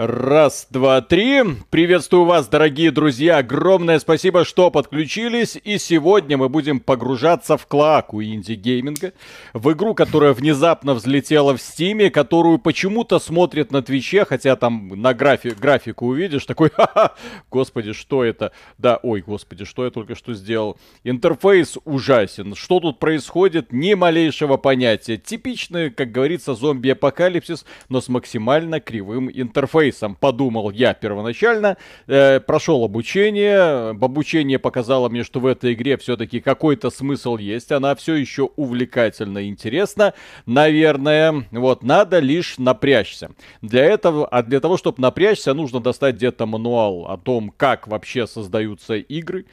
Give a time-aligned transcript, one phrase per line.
[0.00, 1.42] Раз, два, три.
[1.70, 3.38] Приветствую вас, дорогие друзья.
[3.38, 5.58] Огромное спасибо, что подключились.
[5.64, 9.12] И сегодня мы будем погружаться в клоаку инди-гейминга.
[9.54, 15.14] В игру, которая внезапно взлетела в стиме, которую почему-то смотрят на Твиче, хотя там на
[15.14, 17.16] графи графику увидишь, такой, ха-ха,
[17.50, 18.52] господи, что это?
[18.78, 20.78] Да, ой, господи, что я только что сделал?
[21.02, 22.54] Интерфейс ужасен.
[22.54, 23.72] Что тут происходит?
[23.72, 25.16] Ни малейшего понятия.
[25.16, 31.76] Типичный, как говорится, зомби-апокалипсис, но с максимально кривым интерфейсом интерфейсом, подумал я первоначально.
[32.06, 33.90] Э, прошел обучение.
[33.90, 37.72] Обучение показало мне, что в этой игре все-таки какой-то смысл есть.
[37.72, 40.14] Она все еще увлекательна и интересна.
[40.46, 43.30] Наверное, вот, надо лишь напрячься.
[43.62, 48.26] Для этого, а для того, чтобы напрячься, нужно достать где-то мануал о том, как вообще
[48.26, 49.46] создаются игры.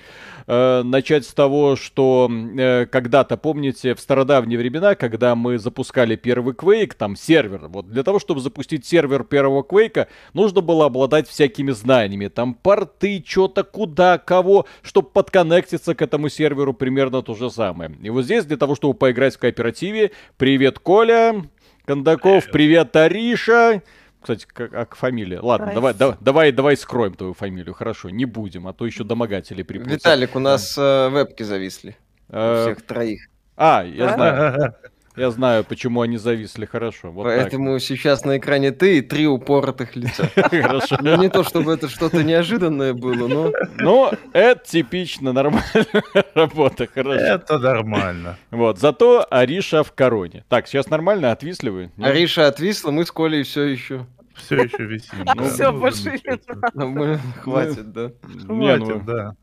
[0.47, 6.53] Э, начать с того, что э, когда-то, помните, в стародавние времена, когда мы запускали первый
[6.53, 11.71] Quake, там сервер, вот для того, чтобы запустить сервер первого Quake, нужно было обладать всякими
[11.71, 12.27] знаниями.
[12.27, 17.91] Там порты, что-то, куда, кого, чтобы подконнектиться к этому серверу, примерно то же самое.
[18.01, 21.45] И вот здесь для того, чтобы поиграть в кооперативе, привет, Коля,
[21.85, 23.81] Кондаков, привет, Ариша.
[24.21, 25.39] Кстати, как, как фамилия?
[25.39, 27.75] Ладно, давай, давай, давай, давай скроем твою фамилию.
[27.75, 29.93] Хорошо, не будем, а то еще домогатели припутят.
[29.93, 31.95] Виталик, у нас э, вебки зависли.
[32.29, 33.27] Э, У всех троих.
[33.55, 34.73] А, я знаю.
[35.15, 37.11] Я знаю, почему они зависли хорошо.
[37.11, 40.29] Вот Поэтому сейчас на экране ты и три упоротых лица.
[40.35, 40.51] так.
[40.51, 40.97] Хорошо.
[40.99, 43.51] Ну, не то, чтобы это что-то неожиданное было, но...
[43.77, 45.85] Ну, это типично нормальная
[46.33, 47.23] работа, хорошо.
[47.23, 48.37] Это нормально.
[48.51, 50.43] Вот, зато Ариша в короне.
[50.49, 51.91] Так, сейчас нормально, отвисли вы?
[51.95, 52.09] Нет?
[52.09, 54.05] Ариша отвисла, мы с Колей все еще.
[54.35, 55.23] Все еще висим.
[55.25, 58.11] А ну, больше не Хватит, да.
[58.23, 59.35] Ну, Хватит, да.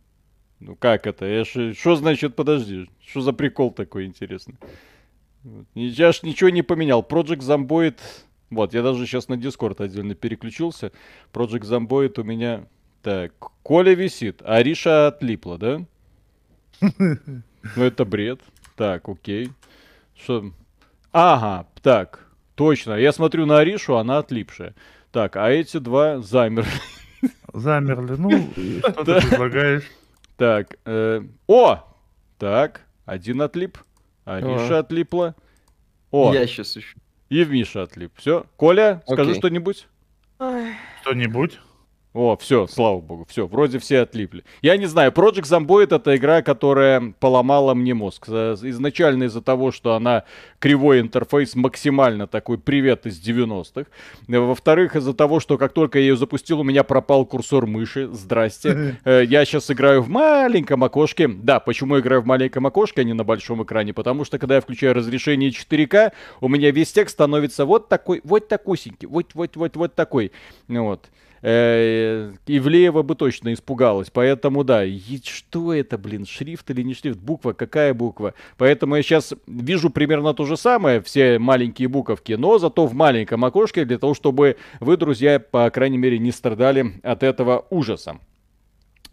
[0.61, 1.45] ну как это?
[1.45, 4.57] Что значит, подожди, что за прикол такой интересный?
[5.75, 7.03] Я ж ничего не поменял.
[7.03, 7.99] Project Zomboid...
[8.51, 10.93] Вот, я даже сейчас на Discord отдельно переключился.
[11.33, 12.67] Project Zomboid у меня...
[13.03, 13.33] Так,
[13.65, 15.85] Коля висит, а Ариша отлипла, да?
[16.81, 18.41] Ну это бред.
[18.77, 19.51] Так, окей.
[20.15, 20.53] Что?
[21.11, 22.95] Ага, так, точно.
[22.95, 24.75] Я смотрю на Аришу, она отлипшая.
[25.11, 26.71] Так, а эти два замерли.
[27.53, 28.15] Замерли.
[28.17, 28.31] Ну,
[28.81, 29.91] что ты предлагаешь?
[30.37, 31.85] Так, э, о!
[32.39, 33.79] Так, один отлип.
[34.25, 35.35] Ариша отлипла.
[36.11, 36.97] О, Я сейчас еще.
[37.31, 38.13] и Миша отлип.
[38.17, 39.41] Все, Коля, скажи Окей.
[39.41, 39.89] что-нибудь.
[40.39, 41.61] Ой, Что-нибудь?
[42.15, 44.45] О, все, слава богу, все, вроде все отлипли.
[44.61, 48.27] Я не знаю, Project Zomboid это игра, которая поломала мне мозг.
[48.27, 50.25] За- Изначально из-за того, что она
[50.59, 53.87] кривой интерфейс, максимально такой привет из 90-х.
[54.29, 58.07] Э, Во-вторых, из-за того, что как только я ее запустил, у меня пропал курсор мыши.
[58.13, 58.99] Здрасте.
[59.07, 61.29] Э, Я сейчас играю в маленьком окошке.
[61.29, 63.95] Да, почему играю в маленьком окошке, а не на большом экране?
[63.95, 66.13] Потому что, когда я включаю разрешение 4К,
[66.43, 70.31] у меня весь текст становится вот такой, вот такусенький, вот, вот, вот, вот такой.
[70.69, 71.09] Вот.
[71.43, 74.11] Э, Ивлеева бы точно испугалась.
[74.11, 74.85] Поэтому, да,
[75.25, 77.19] что это, блин, шрифт или не шрифт?
[77.19, 78.35] Буква, какая буква?
[78.57, 83.45] Поэтому я сейчас вижу примерно то же самое, все маленькие буковки, но зато в маленьком
[83.45, 88.19] окошке, для того, чтобы вы, друзья, по крайней мере, не страдали от этого ужаса.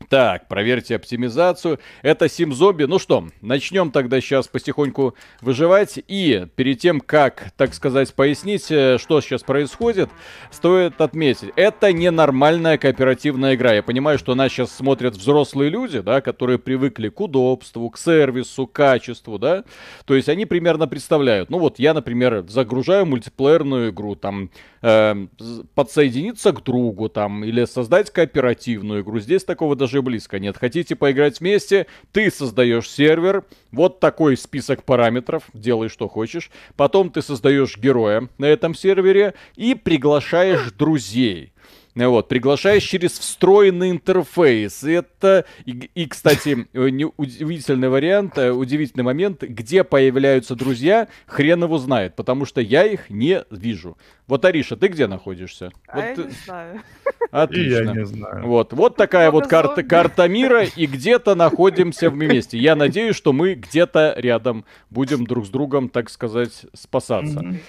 [0.10, 1.80] Так, проверьте оптимизацию.
[2.02, 2.88] Это Zombie.
[2.88, 6.00] Ну что, начнем тогда сейчас потихоньку выживать.
[6.08, 10.10] И перед тем, как, так сказать, пояснить, э, что сейчас происходит,
[10.50, 13.74] стоит отметить, это ненормальная кооперативная игра.
[13.74, 18.66] Я понимаю, что нас сейчас смотрят взрослые люди, да, которые привыкли к удобству, к сервису,
[18.66, 19.64] к качеству, да.
[20.06, 21.52] То есть они примерно представляют.
[21.52, 24.50] Ну вот я, например, загружаю мультиплеерную игру, там,
[24.82, 25.28] э,
[25.76, 29.20] подсоединиться к другу, там, или создать кооперативную игру.
[29.20, 30.58] Здесь такого даже близко нет.
[30.58, 36.52] Хотите поиграть вместе, ты создаешь сервер, вот такой список параметров, делай что хочешь.
[36.76, 41.54] Потом ты создаешь героя на этом сервере и приглашаешь друзей.
[41.96, 44.84] Ну Вот, приглашаешь через встроенный интерфейс.
[44.84, 51.78] Это, и, и, кстати, э, удивительный вариант, э, удивительный момент, где появляются друзья, хрен его
[51.78, 53.98] знает, потому что я их не вижу.
[54.28, 55.72] Вот, Ариша, ты где находишься?
[55.88, 56.76] а Вот я не знаю.
[56.76, 57.76] И Отлично.
[57.76, 58.48] я не знаю.
[58.48, 59.90] Вот, вот такая вот карта, зомби.
[59.90, 62.58] карта мира, и где-то находимся вместе.
[62.58, 67.40] Я надеюсь, что мы где-то рядом будем друг с другом, так сказать, спасаться.
[67.42, 67.60] Мгм.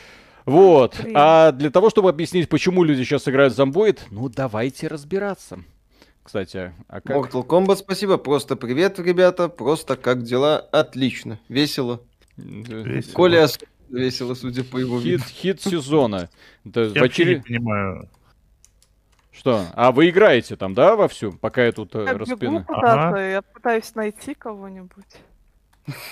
[0.47, 0.99] Вот.
[1.15, 5.59] А для того, чтобы объяснить, почему люди сейчас играют в зомбоид, ну давайте разбираться.
[6.23, 7.17] Кстати, а как?
[7.17, 8.17] Mortal Kombat, спасибо.
[8.17, 9.49] Просто привет, ребята.
[9.49, 10.59] Просто как дела?
[10.59, 11.39] Отлично.
[11.49, 12.01] Весело.
[12.37, 13.13] Весело.
[13.15, 13.49] Коля
[13.89, 15.25] весело, судя по его Хит, виду.
[15.25, 16.29] хит сезона.
[16.65, 18.09] Это Я вообще не очеред- понимаю.
[19.33, 19.67] Что?
[19.75, 21.33] А вы играете там, да, вовсю?
[21.33, 22.65] Пока я тут э, Я бегу распину.
[22.65, 23.21] куда-то, Ага.
[23.31, 25.05] я пытаюсь найти кого-нибудь.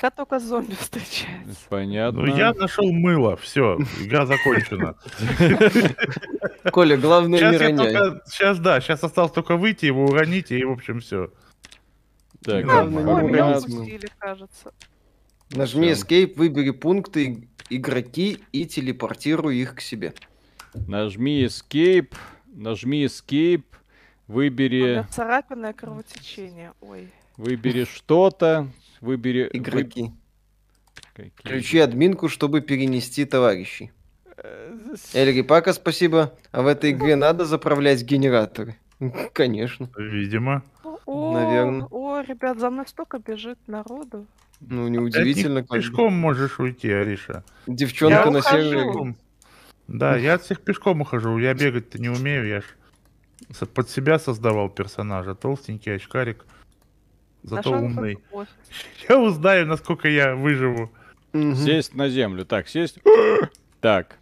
[0.00, 1.56] Когда только зомби встречается.
[1.68, 2.22] Понятно.
[2.22, 4.94] Ну, я нашел мыло, все, игра закончена.
[6.72, 7.92] Коля, главное не Сейчас, роняй.
[7.94, 11.30] только- сейчас, да, сейчас осталось только выйти, его уронить, и, в общем, все.
[12.44, 14.72] Так, Главное, не упустили, кажется.
[15.50, 15.90] Нажми.
[15.90, 20.12] Escape, выбери пункты иг- игроки и телепортируй их к себе.
[20.74, 22.12] Нажми Escape,
[22.46, 23.64] нажми Escape,
[24.26, 25.04] выбери,
[25.70, 26.72] и кровотечение.
[26.80, 27.08] Ой.
[27.36, 28.68] выбери что-то,
[29.00, 29.44] выбери...
[29.52, 30.12] вы- Игроки.
[31.14, 31.32] Какие?
[31.36, 33.90] Включи админку, чтобы перенести товарищей.
[35.14, 36.32] Эльри Пака, спасибо.
[36.52, 38.76] А в этой игре надо заправлять генераторы?
[39.32, 39.90] Конечно.
[39.96, 40.62] Видимо.
[41.06, 41.88] О, Наверно.
[41.90, 44.26] О, ребят, за мной столько бежит народу.
[44.60, 45.62] Ну, неудивительно.
[45.62, 45.76] бы.
[45.76, 47.44] пешком можешь уйти, Ариша.
[47.66, 48.56] Девчонка Я на ухожу.
[48.70, 49.14] сервере.
[49.86, 51.38] Да, я от всех пешком ухожу.
[51.38, 52.64] Я бегать-то не умею, я ж
[53.74, 55.34] под себя создавал персонажа.
[55.34, 56.44] Толстенький очкарик.
[57.42, 58.18] Зато Нашел умный.
[59.08, 60.90] Я узнаю, насколько я выживу.
[61.32, 62.44] Сесть на землю.
[62.44, 62.98] Так, сесть.
[63.80, 64.18] Так.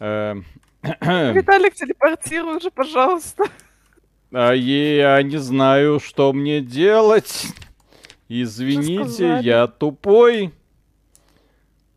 [0.00, 0.44] Эм,
[0.82, 3.44] Виталик, телепортируй уже, пожалуйста.
[4.32, 7.46] А я не знаю, что мне делать.
[8.28, 10.52] Извините, я тупой.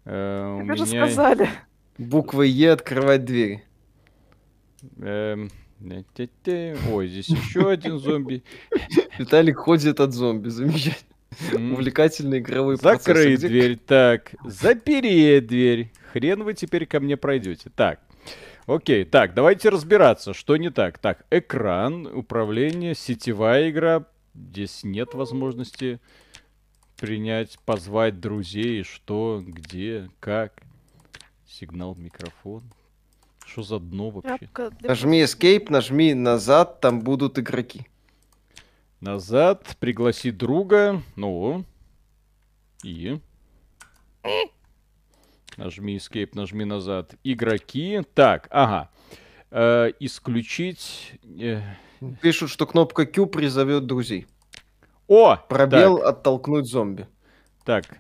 [0.05, 1.07] Э, у Тебе же меня...
[1.07, 1.49] сказали.
[1.97, 3.63] Буквой Е открывать двери.
[4.99, 5.49] эм.
[6.91, 8.43] Ой, здесь еще один зомби.
[9.17, 10.49] Виталик ходит от зомби.
[10.49, 11.73] Замечательно.
[11.73, 13.41] Увлекательный игровой процесс.
[13.41, 13.77] Дверь.
[13.77, 15.91] Так, запереть дверь.
[16.11, 17.69] Хрен вы теперь ко мне пройдете.
[17.75, 17.99] Так.
[18.65, 20.97] Окей, так, давайте разбираться, что не так.
[20.99, 24.05] Так, экран, управление, сетевая игра.
[24.33, 25.99] Здесь нет возможности
[26.97, 30.63] принять, позвать друзей, что, где, как.
[31.45, 32.63] Сигнал, микрофон.
[33.45, 34.49] Что за дно вообще?
[34.81, 37.85] Нажми Escape, нажми назад, там будут игроки.
[38.99, 41.01] Назад, пригласи друга.
[41.15, 41.65] Ну.
[42.83, 43.19] И.
[45.57, 47.15] Нажми Escape, нажми назад.
[47.23, 48.01] Игроки.
[48.13, 48.89] Так, ага.
[49.51, 51.13] Э, исключить.
[51.39, 51.61] э,
[52.21, 54.25] Пишут, что кнопка Q призовет друзей.
[55.07, 55.35] О!
[55.35, 57.07] Пробел оттолкнуть зомби.
[57.63, 57.87] Так.
[57.87, 57.97] так.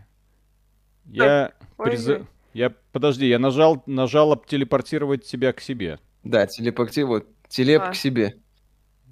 [1.05, 2.25] Я Ой-ой.
[2.53, 2.71] Я.
[2.91, 5.99] Подожди, я нажал, нажал телепортировать тебя к себе.
[6.23, 7.89] Да, телепорти, вот, телеп А.
[7.91, 8.37] к себе.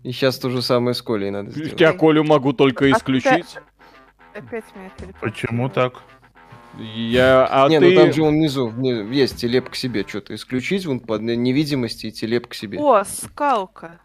[0.04, 1.80] И сейчас то же самое с Колей надо сделать.
[1.80, 3.58] Я Колю могу только Опять- исключить.
[4.34, 4.92] Опять меня.
[5.20, 6.02] Почему так?
[6.80, 7.48] Я.
[7.52, 7.90] А не, ты.
[7.90, 10.06] ну там же вон внизу вни- есть телеп к себе.
[10.08, 12.80] Что-то исключить, вон под невидимости и телеп к себе.
[12.80, 14.00] О, скалка.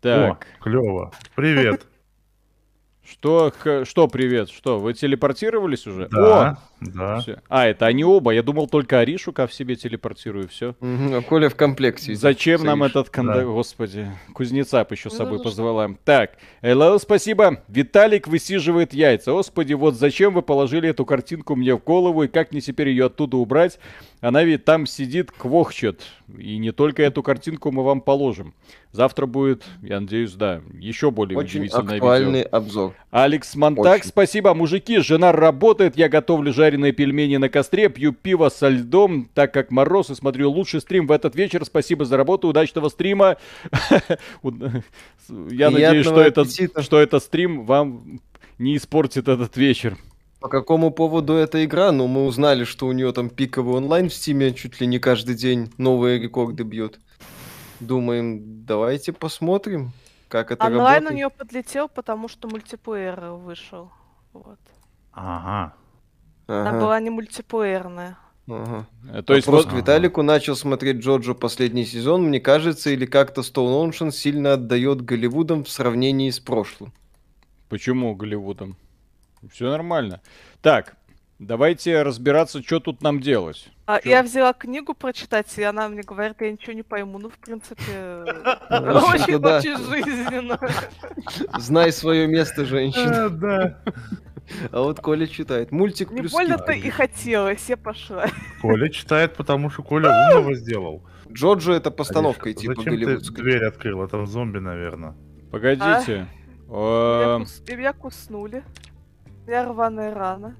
[0.00, 0.46] Так.
[0.58, 1.12] О, клево.
[1.36, 1.86] Привет.
[3.04, 3.52] Что,
[3.84, 4.50] что, привет?
[4.50, 6.10] Что, вы телепортировались уже?
[6.14, 6.58] О!
[6.80, 7.20] Да, да.
[7.20, 7.36] Всё.
[7.48, 8.32] А, это они оба.
[8.32, 10.74] Я думал, только Аришу ко в себе телепортирую, все.
[10.80, 12.14] Мгм, а Коля в комплекте.
[12.14, 12.90] Зачем нам Савиш.
[12.90, 13.38] этот контакт?
[13.40, 13.44] Да.
[13.44, 15.90] Господи, Кузнецап еще с собой ну, позвала.
[16.04, 16.32] Так,
[16.62, 17.62] Элла, спасибо.
[17.68, 19.32] Виталик высиживает яйца.
[19.32, 23.06] Господи, вот зачем вы положили эту картинку мне в голову и как мне теперь ее
[23.06, 23.78] оттуда убрать?
[24.20, 26.02] Она ведь там сидит, квохчет.
[26.36, 28.54] И не только эту картинку мы вам положим.
[28.90, 32.56] Завтра будет, я надеюсь, да, еще более Очень удивительное актуальный видео.
[32.56, 32.94] обзор.
[33.10, 34.08] Алекс Монтак, Очень.
[34.08, 34.54] спасибо.
[34.54, 39.70] Мужики, жена работает, я готовлю жареные пельмени на костре, пью пиво со льдом, так как
[39.70, 41.64] мороз, и смотрю лучший стрим в этот вечер.
[41.64, 43.38] Спасибо за работу, удачного стрима.
[44.42, 46.82] Я надеюсь, что этот, аппетита.
[46.82, 48.20] что этот стрим вам
[48.58, 49.96] не испортит этот вечер.
[50.40, 51.90] По какому поводу эта игра?
[51.90, 55.34] Ну, мы узнали, что у нее там пиковый онлайн в стиме чуть ли не каждый
[55.34, 57.00] день новые рекорды бьет.
[57.80, 59.92] Думаем, давайте посмотрим,
[60.28, 61.16] как это Онлайн у работает.
[61.16, 63.90] нее подлетел, потому что мультиплеер вышел.
[64.34, 64.58] Вот.
[65.12, 65.72] Ага.
[66.48, 68.16] Она Ага, была не мультиплеерная.
[68.48, 68.86] ага.
[69.12, 73.04] Э, То есть Вопрос вот к Виталику начал смотреть Джоджо последний сезон, мне кажется, или
[73.06, 76.92] как-то Stone Ocean сильно отдает Голливудом в сравнении с прошлым.
[77.68, 78.76] почему Голливудом?
[79.52, 80.20] Все нормально.
[80.62, 80.96] Так,
[81.38, 83.68] давайте разбираться, что тут нам делать.
[83.84, 84.08] А, Чё?
[84.10, 87.18] я взяла книгу прочитать, и она мне говорит, я ничего не пойму.
[87.18, 87.82] Ну, в принципе,
[88.70, 89.58] Ну, очень да.
[89.58, 90.58] очень жизненно.
[91.58, 93.26] Знай свое место, женщина.
[93.26, 93.78] А, да.
[94.72, 95.72] А вот Коля читает.
[95.72, 98.26] Мультик Не плюс больно-то и хотелось, я пошла.
[98.62, 101.04] Коля читает, потому что Коля умного сделал.
[101.30, 103.42] Джоджо это постановкой типа Зачем ты голливудской.
[103.42, 104.02] дверь открыл?
[104.02, 105.14] Это зомби, наверное.
[105.50, 105.86] Погодите.
[105.86, 106.28] Меня
[106.68, 108.62] Эм, Меня куснули.
[109.46, 110.56] Меня рваная рана.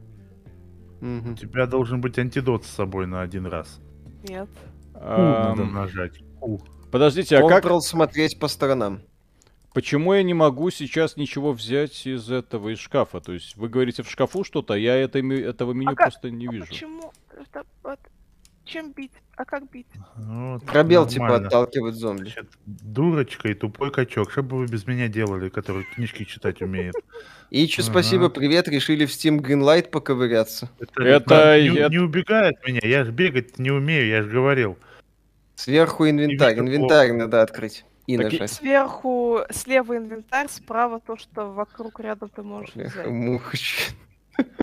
[1.00, 3.80] У тебя должен быть антидот с собой на один раз.
[4.28, 4.48] Нет.
[4.94, 6.18] Надо эм, нажать.
[6.40, 6.60] Q.
[6.90, 9.02] Подождите, а как, смотреть по сторонам.
[9.78, 13.20] Почему я не могу сейчас ничего взять из этого, из шкафа?
[13.20, 16.30] То есть вы говорите в шкафу что-то, а я это, этого меню А как- просто
[16.30, 16.66] не А вижу.
[16.66, 17.12] почему?
[17.30, 18.00] Это вот-
[18.64, 19.12] Чем бить?
[19.36, 19.86] А как бить?
[20.16, 22.22] Вот, Пробел типа отталкивать зомби.
[22.22, 24.32] Значит, дурочка и тупой качок.
[24.32, 26.94] Что бы вы без меня делали, который книжки читать умеет?
[27.52, 27.92] Ичу, Ага.
[27.92, 30.70] спасибо, привет, решили в Steam Greenlight поковыряться.
[30.80, 34.76] Это не, я- не убегает меня, я ж бегать не умею, я же говорил.
[35.54, 36.58] Сверху инвентарь.
[36.58, 37.84] Инвентарь надо открыть.
[38.08, 38.50] И Так нажать.
[38.52, 43.06] Сверху, слева инвентарь, справа то, что вокруг рядом ты можешь Бляха, взять.
[43.08, 43.56] муха.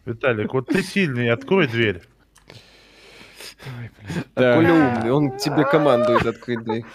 [0.03, 2.01] Виталик, вот ты сильный, открой дверь.
[4.33, 4.55] А Так.
[4.55, 6.85] Коля умный, он тебе командует открыть дверь.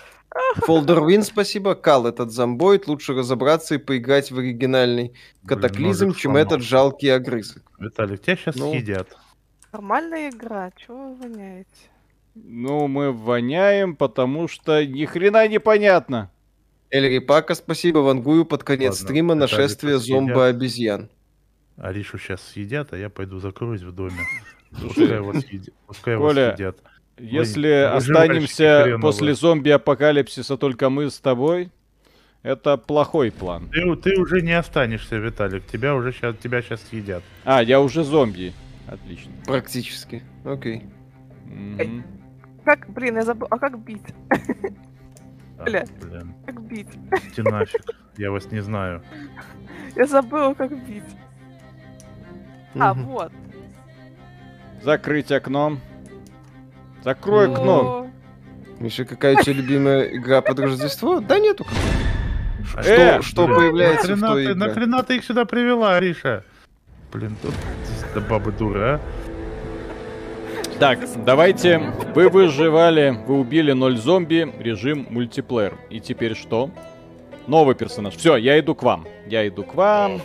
[0.67, 1.77] Folder Win, спасибо.
[1.77, 2.89] Кал этот зомбоид.
[2.89, 5.15] Лучше разобраться и поиграть в оригинальный
[5.47, 7.63] катаклизм, чем этот жалкий огрызок.
[7.79, 8.73] Виталик, тебя сейчас Ну.
[8.73, 9.17] съедят.
[9.73, 11.71] Нормальная игра, чего вы воняете?
[12.35, 16.31] Ну, мы воняем, потому что ни хрена непонятно.
[16.91, 17.99] Эльри Пака, спасибо.
[17.99, 21.09] Вангую под конец Ладно, стрима нашествие зомбо-обезьян.
[21.77, 24.19] Аришу сейчас съедят, а я пойду закроюсь в доме.
[24.71, 25.75] Пускай его съедят.
[25.87, 26.17] Пускай.
[27.19, 31.71] Если останемся после зомби-апокалипсиса только мы с тобой,
[32.43, 33.69] это плохой план.
[33.71, 35.67] Ты, ты уже не останешься, Виталик.
[35.67, 37.23] Тебя уже сейчас, тебя сейчас съедят.
[37.45, 38.55] А, я уже зомби.
[38.87, 39.33] Отлично.
[39.45, 40.23] Практически.
[40.45, 40.85] Окей.
[41.45, 42.05] Мгм.
[42.65, 44.03] Как, блин, я забыл, а как бить?
[45.65, 45.85] Бля.
[46.01, 46.89] Блин, Как бить?
[47.25, 47.83] идите нафиг.
[48.17, 49.03] Я вас не знаю.
[49.97, 51.03] Я забыла, как бить.
[52.79, 53.05] А, Мгм.
[53.07, 53.33] вот.
[54.83, 55.79] Закрыть окно.
[57.05, 58.09] Закрой окно.
[58.79, 61.21] Миша, какая у тебя любимая игра под Рождество?
[61.21, 61.67] Да нету.
[62.77, 64.55] А Что, Э, что блин, появляется в нахрена той ты, игре?
[64.67, 66.45] нахрена ты их сюда привела, Ариша?
[67.13, 67.55] Блин, тут
[68.15, 69.01] да бабы дура, а?
[70.81, 71.93] Так, давайте.
[72.15, 75.77] Вы выживали, вы убили 0 зомби, режим мультиплеер.
[75.91, 76.71] И теперь что?
[77.47, 78.17] Новый персонаж.
[78.17, 79.07] Все, я иду к вам.
[79.27, 80.23] Я иду к вам.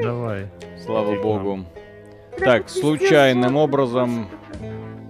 [0.00, 0.46] Давай.
[0.82, 1.66] Слава Иди богу.
[2.38, 4.30] Так, случайным образом.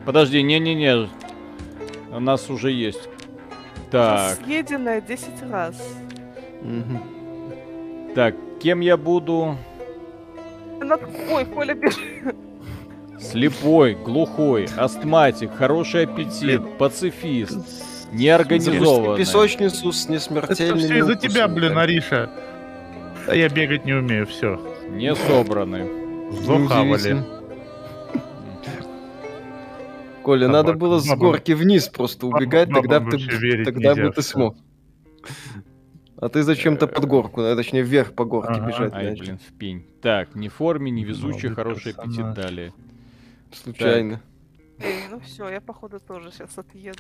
[0.05, 1.09] Подожди, не-не-не.
[2.11, 3.09] У нас уже есть.
[3.93, 5.77] Так, Съеденное 10 раз.
[8.17, 9.57] Так, кем я буду?
[11.31, 12.35] Ой, Коля бежит.
[13.21, 17.59] Слепой, глухой, астматик, хороший аппетит, пацифист,
[18.13, 19.19] неорганизованный.
[19.19, 21.77] Песочницу с Это несмертельными все из-за тебя, блин.
[21.77, 22.31] Ариша.
[23.27, 24.59] Да я бегать не умею, все.
[24.91, 25.91] Не собранный.
[26.33, 27.25] Захавали.
[30.23, 30.67] Коля, Собака.
[30.67, 34.23] надо было с горки вниз просто убегать, бабам тогда бы вообще ты, тогда бы ты
[34.23, 34.57] смог.
[36.21, 38.67] А ты зачем-то под горку, а, точнее вверх по горке Ага.
[38.67, 39.87] бежать Ай, блин, в пень.
[40.03, 42.73] Так, не форме, не везучий, Новый хороший аппетит далее.
[43.53, 44.21] Случайно.
[44.81, 46.99] Эй, ну все, я походу тоже сейчас отъеду.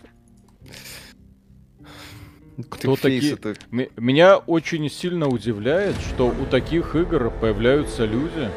[2.71, 8.50] Кто Ты фейс такие- Меня очень сильно удивляет, что у таких игр появляются люди,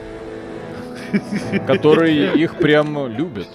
[1.67, 3.47] которые их прям любят.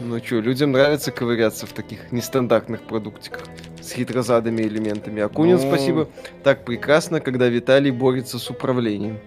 [0.00, 3.44] Ну что, людям нравится ковыряться в таких нестандартных продуктиках
[3.80, 5.22] с хитрозадыми элементами.
[5.22, 5.68] Акунин, Ну.
[5.68, 6.08] спасибо.
[6.42, 9.20] Так прекрасно, когда Виталий борется с управлением.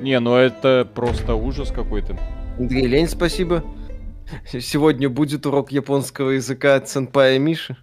[0.00, 2.16] Не, ну это просто ужас какой-то.
[2.60, 3.64] Андрей Лень, спасибо.
[4.46, 7.74] Сегодня будет урок японского языка от сенпая Миши.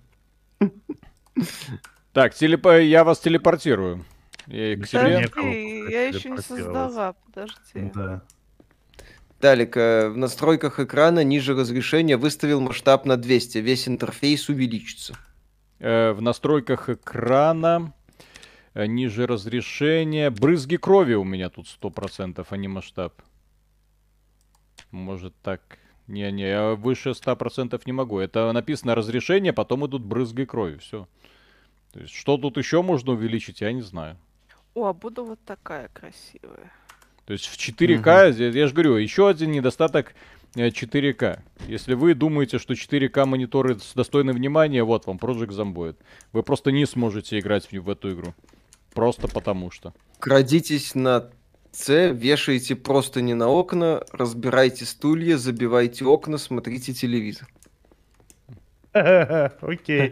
[2.13, 4.05] Так, телепо- я вас телепортирую.
[4.45, 5.27] И к Да себе.
[5.29, 7.91] Подожди, я еще не создала, подожди.
[7.95, 8.21] Да.
[9.41, 13.57] Далек, э, в настройках экрана ниже разрешения выставил масштаб на 200.
[13.57, 15.15] Весь интерфейс увеличится.
[15.79, 17.93] Э, в настройках экрана
[18.75, 20.29] э, ниже разрешения.
[20.29, 23.15] Брызги крови у меня тут 100%, а не масштаб.
[24.91, 25.61] Может так.
[26.07, 28.19] Не-не, я выше 100% не могу.
[28.19, 30.77] Это написано разрешение, потом идут брызги крови.
[30.77, 31.07] Все.
[31.91, 34.17] То есть, что тут еще можно увеличить, я не знаю.
[34.73, 36.71] О, а буду вот такая красивая.
[37.25, 40.13] То есть в 4К, я- я же говорю, еще один недостаток
[40.55, 41.41] э, 4К.
[41.67, 45.97] Если вы думаете, что 4К мониторы с- достойны внимания, вот вам Project Zomboid.
[46.31, 48.33] Вы просто не сможете играть в, в эту игру.
[48.93, 49.93] Просто потому что.
[50.19, 51.29] Крадитесь на
[51.77, 57.47] С, вешаете просто не на окна, разбирайте стулья, забивайте окна, смотрите телевизор.
[58.93, 60.11] Окей.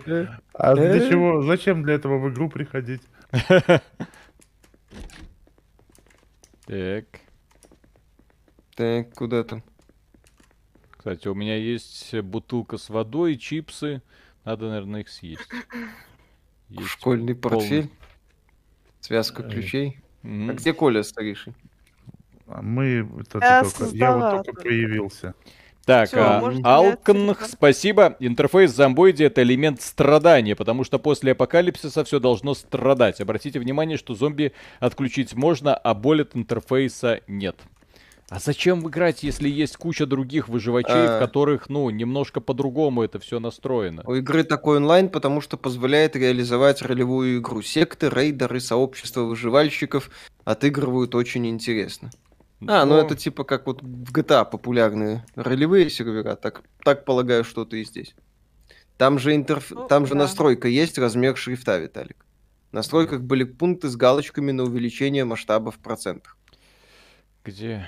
[0.53, 1.09] А для Э?
[1.09, 1.41] чего?
[1.41, 3.01] Зачем для этого в игру приходить?
[6.67, 7.05] Так.
[8.75, 9.63] Так, куда там?
[10.91, 14.01] Кстати, у меня есть э, бутылка с водой, чипсы.
[14.43, 15.47] Надо, наверное, их съесть.
[16.69, 17.89] Есть Школьный портфель?
[18.99, 19.51] Связка Эй.
[19.51, 19.99] ключей?
[20.49, 21.53] А где Коля старейший?
[22.47, 23.07] А Мы...
[23.19, 25.33] это Я только- я вот только появился.
[25.85, 26.97] Так, Всё, а,
[27.47, 28.15] спасибо.
[28.19, 33.21] Интерфейс зомбоиди это элемент страдания, потому что после апокалипсиса все должно страдать.
[33.21, 37.55] Обратите внимание, что зомби отключить можно, а боль от интерфейса нет.
[38.29, 41.17] А зачем играть, если есть куча других выживачей, А.
[41.17, 44.01] в которых, ну, немножко по-другому это все настроено?
[44.05, 47.61] У игры такой онлайн, потому что позволяет реализовать ролевую игру.
[47.61, 50.09] Секты, рейдеры, сообщества выживальщиков
[50.43, 52.09] отыгрывают очень интересно.
[52.67, 57.43] А, ну Но- это типа как вот в GTA популярные ролевые сервера, так, так полагаю,
[57.43, 58.15] что-то и здесь.
[58.97, 59.69] Там же, интерф...
[59.71, 60.19] Ну, Там же да.
[60.19, 62.25] настройка есть, размер шрифта, Виталик.
[62.71, 66.37] В настройках были пункты с галочками на увеличение масштаба в процентах.
[67.43, 67.85] Где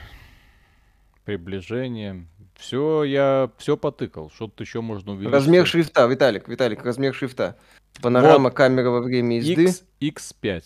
[1.27, 2.25] приближение?
[2.55, 4.31] Все, я все потыкал.
[4.31, 5.33] Что-то еще можно увеличить.
[5.33, 7.57] Размер шрифта, Виталик, Виталик, размер шрифта.
[8.01, 9.65] Панорама камеры во время езды.
[9.99, 10.63] X, X5.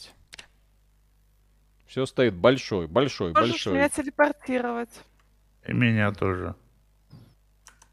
[1.88, 3.74] Все стоит большой, большой, Можешь большой.
[3.74, 5.02] меня телепортировать.
[5.68, 6.54] И меня тоже.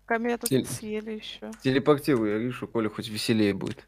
[0.07, 1.51] Тут Теле- съели еще.
[1.63, 3.87] Телепортируй, Аришу, Коля хоть веселее будет.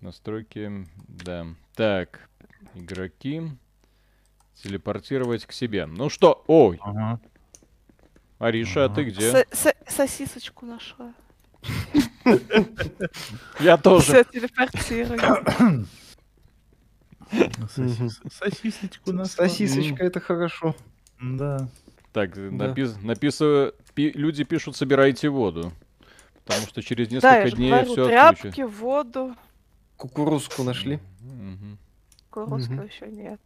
[0.00, 1.46] Настройки, да.
[1.76, 2.28] Так,
[2.74, 3.42] игроки.
[4.62, 5.86] Телепортировать к себе.
[5.86, 7.20] Ну что, ой, Ага.
[8.44, 9.30] Ариша, а ты где?
[9.32, 11.14] Со- со- сосисочку нашла.
[13.58, 14.04] Я тоже.
[14.04, 15.86] Все, телепортирую.
[17.74, 20.76] Сосис- Сосисочку на Сосисочка, это хорошо.
[21.20, 21.68] Да.
[22.12, 22.68] Так, Да.
[22.68, 22.96] напис...
[23.02, 25.72] написано, пи- люди пишут, собирайте воду.
[26.44, 29.34] Потому что через несколько дней все тряпки, воду.
[29.96, 31.00] Кукурузку нашли.
[32.30, 33.40] Кукурузку еще нет.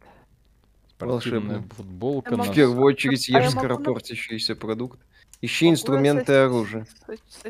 [0.99, 1.63] Волшебно.
[1.75, 2.35] футболка.
[2.35, 4.99] На- В первую очередь А ешь могу на- скоропортящийся продукт.
[5.41, 6.85] Ищи инструменты и оружие.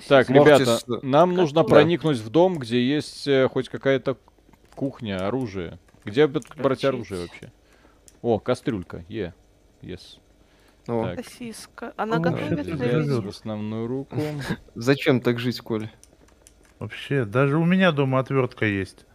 [0.08, 4.18] Так, ребята, нам нужно проникнуть в дом, где есть э, хоть какая-то
[4.76, 5.80] кухня, оружие.
[6.06, 7.52] Где брать оружие вообще?
[8.22, 9.34] О, кастрюлька, е.
[9.82, 10.20] Yes.
[10.88, 11.26] О, Так.
[11.26, 11.94] Сосиска.
[11.98, 14.16] Она Ну, готовит основную руку.
[14.76, 15.92] Зачем так жить, Коля?
[16.80, 19.06] Вообще, даже у меня дома отвертка есть.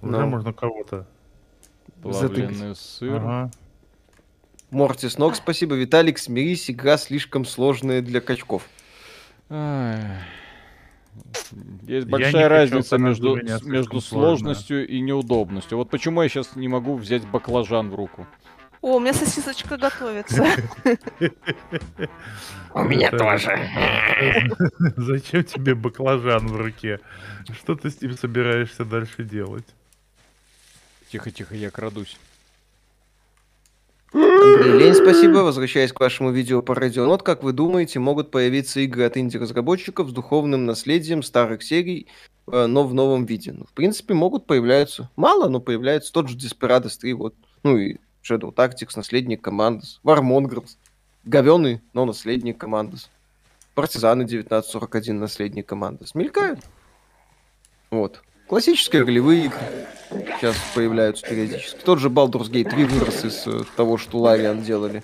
[0.00, 1.06] Уже можно кого-то.
[2.02, 3.16] Плавленый сыр.
[3.16, 3.50] Ага.
[4.70, 5.74] Мортис Ног, спасибо.
[5.74, 8.62] Виталик, смирись, игра слишком сложная для качков.
[9.50, 10.00] Ай.
[11.82, 15.76] Есть большая разница между, между сложностью и неудобностью.
[15.76, 18.26] Вот почему я сейчас не могу взять баклажан в руку.
[18.80, 20.44] О, у меня сосисочка готовится.
[22.74, 23.56] У меня тоже.
[24.96, 26.98] Зачем тебе баклажан в руке?
[27.52, 29.66] Что ты с ним собираешься дальше делать?
[31.12, 32.16] Тихо-тихо, я крадусь.
[34.14, 35.40] Андрей Лень, спасибо.
[35.40, 40.12] Возвращаясь к вашему видео по Радионот, как вы думаете, могут появиться игры от инди-разработчиков с
[40.12, 42.06] духовным наследием старых серий,
[42.50, 43.52] э, но в новом виде?
[43.52, 45.10] Ну, в принципе, могут появляются.
[45.14, 46.14] Мало, но появляются.
[46.14, 47.34] Тот же Desperados 3, вот.
[47.62, 50.00] Ну и Shadow Tactics, наследник Командос.
[50.02, 50.78] War Mongrels.
[51.24, 53.10] Говёный, но наследник Командос.
[53.74, 56.14] Партизаны 1941, наследник Командос.
[56.14, 56.60] Мелькают.
[57.90, 58.22] Вот.
[58.52, 59.62] Классические ролевые игры
[60.36, 61.80] сейчас появляются периодически.
[61.82, 65.02] Тот же Baldur's Gate 3 вырос из э, того, что Larian делали.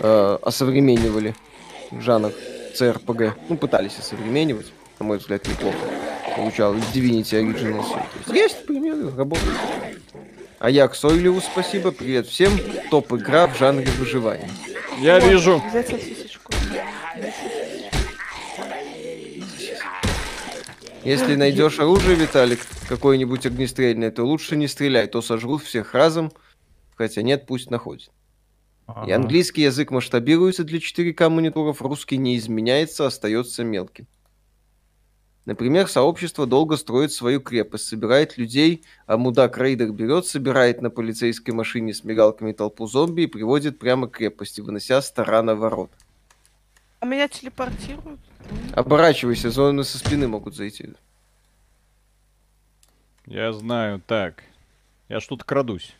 [0.00, 1.34] Э, осовременивали
[1.92, 2.32] жанр
[2.72, 3.32] CRPG.
[3.50, 4.72] Ну, пытались осовременивать.
[5.00, 5.76] На мой взгляд, неплохо.
[6.34, 8.02] Получалось Divinity Original Sin.
[8.28, 9.58] Есть, есть примеры, работают.
[10.58, 11.90] Аяк Сойлиус, спасибо.
[11.90, 12.52] Привет всем.
[12.90, 14.48] Топ-игра в жанре выживания.
[14.98, 15.62] Я Вот, вижу.
[21.04, 26.32] Если найдешь оружие, Виталик, какое-нибудь огнестрельное, то лучше не стреляй, то сожрут всех разом.
[26.96, 28.10] Хотя нет, пусть находят.
[29.06, 34.06] И английский язык масштабируется для 4К мониторов, русский не изменяется, остается мелким.
[35.44, 41.94] Например, сообщество долго строит свою крепость, собирает людей, а мудак-рейдер берет, собирает на полицейской машине
[41.94, 45.90] с мигалками толпу зомби и приводит прямо к крепости, вынося с тарана ворот.
[47.00, 48.20] А меня телепортируют?
[48.74, 50.90] Оборачивайся, зоны со спины могут зайти.
[53.26, 54.00] Я знаю.
[54.06, 54.44] Так.
[55.08, 55.94] Я что-то крадусь.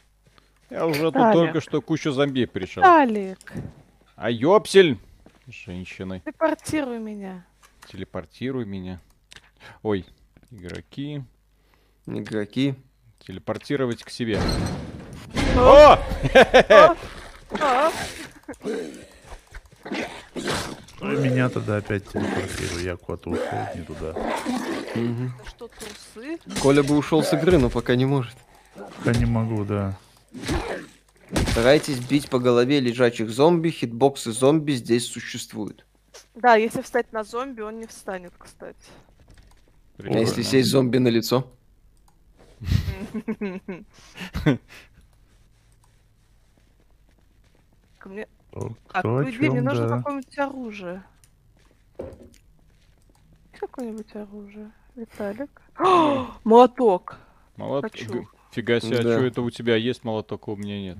[0.70, 2.84] Я уже тут только что кучу зомби пришел.
[2.84, 3.52] Алик,
[4.16, 4.98] А ёпсель!
[5.46, 6.20] Женщины.
[6.24, 7.46] телепортируй меня.
[7.86, 9.00] Телепортируй меня.
[9.82, 10.04] Ой,
[10.50, 11.22] игроки.
[12.06, 12.74] Игроки.
[13.20, 14.38] Телепортировать к себе.
[15.56, 15.98] О!
[21.00, 22.82] А, меня тогда опять телепортируй.
[22.82, 24.14] Я куда-то ушел не туда.
[24.94, 25.32] Мгм.
[25.46, 26.38] что, трусы?
[26.60, 28.36] Коля бы ушел с игры, но пока не может.
[29.04, 29.96] Я не могу, да.
[31.50, 35.84] Старайтесь бить по голове лежачих зомби, хитбоксы зомби здесь существуют.
[36.34, 38.76] Да, если встать на зомби, он не встанет, кстати.
[39.98, 40.42] А если Прикольно.
[40.44, 41.50] сесть зомби на лицо?
[47.98, 48.26] Ко мне...
[48.58, 49.96] Кто, А, кто о идее, мне чем, нужно да.
[49.98, 51.02] какое-нибудь оружие.
[53.58, 54.70] Какое-нибудь оружие.
[54.96, 55.50] Виталик.
[55.78, 57.18] О, Молоток.
[57.56, 57.84] Молот...
[57.84, 58.28] Хочу.
[58.52, 59.12] Фига себе, а Да.
[59.16, 60.98] что это у тебя есть молоток, а у меня нет.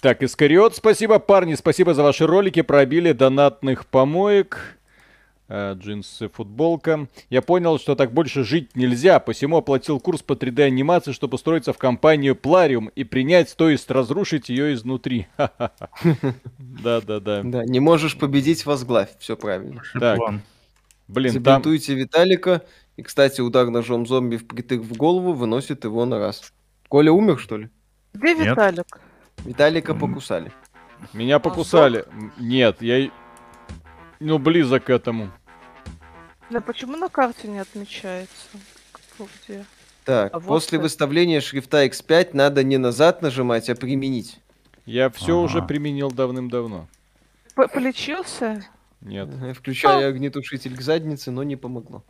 [0.00, 4.77] Так, Искариот, спасибо, парни, спасибо за ваши ролики, пробили донатных помоек.
[5.50, 7.08] Э, джинсы, футболка.
[7.30, 11.72] Я понял, что так больше жить нельзя, посему оплатил курс по 3D анимации, чтобы устроиться
[11.72, 15.26] в компанию Плариум и принять, то есть разрушить ее изнутри.
[16.58, 17.42] Да-да-да.
[17.42, 19.08] Да, не можешь победить, возглавь.
[19.18, 19.82] Все правильно.
[19.98, 20.18] Так.
[21.08, 21.62] Блин, там...
[21.62, 22.62] Забинтуйте Виталика.
[22.98, 26.52] И, кстати, удар ножом зомби впритык в голову выносит его на раз.
[26.88, 27.70] Коля умер, что ли?
[28.12, 28.48] Где Нет.
[28.48, 29.00] Виталик?
[29.46, 30.52] Виталика покусали.
[31.14, 32.04] Меня покусали.
[32.38, 33.08] Нет, я...
[34.20, 35.30] Ну, близок к этому.
[36.50, 38.58] Да почему на карте не отмечается?
[38.92, 39.64] Кто где?
[40.04, 40.84] Так, А вот после как.
[40.84, 44.40] выставления шрифта X5 надо не назад нажимать, а применить.
[44.86, 45.66] Я все уже Ага.
[45.66, 46.88] применил давным-давно.
[47.54, 48.64] П- Полечился?
[49.02, 49.28] Нет.
[49.28, 52.02] Ага, Включая огнетушитель к заднице, но не помогло.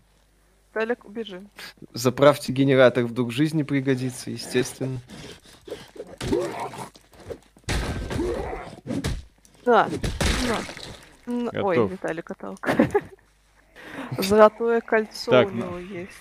[0.73, 1.43] Виталик, убежи.
[1.93, 5.01] Заправьте генератор, вдруг жизни пригодится, естественно.
[9.65, 9.89] Да.
[11.27, 11.33] На.
[11.33, 11.89] Н- Ой.
[11.89, 12.69] Виталик оттолк.
[14.19, 15.57] Золотое кольцо Так, у ну.
[15.67, 16.13] него есть.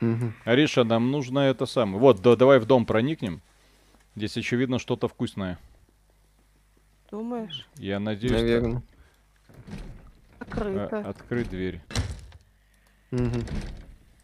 [0.00, 0.34] Мгм.
[0.44, 1.98] Ариша, нам нужно это самое.
[1.98, 3.40] Вот, да- давай в дом проникнем.
[4.14, 5.58] Здесь очевидно что-то вкусное.
[7.10, 7.68] Думаешь?
[7.76, 8.32] Я надеюсь.
[8.32, 8.82] Наверное.
[10.40, 10.98] А, Закрыто.
[11.00, 11.80] открой дверь.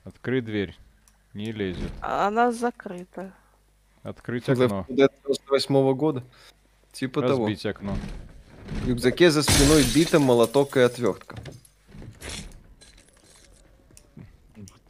[0.04, 0.76] Открой дверь.
[1.34, 1.90] Не лезет.
[2.00, 3.32] А Она закрыта.
[4.02, 4.84] Открыть окно.
[4.88, 6.24] 4 Dead 98 года.
[6.92, 7.46] Типа того.
[7.46, 7.96] Разбить окно.
[8.82, 11.36] В рюкзаке за спиной бита, молоток и отвертка.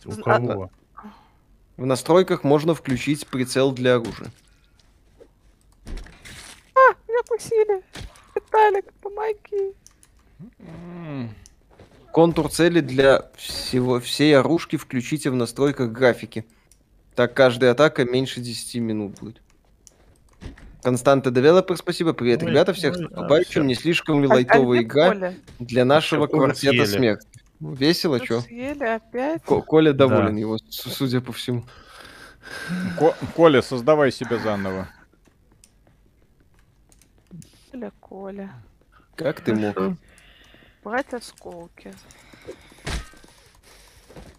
[0.05, 0.71] У З- кого?
[1.77, 4.31] В настройках можно включить прицел для оружия.
[7.09, 7.83] Меня кусили.
[8.35, 9.75] Виталик, помоги.
[10.59, 11.31] М,
[12.13, 16.45] Контур цели для всего, всей оружки включите в настройках графики.
[17.15, 19.41] Так каждая атака меньше 10 минут будет.
[20.83, 22.13] Константа Девелопер, спасибо.
[22.13, 22.73] Привет, Ой, ребята.
[22.73, 23.67] Всех с ой, а, наступающим.
[23.67, 26.85] Не слишком ли А- а лайтовая где игра для нашего квартета съели.
[26.85, 27.27] смерти?
[27.63, 28.41] Ну, Весело, чё?
[28.41, 29.45] Съели опять?
[29.45, 30.41] Ко- Коля доволен Да.
[30.41, 31.65] его, судя по всему.
[32.99, 34.89] Ко- Коля, создавай себя заново.
[37.71, 38.53] Коля, Коля.
[39.15, 39.97] Как ты мог?
[40.83, 41.95] Брать осколки.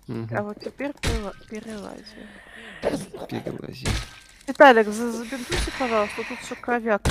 [0.07, 0.27] Мгм.
[0.38, 2.27] А вот теперь перела- перелази.
[3.29, 3.88] Перелази.
[4.47, 7.01] Виталик, за- забинтуйте, пожалуйста, тут все кровяк.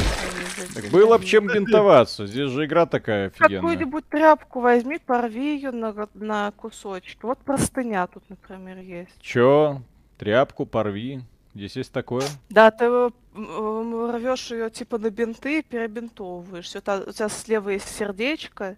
[0.74, 2.26] Так было б чем бинтоваться.
[2.26, 3.60] Здесь же игра такая офигенная.
[3.60, 7.18] Какую-нибудь тряпку возьми, порви ее на, на кусочки.
[7.22, 9.18] Вот простыня тут, например, есть.
[9.20, 9.80] Чё?
[10.18, 11.20] Тряпку порви.
[11.54, 12.24] Здесь есть такое?
[12.50, 12.86] Да, ты
[13.34, 16.70] рвешь ее типа на бинты и перебинтовываешь.
[16.84, 18.76] Та- у тебя слева есть сердечко,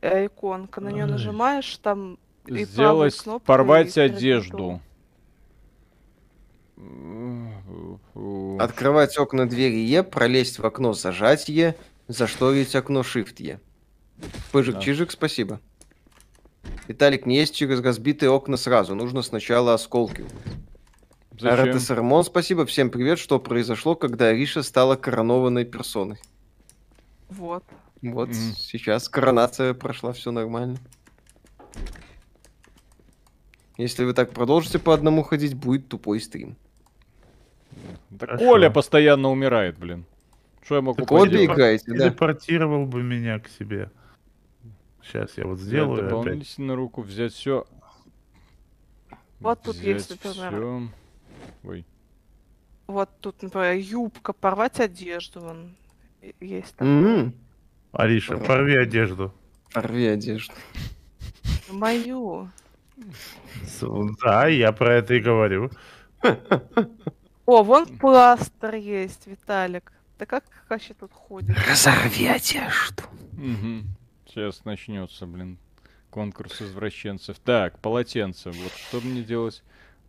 [0.00, 4.80] э, иконка, на нее нажимаешь, там и Сделать, порвать и одежду.
[8.58, 11.74] Открывать окна двери Е, пролезть в окно, зажать Е,
[12.08, 13.60] зашторить окно Shift Е.
[14.52, 14.80] Пыжик, Да.
[14.80, 15.60] чижик, спасибо.
[16.88, 20.24] Виталик, не есть через разбитые окна сразу, нужно сначала осколки.
[21.40, 22.66] РТСРМОН, спасибо.
[22.66, 23.18] Всем привет.
[23.20, 26.18] Что произошло, когда Ариша стала коронованной персоной?
[27.28, 27.62] Вот.
[28.02, 28.54] Вот Мгм.
[28.56, 30.78] сейчас коронация прошла, все нормально.
[33.76, 36.56] Если вы так продолжите по одному ходить, будет тупой стрим.
[38.10, 38.44] Да Хорошо.
[38.44, 40.04] Коля постоянно умирает, блин.
[40.64, 41.46] Что я могу Так обе поделать?
[41.50, 41.96] играете, да?
[42.10, 43.90] Телепортировал бы меня к себе.
[45.02, 46.10] Сейчас я вот Взять сделаю опять.
[46.10, 47.64] дополнительную руку, взять все.
[49.40, 50.50] Вот тут есть, например.
[50.52, 50.88] Всё.
[51.64, 51.86] Ой.
[52.86, 55.40] Вот тут, например, юбка, порвать одежду.
[55.40, 55.76] Вон.
[56.40, 56.88] Есть такое.
[56.92, 57.34] Мгм.
[57.92, 59.32] Ариша, порви одежду.
[59.72, 60.52] Порви одежду.
[61.70, 62.48] Мою.
[63.64, 63.86] С-
[64.22, 65.70] Да, я про это и говорю.
[67.48, 69.90] О, вон пластырь есть, Виталик.
[70.18, 71.56] Да как вообще тут ходит?
[71.66, 73.04] Разорви одежду.
[73.32, 73.86] Мгм.
[74.26, 75.56] Сейчас начнется, блин,
[76.10, 77.38] конкурс извращенцев.
[77.38, 78.50] Так, полотенце.
[78.50, 79.62] Вот что мне делать?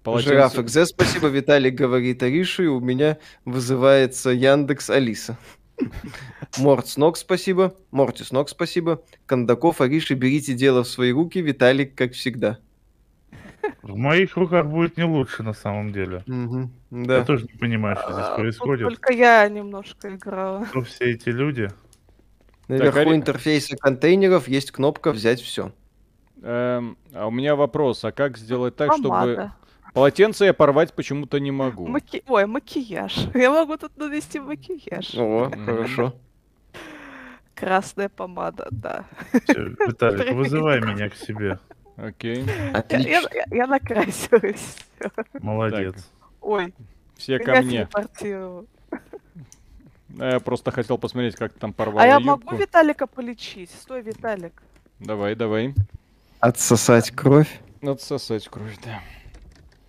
[0.03, 0.81] Жираф Полотенце.
[0.81, 1.27] XZ, спасибо.
[1.27, 5.37] Виталик говорит Арише, и у меня вызывается Яндекс Алиса.
[6.57, 7.73] Морт с ног, спасибо.
[7.91, 9.01] Морти с ног, спасибо.
[9.25, 11.39] Кондаков, Ариша, берите дело в свои руки.
[11.39, 12.59] Виталик, как всегда.
[13.81, 16.23] В моих руках будет не лучше на самом деле.
[16.27, 17.25] Я Да.
[17.25, 18.87] тоже не понимаю, что А, здесь тут происходит.
[18.89, 20.65] Только я немножко играла.
[20.65, 21.69] Кто все эти люди?
[22.67, 25.71] Наверху Ари- интерфейса контейнеров есть кнопка «Взять все».
[26.41, 29.09] Эм, а у меня вопрос, а как сделать так, чтобы...
[29.09, 29.53] Помада.
[29.93, 31.87] Полотенце я порвать почему-то не могу.
[31.87, 33.27] Маки- Ой, макияж.
[33.33, 35.15] Я могу тут нанести макияж.
[35.17, 36.13] О, хорошо.
[37.55, 39.05] Красная помада, да.
[39.45, 41.59] Всё, Виталик, вызывай меня к себе.
[42.01, 42.45] Окей.
[42.45, 44.77] Я, я- я- я накрасилась.
[45.41, 45.95] Молодец.
[46.41, 46.73] Ой,
[47.17, 47.79] Все ко мне.
[47.79, 48.65] телепортировало.
[50.17, 52.27] Я просто хотел посмотреть, как ты там порвала А я юбку.
[52.27, 53.69] могу Виталика полечить?
[53.71, 54.63] Стой, Виталик.
[54.99, 55.75] Давай, давай.
[56.39, 57.59] Отсосать кровь.
[57.81, 59.01] Отсосать кровь, да.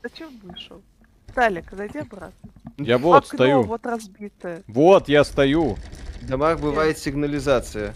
[0.03, 0.83] Зачем вышел?
[1.29, 2.51] Виталик, зайди обратно.
[2.77, 3.63] Я вот Окно стою.
[3.63, 4.63] вот разбитое.
[4.67, 5.77] Вот, я стою.
[6.21, 7.95] В домах бывает сигнализация.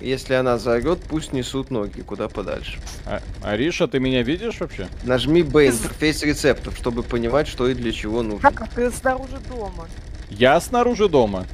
[0.00, 2.78] Если она заорет, пусть несут ноги куда подальше.
[3.06, 4.88] А, Ариша, ты меня видишь вообще?
[5.04, 8.50] Нажми Б интерфейс рецептов, чтобы понимать, что и для чего нужно.
[8.50, 9.86] Как ты снаружи дома?
[10.30, 11.46] Я снаружи дома.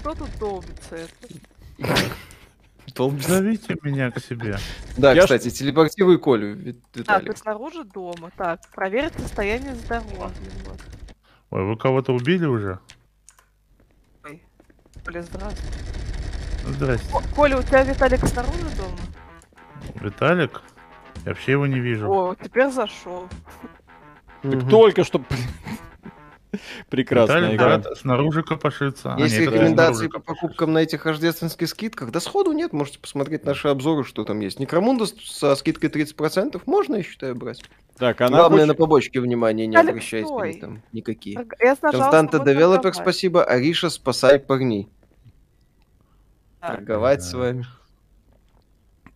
[0.00, 1.94] Кто тут долбится это?
[2.94, 3.28] Долбится.
[3.30, 4.58] Зовите меня к себе.
[4.96, 7.38] Да, Я ж- кстати, телепортируй Колю, Ви- А, ты Виталик.
[7.38, 8.30] снаружи дома.
[8.36, 10.30] Так, проверить состояние здоровья.
[11.50, 12.78] Ой, вы кого-то убили уже?
[15.04, 15.70] Коля, здравствуй.
[16.66, 17.06] Здрасте.
[17.12, 18.96] О, Коля, у тебя Виталик снаружи дома?
[20.00, 20.62] Виталик?
[21.24, 22.10] Я вообще его не вижу.
[22.10, 23.28] О, теперь зашел.
[24.42, 25.22] Так только что...
[26.90, 27.78] Виталик, игра.
[27.78, 29.14] да, снаружи копошится.
[29.14, 32.10] А, Есть нет, рекомендации по покупкам на этих рождественских скидках?
[32.10, 34.58] Да сходу нет, можете посмотреть наши обзоры, что там есть.
[34.58, 37.62] Некромундус со скидкой 30%, можно, я считаю, брать.
[37.98, 41.38] Так, она Главное, хочет- на побочки внимания не Виталик, обращайте, там никакие.
[41.60, 43.44] Я Константа Девелопер, спасибо.
[43.44, 44.88] Ариша, спасай парней.
[46.60, 47.24] Торговать Да.
[47.24, 47.66] с вами.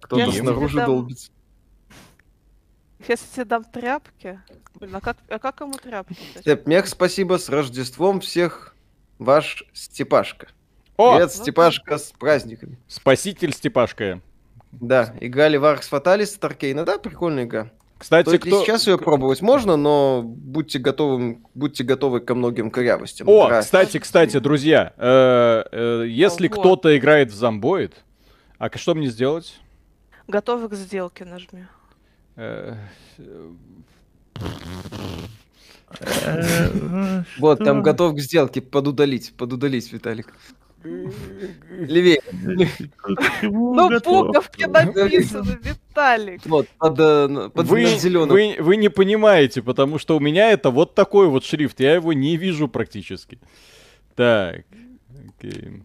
[0.01, 1.31] Кто-то снаружи дам- долбится.
[3.07, 4.41] Я тебе дам тряпки.
[4.75, 6.17] Блин, а как, а как ему тряпки?
[6.35, 6.43] дать?
[6.43, 7.39] Степмех, спасибо.
[7.39, 8.75] С Рождеством всех.
[9.19, 10.49] Ваш Степашка.
[10.97, 12.79] О, Привет, Степашка, с праздниками.
[12.89, 14.21] спаситель Степашка.
[14.73, 16.85] Да, играли в Arx Fatalis от Аркейна.
[16.85, 17.71] Да, прикольная игра.
[18.05, 18.63] Кстати, Стоит кто...
[18.63, 23.27] сейчас ее пробовать можно, но будьте готовы, будьте готовы ко многим корявостям.
[23.27, 26.59] О, Игра- кстати, кстати, друзья, э, э, если Вот.
[26.61, 27.95] кто-то играет в зомбоид,
[28.59, 29.59] а что мне сделать?
[30.29, 31.65] Готовы к сделке нажми.
[32.37, 32.75] Э,
[33.17, 33.51] э,
[36.27, 38.61] Э, Вот, там готов к сделке.
[38.61, 40.35] Подудалить, подудалить, Виталик.
[40.85, 42.21] Левее.
[43.43, 46.45] Ну, буковки написано, Виталик.
[46.45, 48.29] Вот, под, э, под Вы, зеленым.
[48.29, 52.13] вы, вы не понимаете, потому что у меня это вот такой вот шрифт, я его
[52.13, 53.39] не вижу практически.
[54.15, 54.65] Так,
[55.39, 55.83] окей.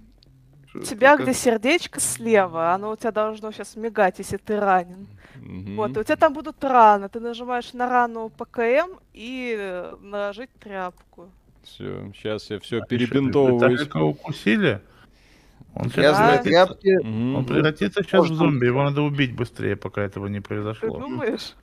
[0.76, 5.08] У тебя где сердечко слева, оно у тебя должно сейчас мигать, если ты ранен.
[5.36, 5.78] Мгм.
[5.78, 7.10] Вот, и у тебя там будут раны.
[7.10, 11.32] Ты нажимаешь на рану ПКМ и э, наложить тряпку.
[11.64, 13.62] Все, сейчас я все А ещё перебинтовываюсь.
[13.82, 14.82] Виталика укусили?
[15.76, 15.94] Он Да.
[15.94, 16.98] превратится- тряпки.
[17.04, 17.36] Мгм.
[17.36, 20.98] Он превратится сейчас в зомби, его надо убить быстрее, пока этого не Ты произошло.
[21.00, 21.54] думаешь?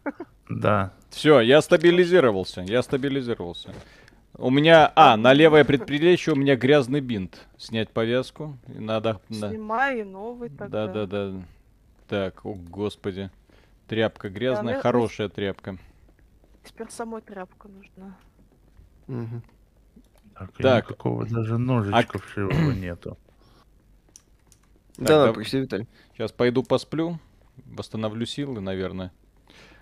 [0.49, 0.93] Да.
[1.11, 3.73] Все, я стабилизировался, я стабилизировался.
[4.39, 7.47] У меня, а, на левое предплечье у меня грязный бинт.
[7.57, 8.59] Снять повязку.
[8.69, 10.87] И Надо, да, Снимай и новый тогда.
[10.87, 11.43] да, да, да.
[12.07, 13.31] Так, о господи.
[13.89, 15.79] Тряпка грязная, мне- хорошая тряпка.
[16.65, 18.17] Теперь самой тряпка нужна.
[19.07, 19.43] Мгм.
[20.39, 20.85] Так, Так.
[20.87, 23.17] никакого даже ножичка вшивого нету.
[24.99, 25.27] Да, да.
[25.27, 25.87] да, пришли, Виталий.
[26.15, 27.19] Сейчас пойду посплю,
[27.67, 29.13] восстановлю силы, наверное.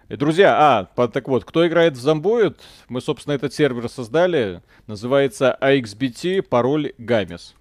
[0.08, 4.62] И, друзья, а, по- так вот, кто играет в Зомбоид, мы, собственно, этот сервер создали,
[4.86, 7.54] называется AXBT, пароль Гамес.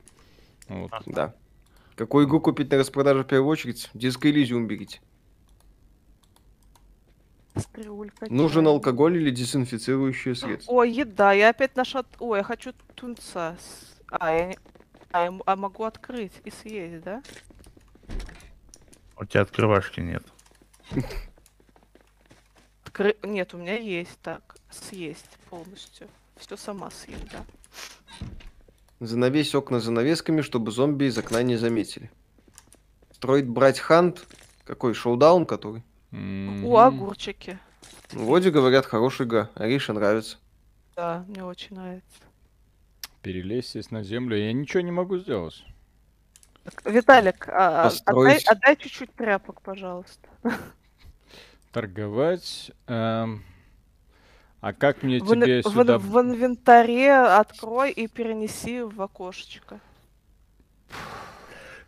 [0.67, 0.91] Вот.
[1.05, 1.33] Да.
[1.95, 3.89] Какую игру купить на распродаже в первую очередь?
[3.93, 4.99] Диско Elysium берите.
[7.55, 8.25] Стрелька.
[8.29, 10.71] Нужен алкоголь или дезинфицирующее средство?
[10.71, 12.03] Ой, еда, я опять нашла...
[12.19, 13.55] Ой, я хочу тунца.
[14.09, 14.57] А, я не...
[15.11, 17.21] А, я а могу открыть и съесть, да?
[19.17, 20.23] У тебя открывашки нет.
[22.83, 23.15] Откры...
[23.21, 24.55] Нет, у меня есть так.
[24.71, 26.07] Съесть полностью.
[26.37, 27.45] Все сама съем, да.
[28.99, 32.09] Занавесь окна занавесками, чтобы зомби из окна не заметили.
[33.11, 34.25] Строить брать хант.
[34.65, 34.93] Какой?
[34.93, 35.83] Шоудаун который?
[36.13, 36.65] Мгм.
[36.65, 37.57] О, огурчики.
[38.11, 39.49] Вроде говорят, хорошая игра.
[39.55, 40.37] Ариша нравится.
[40.95, 42.19] Да, мне очень нравится.
[43.23, 45.65] Перелезть сесть на землю, я ничего не могу сделать.
[46.85, 48.47] Виталик, а, а, отдай, Построить.
[48.47, 50.29] отдай чуть-чуть тряпок, пожалуйста.
[51.71, 52.71] Торговать.
[52.87, 53.43] эм,
[54.61, 55.97] А как мне В, тебе в сюда...
[55.97, 59.79] в инвентаре открой и перенеси в окошечко.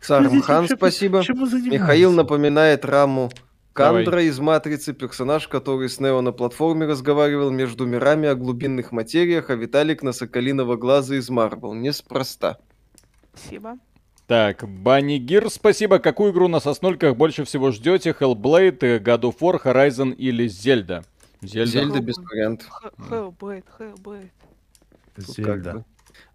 [0.00, 1.18] Сармхан, спасибо.
[1.20, 3.30] Михаил напоминает раму
[3.76, 4.04] Давай.
[4.04, 9.50] Кандра из Матрицы, персонаж, который с Нео на платформе разговаривал между мирами о глубинных материях,
[9.50, 11.74] а Виталик на Соколиного глаза из Марвел.
[11.74, 12.58] Неспроста.
[13.34, 13.78] Спасибо.
[14.26, 15.98] Так, Банни Гир, спасибо.
[15.98, 18.10] Какую игру на соснольках больше всего ждете?
[18.18, 21.04] Hellblade, God of War, Horizon или Зельда?
[21.42, 21.70] Зельда.
[21.70, 22.68] Зельда без вариантов.
[22.98, 24.30] Hellblade, Hellblade.
[25.14, 25.84] Как Зельда.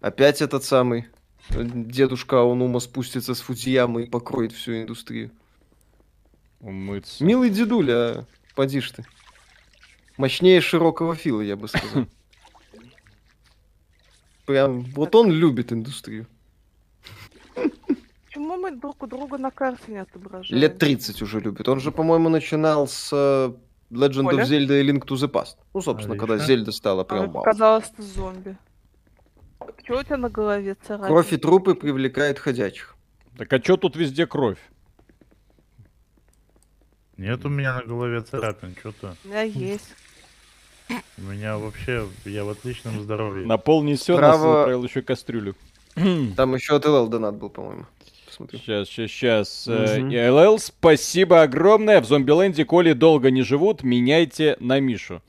[0.00, 1.08] Опять этот самый
[1.50, 5.30] дедушка Аонума спустится с Фудзиямы и покроет всю индустрию.
[6.62, 7.22] Умыться.
[7.24, 9.04] Милый дедуля, а поди ж ты.
[10.16, 12.06] Мощнее широкого фила, я бы сказал.
[14.46, 16.26] Прям, вот он любит индустрию.
[18.62, 20.60] мы друг у друга на карте не отображаем?
[20.60, 21.68] Лет 30 уже любит.
[21.68, 23.52] Он же, по-моему, начинал с э,
[23.90, 24.44] Legend Коля?
[24.44, 25.56] of Zelda и Link to the Past.
[25.74, 26.38] Ну, собственно, когда.
[26.38, 27.44] Зельда стала А прям мне вау.
[27.44, 28.56] показалось, ты зомби.
[29.84, 31.08] Чего у тебя на голове царапина?
[31.08, 32.96] Кровь и трупы привлекают ходячих.
[33.36, 34.58] Так а чё тут везде кровь?
[37.22, 39.14] Нет у меня на голове царапин, что-то.
[39.24, 39.94] У меня есть.
[41.18, 43.46] У меня вообще, я в отличном здоровье.
[43.46, 45.54] На пол несет, Право- отправил еще кастрюлю.
[46.36, 47.86] Там еще от ЛЛ донат был, по-моему.
[48.26, 48.58] Посмотри.
[48.58, 49.66] Сейчас, сейчас, сейчас.
[49.98, 50.10] Мгм.
[50.34, 52.00] ЛЛ, спасибо огромное.
[52.00, 55.22] В Зомбиленде, коли долго не живут, меняйте на Мишу.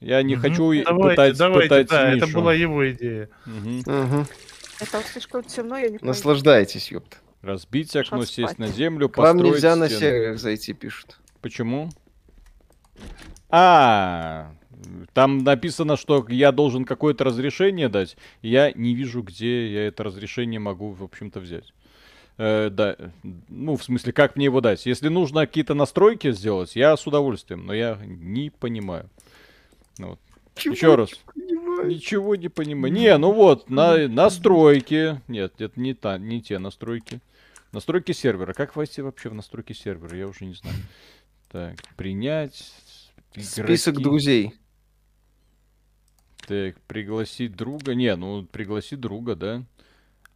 [0.00, 0.42] Я не Мгм.
[0.42, 2.24] хочу давайте, пытать, давайте, пытать да, Мишу.
[2.26, 3.28] это была его идея.
[3.46, 3.82] Мгм.
[3.86, 4.26] Мгм.
[4.80, 5.98] Это слишком темно, я не.
[6.00, 7.18] Наслаждайтесь, ёпта.
[7.44, 8.58] Разбить окно, Пошла сесть спать.
[8.58, 10.00] на землю, К вам построить нельзя на стену.
[10.00, 11.18] сервер зайти, пишут.
[11.42, 11.90] Почему?
[13.50, 14.50] А,
[15.12, 18.16] там написано, что я должен какое-то разрешение дать.
[18.40, 21.72] Я не вижу, где я это разрешение могу, в общем-то, взять.
[22.38, 22.96] Э, да,
[23.48, 24.86] ну, в смысле, как мне его дать?
[24.86, 29.08] Если нужно какие-то настройки сделать, я с удовольствием, но я не понимаю.
[29.98, 30.18] Ну вот.
[30.64, 31.10] Еще раз.
[31.36, 32.92] Ничего не понимаю.
[32.92, 35.20] Не, ну вот, на, настройки.
[35.28, 37.20] Нет, это не, та, не те настройки.
[37.74, 38.52] Настройки сервера.
[38.52, 40.16] Как войти вообще в настройки сервера?
[40.16, 40.76] Я уже не знаю.
[41.48, 42.72] Так, принять.
[43.36, 44.02] Список игроки.
[44.04, 44.54] друзей.
[46.46, 47.94] Так, пригласить друга.
[47.94, 49.64] Не, ну пригласить друга, да.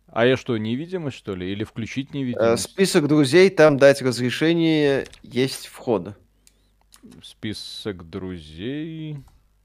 [0.09, 1.53] А я что, невидимость, что ли?
[1.53, 2.64] Или включить Э, невидимость?
[2.64, 6.16] Список друзей, там дать разрешение есть входа.
[7.22, 9.18] Список друзей.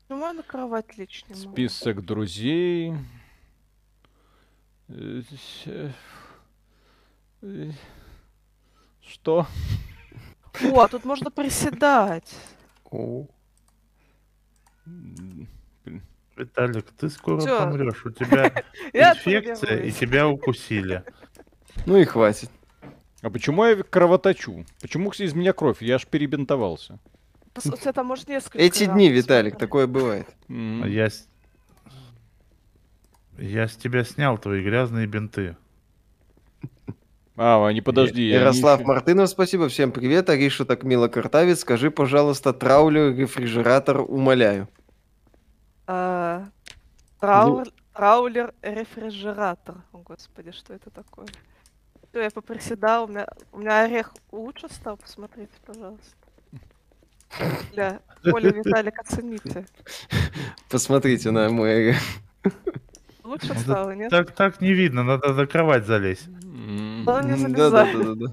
[0.10, 0.96] Я на кровать
[1.38, 1.54] могу?
[1.54, 2.94] Список друзей.
[9.02, 9.48] Что?
[10.64, 12.34] О, а тут можно приседать.
[12.90, 13.28] О.
[16.38, 17.60] Виталик, ты скоро Всё.
[17.60, 18.06] помрешь.
[18.06, 21.04] У тебя инфекция, и тебя укусили.
[21.86, 22.50] Ну и хватит.
[23.22, 24.66] А почему я кровоточу?
[24.82, 25.82] Почему из меня кровь?
[25.82, 27.00] Я аж перебинтовался.
[27.56, 30.28] У тебя там может несколько Эти дни, Виталик, такое бывает.
[30.50, 31.10] А Я.
[33.38, 35.58] Я с тебя снял твои грязные бинты.
[37.36, 38.28] А, не подожди.
[38.30, 40.30] Ярослав ещё- Мартынов, спасибо, всем привет.
[40.30, 41.60] Ариша так мило картавит.
[41.60, 44.68] Скажи, пожалуйста, траулер, рефрижератор, умоляю.
[45.88, 46.46] А,
[47.22, 47.64] Ну.
[47.94, 49.76] Траулер, рефрижератор.
[49.94, 51.28] О, господи, что это такое?
[52.10, 56.16] Всё, я поприседал, у меня, у меня орех лучше стал, посмотрите, пожалуйста.
[57.74, 59.66] Бля, Оля, Виталик, оцените.
[60.70, 61.96] Посмотрите на мой...
[63.24, 64.10] Лучше Ну, стало, нет?
[64.12, 66.28] Так, так не видно, надо за кровать залезть.
[67.06, 68.26] Да, Да, да.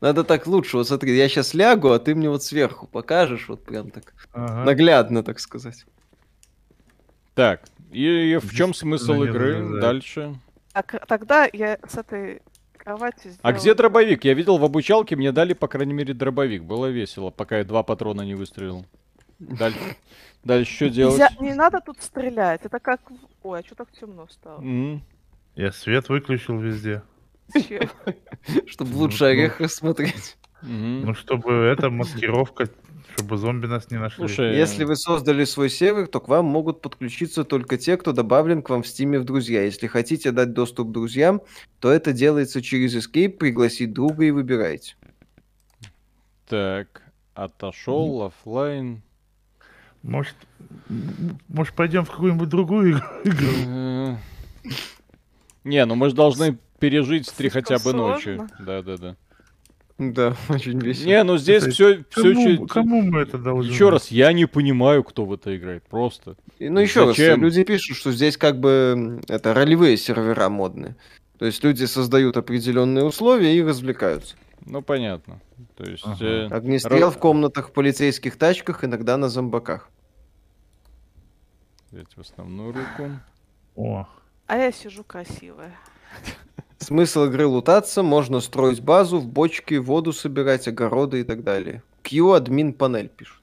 [0.00, 0.76] Надо так лучше.
[0.78, 4.64] Вот смотри, я сейчас лягу, а ты мне вот сверху покажешь, вот прям так Ага.
[4.64, 5.86] наглядно, так сказать.
[7.34, 9.80] Так, и, и в чем смысл игры?
[9.80, 10.34] Дальше.
[10.72, 12.42] Так, тогда я с этой
[12.76, 13.38] кровати сделаю.
[13.42, 14.24] А где дробовик?
[14.24, 16.62] Я видел в обучалке, мне дали, по крайней мере, дробовик.
[16.64, 18.86] Было весело, пока я два патрона не выстрелил.
[19.38, 19.78] Дальше,
[20.44, 21.18] дальше что делать?
[21.18, 23.00] Нельзя- не надо тут стрелять, это как...
[23.42, 24.60] Ой, а что так темно стало?
[24.62, 25.02] М.
[25.56, 27.02] Я свет выключил везде.
[28.66, 29.30] Чтобы Ну, лучше ну.
[29.30, 30.36] орех рассмотреть.
[30.62, 31.02] Мгм.
[31.06, 32.68] Ну, чтобы это маскировка,
[33.14, 34.26] чтобы зомби нас не нашли.
[34.26, 38.62] Слушай, Если вы создали свой сервер, то к вам могут подключиться только те, кто добавлен
[38.62, 39.62] к вам в стиме в друзья.
[39.62, 41.42] Если хотите дать доступ друзьям,
[41.78, 44.96] то это делается через Escape, пригласить друга и выбирайте.
[46.48, 47.02] Так,
[47.34, 49.02] отошел, оффлайн.
[50.02, 50.36] Может,
[50.88, 54.18] м, может пойдем в какую-нибудь другую игру?
[55.64, 58.40] Не, ну мы же должны пережить три хотя бы ночи.
[58.58, 59.16] Да, да, да.
[59.98, 61.06] Да, очень весело.
[61.06, 63.70] Не, ну здесь все, все Кому, кому мы это должны?
[63.70, 65.84] Еще раз, я не понимаю, кто в это играет.
[65.84, 66.36] Просто.
[66.58, 67.40] И, Ну, еще раз, Зачем?
[67.40, 70.96] люди пишут, что здесь как бы это ролевые сервера модные.
[71.38, 74.36] То есть люди создают определенные условия и развлекаются.
[74.66, 75.40] Ну, понятно.
[75.76, 76.02] То есть...
[76.04, 76.24] Ага.
[76.24, 79.88] э, Огнестрел Ро- в комнатах, в полицейских тачках, иногда на зомбаках.
[81.90, 83.10] взять в основную руку.
[83.76, 84.06] О,
[84.46, 85.74] А я сижу красивая.
[86.78, 91.82] Смысл игры лутаться, можно строить базу, в бочке воду собирать, огороды и так далее.
[92.02, 93.36] Q админ панель пишет.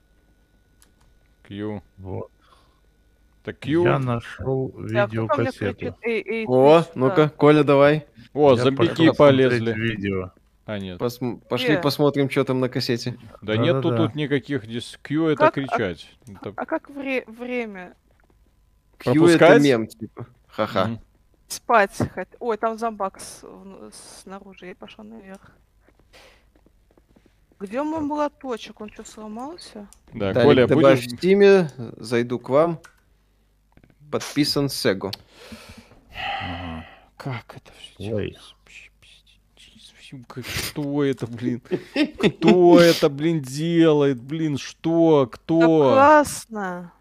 [1.48, 1.82] Q.
[1.98, 2.30] вот.
[3.44, 3.84] Так Q.
[3.84, 5.96] Я нашел Да, мне видеокассету.
[6.48, 7.30] О, ну-ка.
[7.30, 8.06] Коля, давай.
[8.34, 9.74] О, зомбики пошел полезли.
[9.74, 10.32] Видео.
[10.66, 10.98] А, нет.
[11.02, 11.78] Посм- пошли Где?
[11.80, 13.18] посмотрим, что там на кассете.
[13.42, 14.06] Да нету Да-да-да.
[14.08, 14.98] тут никаких дис...
[15.02, 16.10] Q это Как- а- кричать.
[16.26, 17.96] Это- А как вре- время?
[19.00, 19.62] Q это Пропускать?
[19.62, 20.28] мем, типа.
[20.48, 20.86] Ха-ха.
[20.86, 21.00] Мгм.
[21.54, 23.44] Спать хот- Ой, там зомбак с-
[24.24, 25.52] снаружи, я пошла наверх.
[27.60, 28.82] Где мой молоточек?
[28.82, 29.88] Он что, сломался?
[30.14, 31.14] Да, Далее, Коля, добавь будешь...
[31.14, 32.80] в стиме, зайду к вам.
[34.12, 35.12] Подписан Сего.
[36.42, 36.86] Ага.
[37.18, 38.38] Как это все Ой.
[40.44, 41.62] Что это, блин?
[41.62, 44.22] Кто это, блин, делает?
[44.22, 45.26] Блин, что?
[45.26, 45.60] Да Кто?
[45.94, 46.92] классно.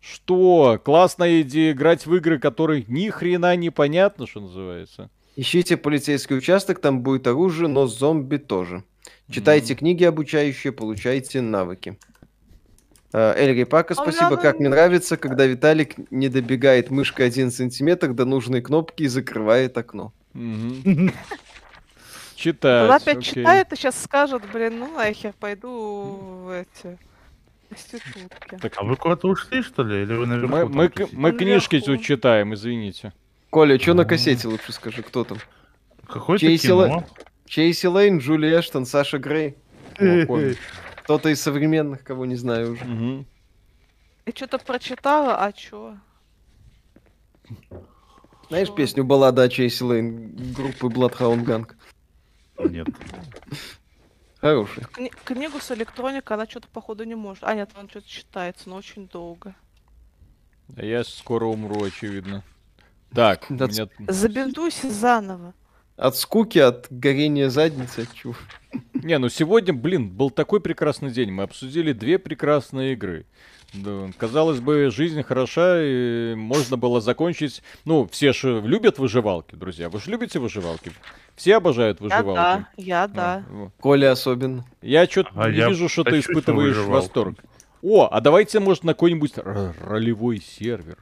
[0.00, 0.80] Что?
[0.82, 5.10] Классная идея играть в игры, которые ни хрена не понятно, что называется.
[5.36, 8.82] Ищите полицейский участок, там будет оружие, но зомби тоже.
[9.30, 11.98] Читайте книги обучающие, получайте навыки.
[13.12, 14.36] А, Эльри Пака, спасибо.
[14.36, 19.76] Как мне нравится, когда Виталик не добегает мышкой один сантиметр до нужной кнопки и закрывает
[19.78, 20.12] окно.
[22.36, 23.02] Читать.
[23.02, 26.98] опять читает и сейчас скажет, блин, ну нахер, пойду в эти.
[28.60, 30.02] Так А вы куда-то ушли, что ли?
[30.02, 31.96] Или вы наверху мы, там мы, к- мы книжки Наверху.
[31.96, 33.12] тут читаем, извините.
[33.50, 35.38] Коля, что на кассете лучше скажи, кто там?
[36.08, 37.04] Какое-то Чейси кино.
[37.46, 39.56] Чейси Лейн, Джули Эштон, Саша Грей.
[39.98, 40.52] О.
[41.02, 42.84] Кто-то из современных, кого не знаю уже.
[42.84, 43.26] Мгм.
[44.26, 45.96] Я что-то прочитала, а чё?
[48.48, 48.74] Знаешь Чё?
[48.74, 51.70] песню баллада о Чейси Лейн группы Bloodhound Gang?
[54.42, 54.68] Нет.
[54.68, 54.84] Хорошая.
[54.92, 57.44] Кни- книгу с электроникой она что-то походу не может.
[57.44, 59.54] А нет, он что-то читается, но очень долго.
[60.76, 62.42] А я скоро умру, очевидно.
[63.14, 65.52] Так, Да меня- Забинтуйся заново.
[65.96, 68.34] От скуки, от горения задницы, от чего?
[68.94, 71.30] Не, ну сегодня, блин, был такой прекрасный день.
[71.30, 73.26] Мы обсудили две прекрасные игры.
[73.74, 77.62] Да, казалось бы, жизнь хороша, и можно было закончить...
[77.84, 79.88] Ну, все же любят выживалки, друзья.
[79.90, 80.90] Вы же любите выживалки?
[81.40, 82.36] Все обожают Я выживалки.
[82.36, 83.44] да, я А, да.
[83.48, 83.72] вот.
[83.80, 84.62] Коля особенно.
[84.82, 86.92] Я что-то А не я вижу, что ты испытываешь выживалку.
[86.92, 87.38] восторг.
[87.80, 90.98] О, а давайте, может, на какой-нибудь ролевой сервер.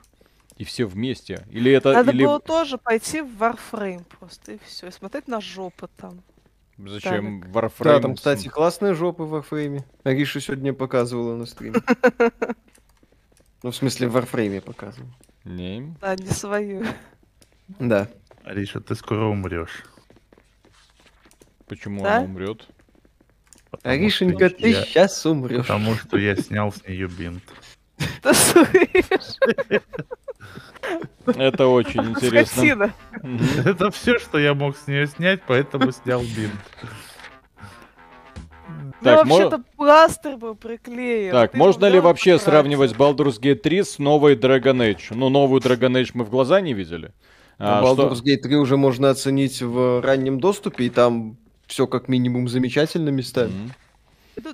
[0.57, 1.45] И все вместе.
[1.51, 1.93] Или это...
[1.93, 2.25] Надо или...
[2.25, 4.87] было тоже пойти в Warframe просто, и все.
[4.87, 6.23] И смотреть на жопы там.
[6.87, 8.01] Зачем Да, Warframe?
[8.01, 9.83] там, кстати, классные жопы в Warframe.
[10.05, 11.81] Ариша сегодня показывала на стриме.
[13.65, 15.11] Ну, в смысле, в Warframe показывала.
[15.45, 15.97] Не.
[16.01, 16.85] Да, не свою.
[17.81, 18.07] Да.
[18.45, 19.83] Ариша, ты скоро умрешь.
[21.69, 22.17] Почему Да?
[22.19, 22.67] она умрет?
[23.71, 25.67] Потому Аришенька, ты я- сейчас умрешь.
[25.67, 27.43] Потому что я снял с нее бинт.
[28.23, 29.37] Ты слышишь?
[31.27, 32.95] Это очень интересно.
[33.65, 36.55] Это все, что я мог с нее снять, поэтому снял бинт.
[39.01, 41.33] Ну, вообще-то пластырь был приклеен.
[41.33, 45.09] Так, можно ли вообще сравнивать Baldur's Gate 3 с новой Dragon Age?
[45.11, 47.13] Ну, новую Dragon Age мы в глаза не видели.
[47.59, 51.37] А, что- Baldur's Gate 3 уже можно оценить в раннем доступе, и там
[51.69, 53.53] все как минимум замечательно местами.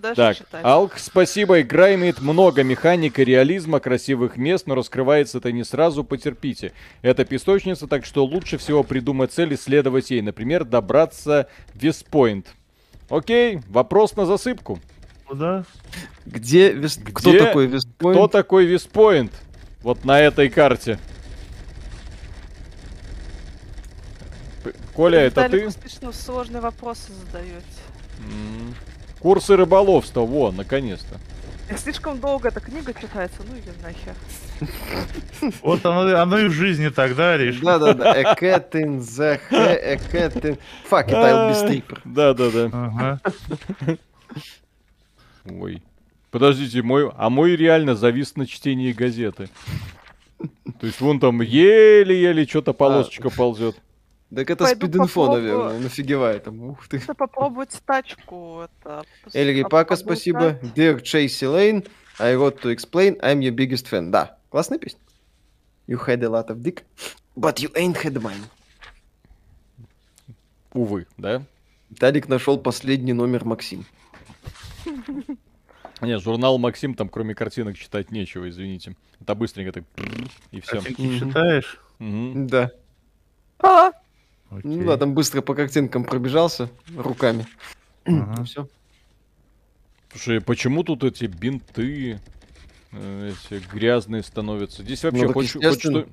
[0.00, 0.64] Дальше Так.
[0.64, 1.60] Алк, спасибо.
[1.60, 6.72] Игра имеет много механик и реализма, красивых мест, но раскрывается это не сразу, потерпите.
[7.02, 10.22] Это песочница, так что лучше всего придумать цель и следовать ей.
[10.22, 12.46] Например, добраться в Вестпойнт.
[13.10, 14.80] Окей, вопрос на засыпку.
[15.26, 15.64] Куда?
[16.24, 18.16] Где, Вест- Где- Кто такой Вестпойнт?
[18.18, 19.32] Кто такой Вестпойнт?
[19.82, 20.98] Вот на этой карте.
[24.94, 25.70] Коля, это ты?
[25.70, 27.64] Слишком сложные вопросы задаете.
[28.20, 28.74] М.
[29.20, 31.18] Курсы рыболовства, во, наконец-то.
[31.78, 34.14] Слишком долго эта книга читается, ну ее нахер.
[35.62, 37.58] Вот оно, оно и в жизни тогда, Ариш.
[37.60, 38.12] Да-да-да.
[38.12, 40.58] A cat in the a cat in...
[40.90, 42.00] Fuck it, I'll be stripper.
[42.04, 43.18] Да-да-да.
[45.46, 45.82] Ой.
[46.30, 49.48] Подождите, мой, а мой реально завис на чтении газеты.
[50.80, 53.76] То есть вон там еле-еле что-то полосочка ползет.
[54.34, 55.42] Так это Пойду спид-инфо, попробую.
[55.42, 55.78] наверное.
[55.80, 56.60] Нафигевай там.
[56.62, 56.98] Ух ты.
[57.00, 58.62] Надо попробовать тачку.
[58.82, 60.58] Это, Эльри об- Пака, спасибо.
[60.74, 64.10] Dear Chasey Lane, I wrote to explain, I'm your biggest fan.
[64.10, 65.00] Да, классная песня.
[65.86, 66.82] You had a lot of dick,
[67.36, 68.42] but you ain't had mine.
[70.72, 71.42] Увы, да?
[71.90, 73.84] Виталик нашел последний номер Максим.
[76.00, 78.96] Нет, журнал Максим, там кроме картинок читать нечего, извините.
[79.20, 79.84] Это быстренько так
[80.50, 80.80] и все.
[80.80, 81.80] Картинки читаешь?
[82.00, 82.70] Да.
[84.54, 84.70] А, Окей.
[84.76, 87.46] Ну да, там быстро по картинкам пробежался руками.
[88.04, 88.44] Ага.
[88.44, 88.68] Все.
[90.12, 92.20] Слушай, почему тут эти бинты
[92.92, 94.82] э, эти грязные становятся?
[94.82, 96.06] Здесь вообще Ну, хоть, хоть что...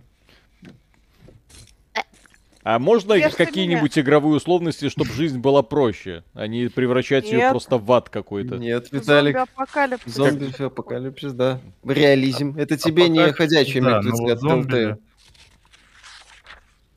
[2.64, 7.78] А можно Ешьте какие-нибудь игровые условности, чтобы жизнь была проще, а не превращать ее просто
[7.78, 8.58] в ад какой-то?
[8.58, 9.36] Нет, Виталик.
[9.36, 10.14] Зомби-апокалипсис.
[10.14, 11.60] Зомби апокалипсис, да.
[11.84, 12.56] Реализм.
[12.58, 14.98] Это тебе не Апокалипсис, ходячие да, мертвецы но вот от зомби,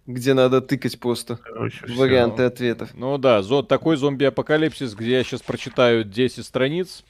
[0.06, 2.90] где надо тыкать просто короче, варианты ответов.
[2.94, 7.04] Ну да, зо- такой зомби-апокалипсис, где я сейчас прочитаю 10 страниц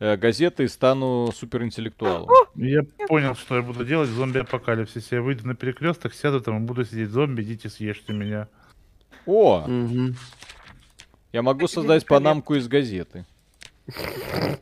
[0.00, 2.28] э, газеты и стану суперинтеллектуалом.
[2.56, 5.16] Я понял, что я буду делать в зомби-апокалипсисе.
[5.16, 8.48] Я выйду на перекресток, сяду там и буду сидеть зомби, идите съешьте меня.
[9.26, 10.16] О, Мгм.
[11.32, 13.26] я могу создать панамку из газеты.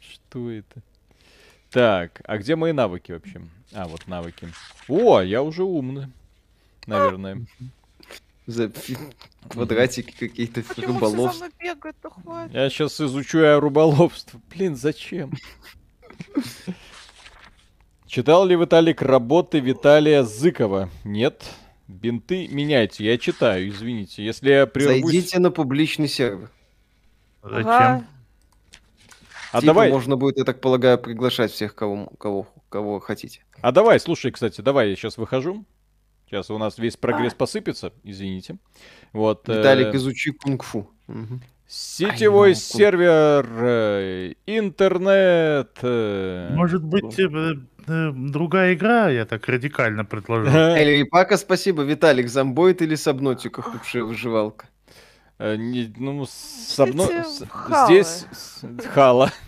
[0.00, 0.82] Что это?
[1.74, 3.42] Так, а где мои навыки вообще?
[3.72, 4.46] А, вот навыки.
[4.86, 6.06] О, я уже умный.
[6.86, 7.46] Наверное.
[8.46, 8.70] За
[9.48, 11.36] квадратики какие-то Почему все за рыболов.
[11.36, 12.54] мной бегают, да хватит?
[12.54, 14.40] Я сейчас изучу рыболовство.
[14.54, 15.32] Блин, зачем?
[18.06, 20.90] Читал ли Виталик работы Виталия Зыкова?
[21.02, 21.42] Нет.
[21.88, 23.04] Бинты меняйте.
[23.04, 24.24] Я читаю, извините.
[24.24, 25.10] Если я прервусь...
[25.10, 26.52] Зайдите на публичный сервер.
[27.42, 27.66] Зачем?
[27.68, 28.06] Ага.
[29.54, 33.44] А Типа давай, можно будет, я так полагаю, приглашать всех, кого, кого, кого хотите.
[33.62, 35.64] а давай, слушай, кстати, давай, я сейчас выхожу.
[36.26, 38.56] Сейчас у нас весь прогресс посыпется, извините.
[39.12, 39.48] Вот.
[39.48, 40.90] э, Виталик, изучи кунг-фу.
[41.68, 45.78] Сетевой Ай, ну, сервер, э, интернет.
[45.82, 47.28] э, Может быть, э,
[47.86, 50.52] э, другая игра, я так радикально предложил.
[50.52, 51.82] Эльри Пака, спасибо.
[51.82, 54.66] Виталик, зомбоид или сабнотика худшая выживалка?
[55.38, 57.86] Э, не- ну, с одно- Идите с- в халы.
[57.86, 58.26] здесь
[58.92, 59.30] хала.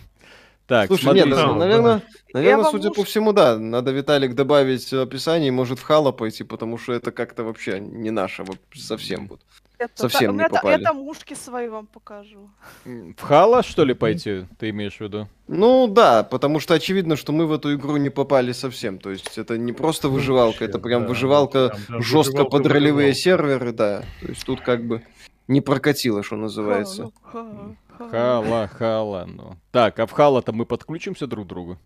[0.67, 1.21] Так, Слушай, смотри.
[1.21, 2.01] нет, да, наверное,
[2.33, 6.77] наверное, судя по всему, да, надо Виталик добавить в описание, может в Хала пойти, потому
[6.77, 8.43] что это как-то вообще не наше
[8.75, 9.39] совсем вот.
[9.77, 10.83] Это- Совсем у не та- Я попали.
[10.83, 12.49] там ушки свои вам покажу.
[12.83, 15.29] В хала, что ли, пойти, ты имеешь в виду?
[15.47, 18.97] Ну да, потому что очевидно, что мы в эту игру не попали совсем.
[18.99, 22.65] То есть это не просто выживалка, это прям Да, выживалка прям, прям жестко выживалка, под
[22.65, 23.43] ролевые выживалка.
[23.43, 24.01] серверы, да.
[24.19, 25.01] То есть тут как бы
[25.47, 27.11] не прокатило, что называется.
[27.23, 27.75] Ха.
[27.97, 29.57] Хала, хала, ну.
[29.71, 31.79] Так, а в хала-то мы подключимся друг к другу?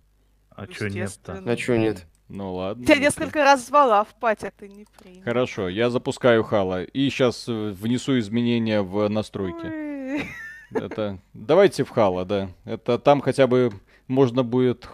[0.49, 1.41] А чё нет-то?
[1.45, 2.05] А чё нет?
[2.27, 2.83] Ну ладно.
[2.83, 3.05] Тебя окей.
[3.05, 5.23] несколько раз звала в пати, а ты не принял.
[5.23, 9.65] Хорошо, я запускаю хала и сейчас внесу изменения в настройки.
[9.65, 10.25] Ой.
[10.73, 12.49] Это давайте в хала, да.
[12.63, 13.71] Это там хотя бы
[14.07, 14.87] можно будет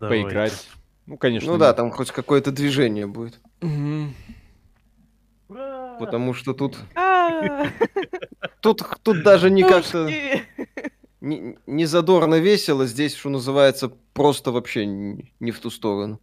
[0.00, 0.22] Давай.
[0.22, 0.66] поиграть.
[1.06, 1.52] Ну, конечно.
[1.52, 3.38] Ну да, там хоть какое-то движение будет.
[3.60, 4.14] Мгм.
[5.98, 7.66] Потому что тут, А,
[8.60, 10.08] тут, тут даже не как-то
[11.20, 16.20] не, не задорно весело, здесь, что называется, просто вообще н- не в ту сторону.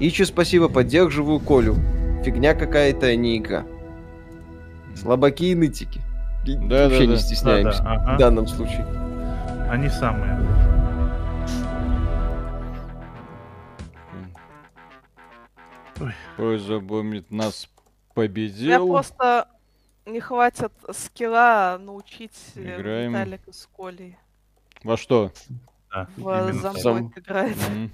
[0.00, 1.76] Ичи, спасибо, поддерживаю Колю.
[2.24, 3.64] Фигня какая-то, а не игра.
[4.96, 6.00] Слабаки и нытики.
[6.46, 7.18] Да, Вообще да, не да.
[7.18, 8.14] стесняемся Да-да, ага.
[8.14, 8.86] в данном случае.
[9.70, 10.36] Они самые.
[16.38, 17.68] Ой, запомнит, нас
[18.16, 18.88] У меня победил.
[18.88, 19.48] просто
[20.06, 23.12] не хватит скилла научить Играем.
[23.12, 24.16] Виталика с Колей
[24.82, 25.32] Во что?
[25.90, 27.56] Да, в зомбоид играть.
[27.68, 27.90] Мгм.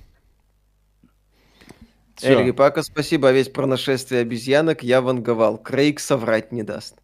[2.22, 2.52] Эльри.
[2.52, 5.58] Пака, спасибо, а весь про нашествие обезьянок я ванговал.
[5.58, 6.96] Крейг соврать не даст.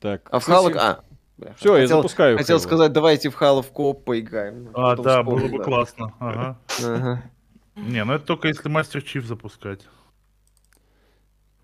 [0.00, 0.28] Так.
[0.30, 0.76] А в Халок...
[0.76, 1.04] А,
[1.36, 2.38] бля, Все, я хотел, запускаю.
[2.38, 2.66] хотел Хало.
[2.66, 4.70] сказать, давайте в Хало в кооп поиграем.
[4.72, 5.64] А, да, вспомнил, было бы да.
[5.64, 6.14] классно.
[6.18, 6.58] Ага.
[6.82, 7.22] Ага.
[7.76, 9.80] Не, ну это только если Master Chief запускать.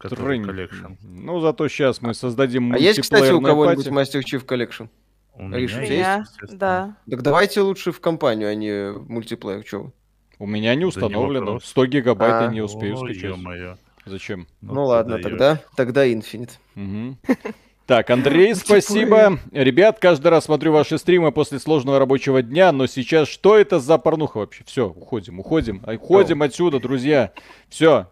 [0.01, 0.95] Который collection.
[1.03, 3.87] Ну, зато сейчас мы создадим А есть, кстати, у кого-нибудь.
[3.89, 4.89] Master Chief Collection?
[5.35, 6.97] У меня есть, да.
[7.09, 9.65] Так давайте лучше в компанию, а не в мультиплеер.
[9.73, 9.93] Вы?
[10.39, 11.45] У меня не установлено.
[11.47, 11.65] вопрос.
[11.67, 12.53] 100 гигабайт я А.
[12.53, 13.31] не успею Ой, скачать.
[13.31, 13.77] ё-моё.
[14.07, 14.47] Зачем?
[14.63, 16.53] Ну, ладно, ты тогда, тогда Infinite.
[16.75, 17.19] Мгм.
[17.87, 19.39] Так, Андрей, спасибо.
[19.53, 23.99] Ребят, каждый раз смотрю ваши стримы после сложного рабочего дня, но сейчас что это за
[23.99, 24.63] порнуха вообще?
[24.65, 25.83] Все, уходим, уходим.
[25.85, 27.33] А, Уходим отсюда, друзья.
[27.69, 28.07] Все,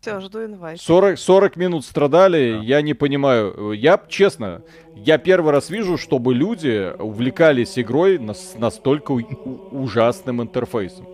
[0.00, 0.80] Все, жду инвайт.
[0.80, 3.72] 40, 40 минут страдали, я не понимаю.
[3.72, 4.62] Я, честно,
[4.94, 11.06] я первый раз вижу, чтобы люди увлекались игрой нас- настолько ужасным интерфейсом.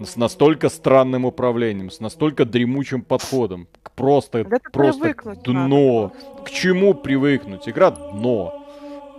[0.00, 3.66] С настолько странным управлением, с настолько дремучим подходом.
[3.96, 6.12] Просто, Да просто дно.
[6.12, 7.68] надо К чему привыкнуть?
[7.68, 8.64] Игра дно.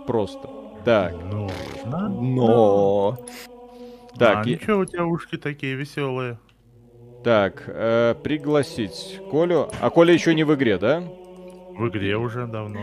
[0.06, 0.48] Просто.
[0.84, 1.12] Так,
[1.84, 2.08] ладно.
[2.08, 3.18] Но...
[4.18, 6.38] так, а, и- ничего, у тебя ушки такие веселые.
[7.22, 9.68] Так, э, пригласить Колю.
[9.80, 11.00] А Коля еще не в игре, да?
[11.00, 12.80] В игре уже давно.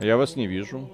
[0.00, 0.90] Я вас не вижу.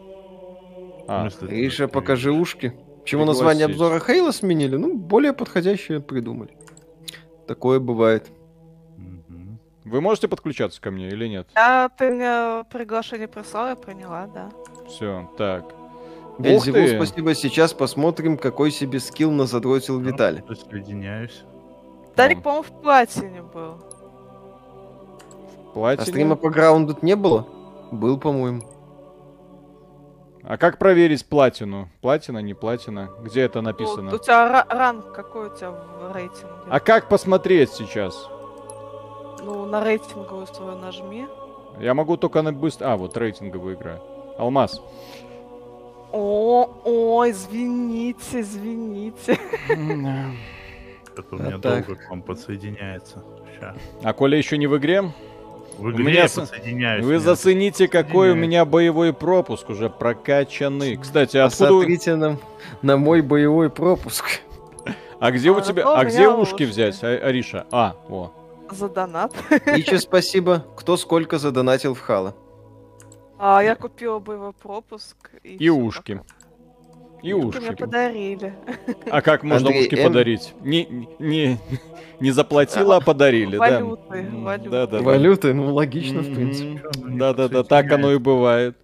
[1.09, 2.73] А, так покажи ушки.
[3.05, 3.83] Чего название Пригласить.
[3.97, 4.77] обзора Хейла сменили?
[4.77, 6.51] Ну, более подходящее придумали.
[7.47, 8.31] Такое бывает.
[9.85, 11.49] Вы можете подключаться ко мне или нет?
[11.57, 14.51] А ты мне приглашение прислал, я приняла, да.
[14.87, 15.75] Все, так.
[16.41, 16.61] Ты!
[16.61, 17.35] спасибо.
[17.35, 20.43] Сейчас посмотрим, какой себе скилл назадротил Ну, Виталий.
[20.43, 21.45] Присоединяюсь.
[22.17, 23.75] Дарик, по-моему, в платине был.
[25.71, 26.07] А Платина.
[26.07, 27.47] стрима по граунду не было?
[27.93, 28.63] Был, по-моему.
[30.43, 31.89] А как проверить платину?
[32.01, 33.11] Платина, не платина?
[33.23, 34.15] Где это Ну, написано?
[34.15, 36.49] у тебя ра- ранг какой у тебя в рейтинге?
[36.69, 38.29] А как посмотреть сейчас?
[39.45, 41.27] Ну, на рейтинговую свою нажми.
[41.79, 42.93] Я могу только на быстро...
[42.93, 44.01] А, вот рейтинговая игра.
[44.39, 44.83] Алмаз.
[46.13, 49.39] О, о, извините, извините.
[51.21, 51.87] Это у А меня так.
[51.87, 53.23] долго к вам подсоединяется.
[53.59, 53.75] Ща.
[54.03, 55.03] А Коля еще не в игре?
[55.79, 57.05] В У игре меня я с- подсоединяюсь.
[57.05, 57.23] Вы нет.
[57.23, 60.97] зацените, какой у меня боевой пропуск уже прокачанный.
[60.97, 61.73] Кстати, откуда...
[61.73, 62.39] вы- Посмотрите на,
[62.83, 64.25] на мой боевой пропуск.
[65.21, 65.87] А где у А, тебя...
[65.89, 66.63] у А меня где ушки ушки.
[66.65, 67.67] взять, А- Ариша?
[67.71, 68.33] А, о.
[68.71, 69.35] За донат.
[69.67, 70.65] Ичи, спасибо.
[70.77, 72.35] Кто сколько задонатил в Хала?
[73.39, 75.17] А я купила боевой пропуск.
[75.43, 76.15] И, И ушки.
[76.17, 76.25] пока.
[77.23, 78.55] И Ушки мне подарили.
[79.11, 80.55] А как можно Андрей, ушки М- подарить?
[80.63, 81.59] Не, не,
[82.19, 83.81] не заплатила, а подарили, да?
[83.81, 84.71] Валюты, М, валюты.
[84.71, 85.03] Да-да-да.
[85.05, 86.81] Валюты, ну логично, в принципе.
[86.81, 88.77] Чё, ну, не Да-да-да, так оно и бывает.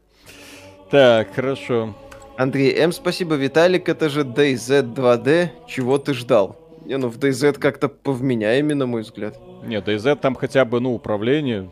[0.90, 1.94] Так, хорошо.
[2.36, 3.34] Андрей М, спасибо.
[3.36, 5.50] Виталик, это же DayZ 2D.
[5.66, 6.56] Чего ты ждал?
[6.84, 9.38] Не, ну в DayZ как-то повменяемее, на мой взгляд.
[9.64, 11.70] Нет, DayZ там хотя бы, ну, управление.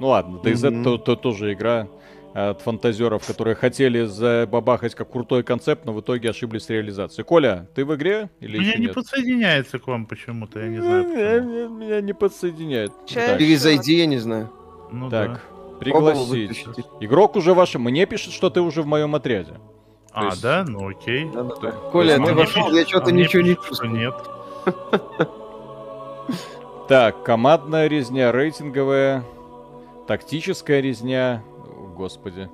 [0.00, 0.84] Ну ладно, DayZ Мгм.
[0.84, 1.86] то, то- тоже игра
[2.34, 7.24] от фантазеров, которые хотели забабахать как крутой концепт, но в итоге ошиблись с реализацией.
[7.24, 8.94] Коля, ты в игре или Меня еще не нет?
[8.94, 11.50] подсоединяется к вам почему-то, я не знаю Меня, почему.
[11.50, 12.92] меня- меня не подсоединяет.
[13.12, 14.50] Так, Перезайди, я не знаю.
[14.92, 15.40] Ну так, да.
[15.80, 16.66] Пригласить.
[17.00, 17.74] Игрок уже ваш.
[17.76, 19.54] Мне пишет, что ты уже в моем отряде.
[20.12, 20.64] А, есть- да?
[20.66, 21.30] Ну окей.
[21.32, 21.70] Да-да-да.
[21.70, 23.92] То Коля, есть ты вошел, пишет- я что-то а ничего не чувствую.
[23.92, 24.14] Нет.
[26.88, 29.22] Так, командная резня, рейтинговая,
[30.06, 31.42] тактическая резня.
[31.98, 32.48] Господи.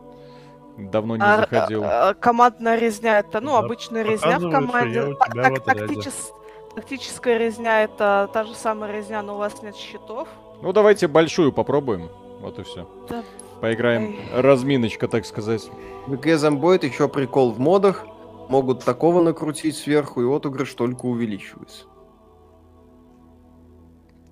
[0.79, 1.85] Давно не А, заходил.
[1.85, 5.15] а, а, командная резня это, ну, Да, обычная резня в команде.
[5.15, 5.95] так- в отряде.
[5.95, 6.33] тактичес-
[6.75, 10.27] Тактическая резня это та же самая резня, но у вас нет щитов.
[10.63, 12.09] Ну, давайте большую попробуем.
[12.41, 12.89] Вот и все.
[13.09, 13.23] Да.
[13.61, 14.03] Поиграем.
[14.33, 14.41] Эй.
[14.43, 15.71] Разминочка, так сказать.
[16.09, 18.05] В игре Зомбоид еще прикол в модах.
[18.49, 21.85] Могут такого накрутить сверху, и отыгрыш только увеличивается.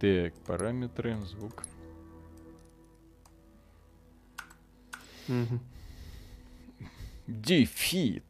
[0.01, 1.63] Так, параметры, звук.
[5.29, 5.61] Мгм.
[7.27, 8.25] Дефит.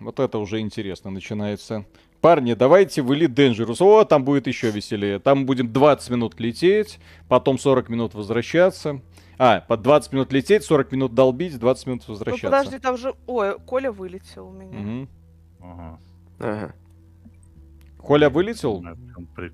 [0.00, 1.84] Вот это уже интересно начинается.
[2.20, 3.76] Парни, давайте в Elite Dangerous.
[3.80, 5.18] О, там будет еще веселее.
[5.18, 9.00] Там будем 20 минут лететь, потом 40 минут возвращаться.
[9.36, 12.46] А, по 20 минут лететь, 40 минут долбить, 20 минут Ну возвращаться.
[12.50, 13.14] подожди, там же.
[13.26, 14.78] Ой, Коля вылетел у меня.
[14.78, 15.08] Мгм.
[15.60, 15.98] Ага.
[16.38, 16.74] Ага.
[17.98, 18.84] Коля вылетел?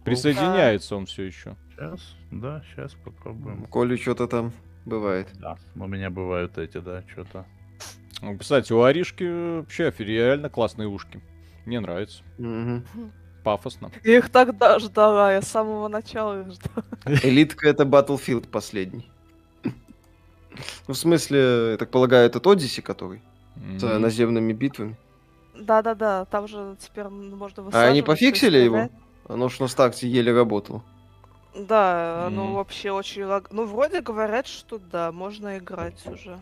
[0.04, 1.56] Присоединяется он все еще.
[1.70, 3.64] Сейчас, да, сейчас попробуем.
[3.66, 4.52] Коля что-то там
[4.90, 5.28] бывает.
[5.34, 7.46] Да, у меня бывают эти, да, что-то.
[8.20, 11.22] Ну, Кстати, у Аришки вообще реально классные ушки.
[11.64, 12.22] Мне нравится.
[12.38, 12.84] Мгм.
[13.42, 13.90] Пафосно.
[14.04, 16.84] Я их тогда ждала, я с самого начала их ждала.
[17.22, 19.10] Элитка это Battlefield последний.
[19.64, 23.22] Ну, в смысле, я так полагаю, этот Одиссе, который
[23.56, 24.02] с Мгм.
[24.02, 24.96] наземными битвами.
[25.58, 28.88] Да-да-да, там же теперь можно А они пофиксили его?
[29.28, 30.82] Оно ж на старте еле работало.
[31.54, 33.48] Да, ну вообще очень лаг...
[33.50, 36.38] Ну, вроде говорят, что да, можно играть уже.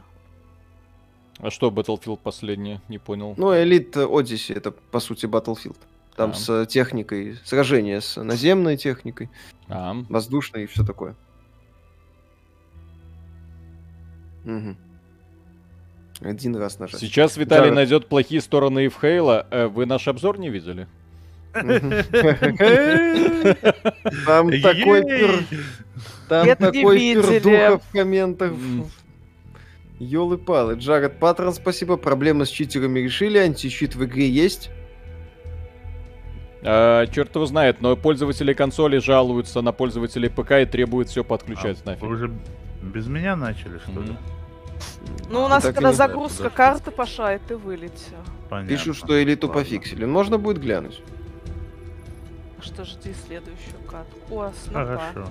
[1.39, 2.81] А что Battlefield последнее?
[2.89, 3.35] Не понял.
[3.37, 5.77] Ну, Элит Одиссе это, по сути, Battlefield.
[6.17, 6.35] Там А.
[6.35, 9.31] с э, техникой, сражение с наземной техникой,
[9.69, 11.15] А, воздушной и все такое.
[14.45, 14.77] Мгм.
[16.21, 17.01] Один раз нажать.
[17.01, 17.75] Сейчас Виталий Джаред.
[17.77, 19.47] найдет плохие стороны Ивхейла.
[19.51, 20.89] Э, Вы наш обзор не видели?
[24.27, 25.31] Там такой пир,
[26.29, 28.53] там такой пердуха в комментах.
[29.99, 30.75] Ёлы-палы.
[30.75, 31.97] Джаред Паттерн, спасибо.
[31.97, 33.39] Проблемы с читерами решили.
[33.39, 34.71] Античит в игре есть.
[36.63, 41.79] А, черт его знает, но пользователи консоли жалуются на пользователей ПК и требуют все подключать
[41.85, 42.03] А, нафиг.
[42.03, 42.33] Вы уже
[42.83, 44.11] без меня начали, что ли?
[44.11, 44.19] Мгм.
[45.31, 48.17] Ну, у нас Так когда загрузка карты пошла, и ты вылетел.
[48.49, 48.69] Понятно.
[48.77, 49.63] Пишут, что элиту Ладно.
[49.63, 50.05] пофиксили.
[50.05, 51.01] Можно будет глянуть.
[52.61, 54.19] Что жди следующую катку.
[54.41, 54.53] О.
[54.73, 55.29] Хорошо.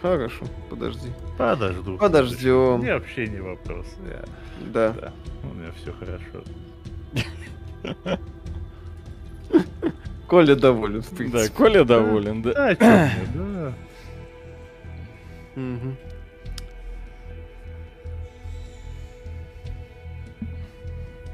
[0.00, 1.10] Хорошо, подожди.
[1.36, 1.98] Подожду.
[1.98, 2.78] Подождем.
[2.78, 3.86] Мне вообще не вопрос.
[4.08, 4.24] Я-
[4.72, 4.92] Да.
[4.92, 5.12] Да,
[5.42, 6.44] у меня все хорошо.
[10.28, 11.48] Коля доволен, в Да, принципе.
[11.56, 12.52] Коля доволен, да.
[12.52, 13.72] Да, чё мне, да.
[15.56, 15.96] Мгм.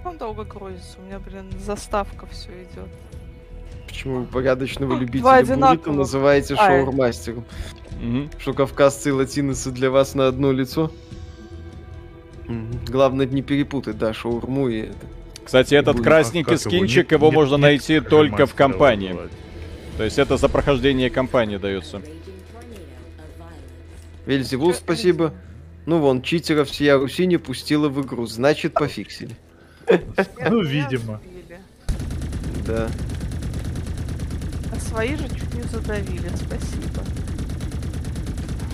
[0.05, 0.99] Он долго грузится.
[1.01, 2.89] У меня, блин, заставка все идет.
[3.95, 6.83] Почему вы порядочного любителя буррито называете Ай.
[6.83, 7.45] шаурмастером?
[8.03, 8.29] Мгм.
[8.39, 10.91] Что кавказцы и латиносы для вас на одно лицо?
[12.89, 14.97] Главное не перепутать, да, шаурму и это.
[15.45, 16.59] Кстати, этот Будет, красненький его?
[16.59, 19.17] скинчик, его нет- можно нет найти только в компании.
[19.97, 22.03] То есть это за прохождение кампании дается.
[24.27, 25.33] Вельзевул, спасибо.
[25.87, 29.37] Ну вон, читеров всея Руси не пустила в игру, значит пофиксили.
[30.51, 31.21] Ну, видимо.
[32.67, 32.89] Да.
[34.95, 37.03] Свои же чуть не задавили, спасибо.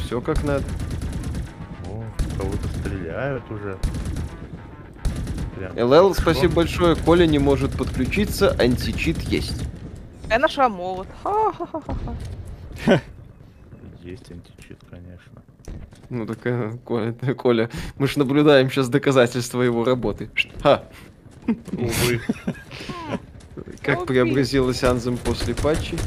[0.05, 0.65] Все как надо.
[1.87, 2.05] О,
[2.37, 3.79] кого-то стреляют уже.
[5.57, 6.21] Прям ЛЛ, хорошо.
[6.21, 6.95] спасибо большое.
[6.95, 9.63] Коля не может подключиться, античит есть.
[10.29, 11.09] Я нашла молот.
[14.03, 15.43] Есть античит, конечно.
[16.11, 20.29] Ну так, э, Коля, Коля, мы же наблюдаем сейчас доказательства его работы.
[20.63, 20.85] Ха!
[21.47, 22.21] Увы.
[23.83, 25.99] Как преобразилась Анзем после патчей?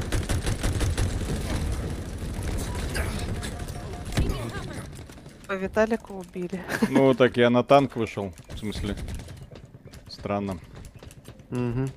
[5.53, 6.61] Типа Виталика убили.
[6.89, 8.33] Ну, так я на танк вышел.
[8.55, 8.95] В смысле?
[10.07, 10.59] Странно.
[11.49, 11.89] Мгм.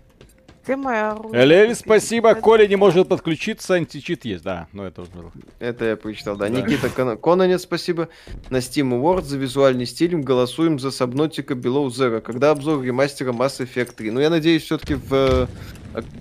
[0.66, 1.44] Где моя оружие?
[1.44, 2.30] Лели, спасибо.
[2.30, 4.42] Это- Коля не может подключиться, античит есть.
[4.42, 5.32] Да, ну это уже было.
[5.60, 6.48] Это я прочитал, да.
[6.48, 6.60] Да.
[6.60, 8.08] Никита Кон- Кононец, спасибо.
[8.50, 12.20] На Steam Awards за визуальный стиль голосуем за Subnautica Below Zero.
[12.20, 14.10] Когда обзор ремастера Mass Effect 3?
[14.10, 15.46] Ну, я надеюсь, все-таки в э,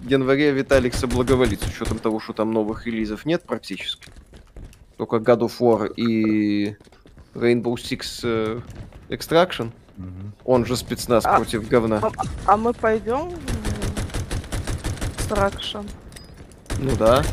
[0.08, 4.12] январе Виталик соблаговолит, с учетом того, что там новых релизов нет практически.
[4.98, 6.76] Только God of War и
[7.34, 8.60] Rainbow Six э,
[9.10, 9.72] Extraction.
[9.98, 10.34] Мгм.
[10.43, 12.00] Он же спецназ А- против говна.
[12.04, 12.12] А,
[12.46, 13.32] а мы пойдем
[15.26, 15.80] в Extraction?
[16.80, 17.23] Ну да.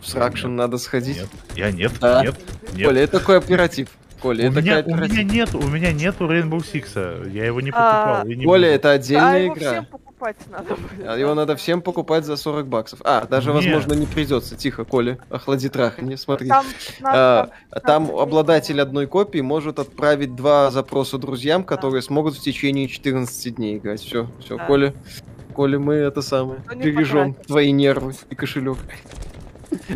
[0.00, 1.18] В Сракшн надо сходить.
[1.18, 2.22] Нет, я нет, Да.
[2.22, 2.34] нет,
[2.74, 2.86] нет.
[2.86, 3.88] Коля, это такой оператив.
[4.20, 5.16] Коля, у, это меня, такой у оператив.
[5.16, 7.30] меня нет, у меня нету Rainbow Six.
[7.30, 8.26] Я его не А, покупал.
[8.28, 8.74] и не Коля, буду.
[8.74, 9.70] это А отдельная его игра.
[9.70, 10.76] всем покупать надо.
[11.06, 13.00] А Его надо всем покупать за 40 баксов.
[13.04, 13.54] А, даже, Не.
[13.54, 14.56] возможно, не придется.
[14.56, 16.48] Тихо, Коля, охлади траханье, смотри.
[16.48, 16.66] Там
[17.02, 22.40] А, там- Там там обладатель одной копии может отправить два запроса друзьям, которые смогут в
[22.42, 24.00] течение 14 дней играть.
[24.02, 24.66] Все, все, Да.
[24.66, 24.92] Коля.
[25.50, 26.60] Коля, мы это самое.
[26.66, 28.78] Ну, не Бережем твои нервы и кошелек.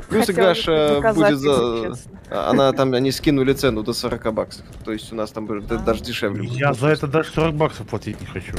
[0.09, 1.95] Плюс доказать, будет за...
[2.31, 4.65] Она там, они скинули цену до 40 баксов.
[4.85, 5.79] То есть у нас там будет А.
[5.79, 6.43] даже дешевле.
[6.43, 6.53] будет.
[6.59, 8.55] Я за это даже 40 баксов платить не хочу.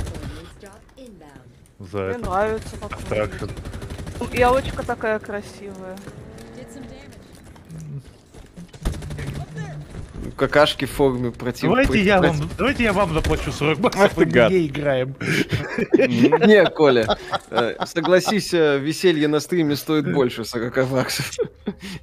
[1.80, 2.20] За Мне это.
[2.20, 2.76] нравится.
[2.82, 3.46] Абстракшн.
[4.34, 4.44] И
[4.84, 5.98] такая красивая.
[10.32, 11.62] Какашки в форме против...
[11.70, 14.52] Давайте я против- вам, давайте я вам заплачу 40 Ах баксов, гад.
[14.52, 15.16] мы не играем.
[15.98, 17.18] Не, Коля,
[17.52, 21.32] э, согласись, э, веселье на стриме стоит больше 40 баксов.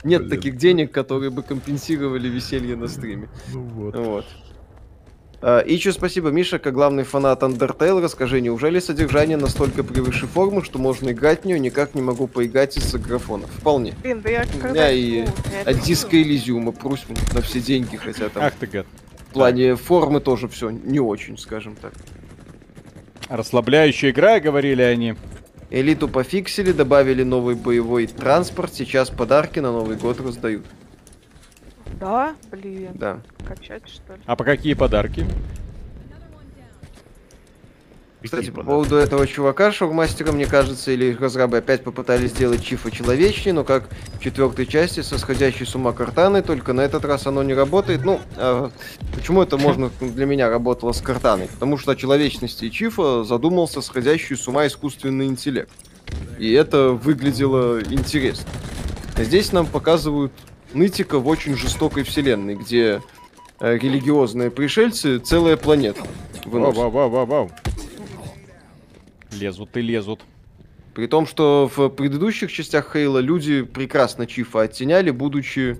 [0.04, 3.28] Нет таких денег, которые бы компенсировали веселье на стриме.
[3.52, 3.96] Ну вот.
[3.96, 4.26] Вот.
[5.42, 10.62] А, И еще спасибо, Миша, как главный фанат Undertale, расскажи, неужели содержание настолько превыше формы,
[10.62, 13.50] что можно играть в нее, никак не могу поиграть из-за графонов?
[13.50, 13.94] Вполне.
[14.02, 15.26] Блин, да я У меня и
[15.64, 18.86] от диска Элизиума прусь на все деньги, хотя там Ах ты гад.
[19.30, 21.92] в плане формы тоже все не очень, скажем так.
[23.28, 25.16] Расслабляющая игра, говорили они.
[25.70, 30.66] Элиту пофиксили, добавили новый боевой транспорт, сейчас подарки на Новый год раздают.
[32.00, 33.20] Да, блин, Да.
[33.46, 34.20] качать что ли?
[34.26, 35.26] А по какие подарки?
[38.22, 43.52] Кстати, по поводу этого чувака, шоурмастера, мне кажется, или разрабы опять попытались сделать Чифа человечнее,
[43.52, 47.42] но как в четвертой части со сходящей с ума картаной, только на этот раз оно
[47.42, 48.04] не работает.
[48.04, 48.70] Ну, а,
[49.12, 51.48] почему это можно для меня работало с картаной?
[51.48, 55.72] Потому что о человечности Чифа задумался сходящий с ума искусственный интеллект.
[56.38, 58.48] И это выглядело интересно.
[59.16, 60.32] А здесь нам показывают
[60.74, 63.00] нытика в очень жестокой вселенной, где
[63.60, 66.00] э, религиозные пришельцы целая планета.
[66.44, 66.76] Вау, выносят.
[66.78, 67.50] вау, вау, вау, вау.
[69.32, 70.20] Лезут и лезут.
[70.94, 75.78] При том, что в предыдущих частях Хейла люди прекрасно Чифа оттеняли, будучи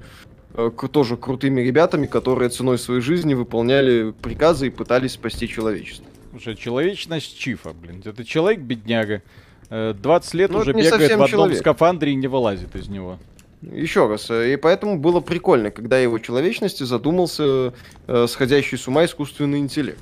[0.54, 6.06] э, к- тоже крутыми ребятами, которые ценой своей жизни выполняли приказы и пытались спасти человечество.
[6.30, 8.00] Слушай, человечность Чифа, блин.
[8.06, 9.22] Это человек-бедняга.
[9.68, 11.58] Э, 20 лет Ну, уже бегает в одном человек.
[11.58, 13.18] скафандре и не вылазит из него.
[13.62, 17.72] Еще раз, э, и поэтому было прикольно, когда его человечности задумался
[18.08, 20.00] э, сходящий с ума искусственный интеллект.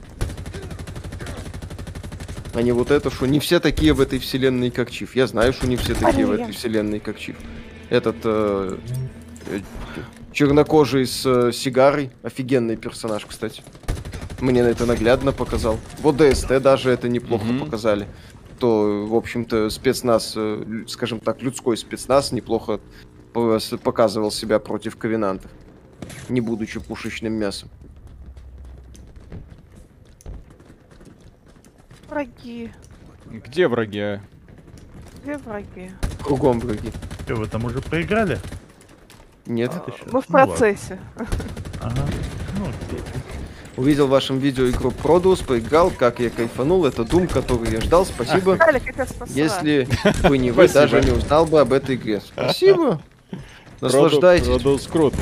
[2.55, 5.15] А не вот это, что не все такие в этой вселенной, как Чиф.
[5.15, 7.37] Я знаю, что не все такие в этой вселенной, как Чиф.
[7.91, 8.77] Этот э,
[9.47, 9.61] э,
[10.33, 13.63] чернокожий с э, сигарой, офигенный персонаж, кстати.
[14.41, 15.79] Мне это наглядно показал.
[15.99, 17.61] Вот ДСТ даже это неплохо Мгм.
[17.67, 18.09] показали.
[18.59, 22.81] То, в общем-то, спецназ, э, скажем так, людской спецназ неплохо
[23.33, 25.51] показывал себя против ковенантов,
[26.29, 27.69] не будучи пушечным мясом.
[32.09, 32.73] Враги.
[33.27, 34.01] Где враги?
[34.01, 34.21] а?
[35.23, 35.91] Где враги?
[36.25, 36.91] Кругом враги.
[37.25, 38.39] Что, вы там уже проиграли?
[39.47, 39.73] Нет.
[39.73, 40.13] Щас.
[40.13, 40.99] Мы в Ну процессе.
[41.81, 42.03] Ага.
[42.59, 43.01] Ну, окей.
[43.77, 46.85] Увидел в вашем видео игру Продус, поиграл, как я кайфанул.
[46.85, 48.05] Это Дум, который я ждал.
[48.05, 48.59] Спасибо.
[49.29, 49.89] Если
[50.29, 52.21] бы не вы, даже не узнал бы об этой игре.
[52.21, 53.01] Спасибо.
[53.81, 54.47] Наслаждайтесь.
[54.47, 55.17] Продус круто.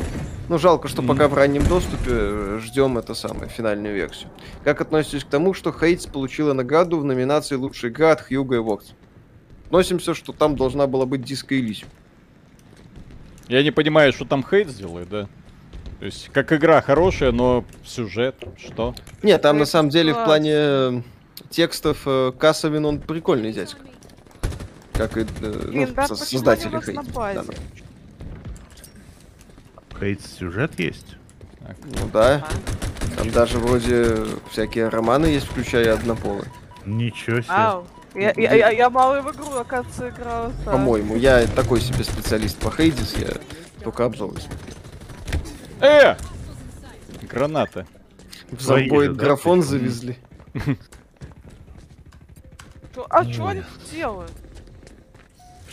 [0.49, 1.09] Ну, жалко, что Мгм.
[1.09, 4.31] пока в раннем доступе э, ждем это самое, финальную версию.
[4.65, 8.59] Как относитесь к тому, что Хейтс получила награду в номинации «Лучшая игра» от Хьюга и
[8.59, 8.93] Вокс?
[9.67, 11.91] Относимся, что там должна была быть Диско Элизиум.
[13.49, 15.29] Я не понимаю, что там хейт сделает, да?
[16.01, 18.95] То есть, как игра хорошая, но сюжет, что?
[19.23, 21.03] Нет, там на самом деле в плане э,
[21.51, 23.81] текстов э, Касовин, он прикольный дядька.
[24.93, 26.97] Как и ну, Блин, да создатели они у нас Хейт.
[26.97, 27.43] на базе?
[27.47, 27.55] Да,
[29.99, 31.17] Хейт сюжет есть?
[31.85, 32.47] Ну да,
[33.17, 34.17] там даже вроде
[34.51, 36.51] всякие романы есть, включая однополые.
[36.87, 37.53] Ничего себе.
[37.53, 37.87] Ау.
[38.15, 40.53] Я, я, я, я мало в игру, оказывается, играла.
[40.65, 40.73] так.
[40.73, 43.29] По-моему, я такой себе специалист по Хейдис, я
[43.83, 44.75] только обзоры смотрю.
[45.81, 46.17] Э!
[47.23, 47.87] Граната.
[48.51, 50.19] В забой графон завезли.
[53.11, 54.33] А что они делают?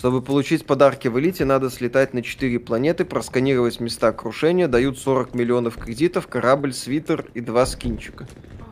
[0.05, 5.33] Чтобы получить подарки в элите, надо слетать на 4 планеты, просканировать места крушения, дают 40
[5.33, 8.27] миллионов кредитов, корабль, свитер и два скинчика.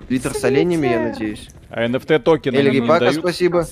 [0.08, 1.50] Свитер с оленями, я надеюсь.
[1.72, 3.16] А NFT токены Эль Рипака, дают?
[3.16, 3.66] спасибо.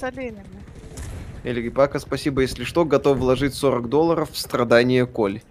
[1.44, 2.42] Эль Рипака, спасибо.
[2.42, 5.44] Если что, готов вложить 40 долларов в.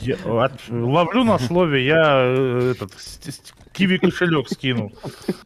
[0.00, 2.90] Я- от- ловлю на слове, я э, этот
[3.74, 4.92] киви кошелек скинул.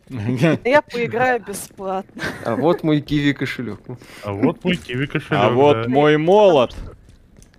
[0.64, 2.22] Я поиграю бесплатно.
[2.44, 3.80] А вот мой киви кошелек.
[4.22, 5.42] А вот мой киви кошелек.
[5.42, 6.76] А вот мой молот.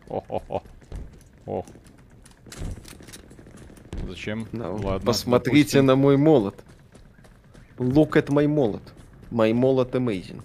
[0.07, 0.63] О-хо-хо.
[1.45, 1.65] О.
[4.07, 4.47] Зачем?
[4.53, 5.85] Ладно, Посмотрите допустим.
[5.85, 6.55] на мой молот.
[7.77, 8.83] Look at my молот.
[9.31, 10.41] My молот amazing.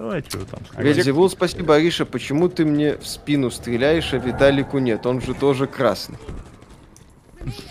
[0.00, 0.60] Давайте вы там.
[0.76, 2.06] Вельзевул, спасибо, Ариша.
[2.06, 5.04] Почему ты мне в спину стреляешь, а Виталику нет?
[5.06, 6.18] Он же тоже красный.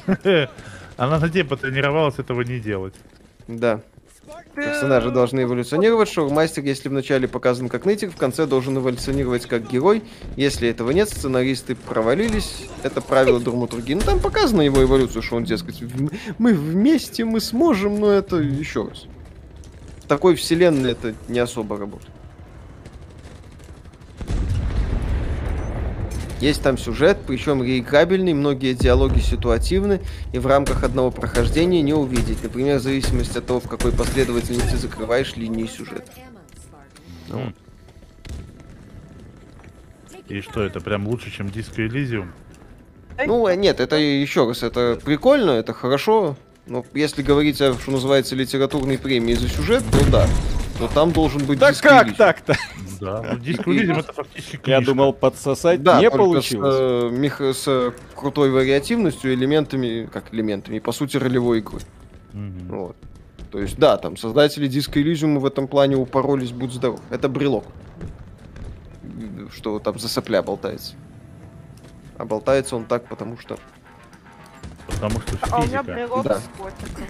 [0.97, 2.95] Она на тебе потренировалась этого не делать.
[3.47, 3.81] Да.
[4.55, 6.09] Персонажи должны эволюционировать.
[6.09, 10.03] Шоу-мастер, если вначале показан как нытик, в конце должен эволюционировать как герой.
[10.35, 12.65] Если этого нет, сценаристы провалились.
[12.83, 13.93] Это правило драматургии.
[13.93, 18.35] Ну там показана его эволюцию, что он, дескать, «В- мы вместе, мы сможем, но это
[18.37, 19.05] еще раз.
[20.03, 22.11] В такой вселенной это не особо работает.
[26.39, 30.01] Есть там сюжет, причем реиграбельный, многие диалоги ситуативны,
[30.33, 32.43] и в рамках одного прохождения не увидеть.
[32.43, 36.11] Например, в зависимости от того, в какой последовательности закрываешь линии сюжета.
[37.29, 37.53] Ну,
[40.29, 42.27] И что, это прям лучше, чем Disco Elysium?
[43.25, 46.37] Ну, э, нет, это еще раз, это прикольно, это хорошо.
[46.67, 50.27] Но если говорить о, что называется, литературной премии за сюжет, то да.
[50.79, 52.55] Но там должен быть Да как так-то?
[52.99, 56.75] Да, ну, Disco Elysium это фактически Я думал подсосать, Да, не получилось.
[56.75, 61.79] С, э, мех- с э, крутой вариативностью, элементами, как элементами, по сути, ролевой игры.
[62.33, 62.67] Мгм.
[62.69, 62.95] Вот.
[63.51, 66.99] То есть, да, там создатели диска Elysium в этом плане упоролись, будь здоров.
[67.09, 67.65] Это брелок.
[69.53, 70.95] Что там за сопля болтается.
[72.17, 73.57] А болтается он так, потому что...
[74.87, 75.93] Потому что А у меня физика.
[75.93, 76.39] брелок Да.
[76.39, 77.03] с котиком.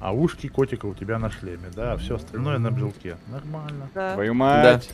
[0.00, 3.18] А ушки котика у тебя на шлеме, да, а все остальное на брелке.
[3.28, 3.90] Нормально.
[3.94, 4.14] Да.
[4.14, 4.90] Твою мать.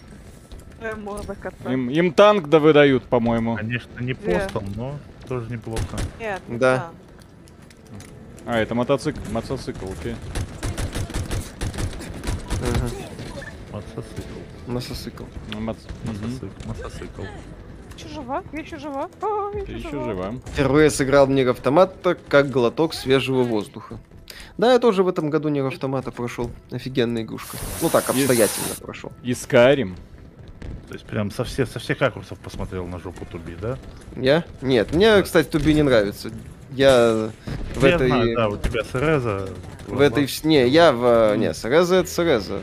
[1.41, 1.73] Кота.
[1.73, 3.57] Им, им танк да выдают, по-моему.
[3.57, 4.97] Конечно, не постом, но
[5.29, 5.97] тоже неплохо.
[6.19, 6.91] Нет, не Да.
[8.45, 10.17] А, это мотоцикл, мотоцикл, окей.
[12.61, 12.91] Ага,
[13.73, 14.39] Мотоцикл.
[14.67, 15.25] Мотоцикл.
[15.53, 15.61] Ну.
[15.61, 16.47] Мотоцикл.
[16.67, 17.23] Мотоцикл.
[17.97, 18.43] Еще жива?
[18.53, 19.09] Я еще жива?
[19.23, 20.05] А, я Ты еще еще жива.
[20.05, 20.35] жива.
[20.53, 23.99] Впервые сыграл в Нир Автомата как глоток свежего воздуха.
[24.59, 26.51] Да, я тоже в этом году Нир Автомата прошел.
[26.71, 27.57] Офигенная игрушка.
[27.83, 29.13] Ну так, обстоятельно прошел.
[29.23, 29.97] И Скарим.
[30.89, 33.77] То есть прям со, все, со всех ракурсов посмотрел на жопу Туби, да?
[34.17, 34.45] Я?
[34.63, 36.31] Нет, мне, кстати, Туби не нравится.
[36.71, 37.31] Я
[37.75, 38.09] в Я этой...
[38.09, 39.49] знаю, да, у тебя Среза.
[39.87, 40.25] В этой...
[40.25, 41.37] вс- Не, я в...
[41.37, 42.61] Не, Среза это Среза.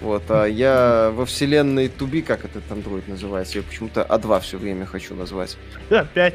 [0.00, 4.86] Вот, а я во вселенной Туби, как этот андроид называется, я почему-то А2 все время
[4.86, 5.56] хочу назвать.
[5.90, 6.34] Опять.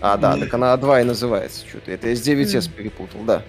[0.00, 1.66] А, да, так она А2 и называется.
[1.66, 3.42] Что-то это я с 9S перепутал, да.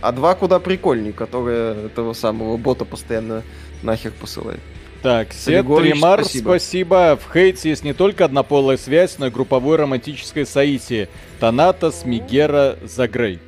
[0.00, 3.42] А А2 куда прикольней, которая этого самого бота постоянно
[3.82, 4.60] нахер посылает.
[5.02, 6.48] Так, Сет Солигорич, Римар, спасибо.
[6.48, 7.16] спасибо.
[7.18, 11.10] В хейте есть не только однополая связь, но и групповое романтическое соитие.
[11.40, 13.38] Танатос, Мигера, Загрей.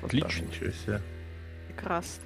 [0.00, 0.46] Вот Отлично.
[0.46, 1.02] Ничего себе.
[1.66, 2.22] Прекрасно.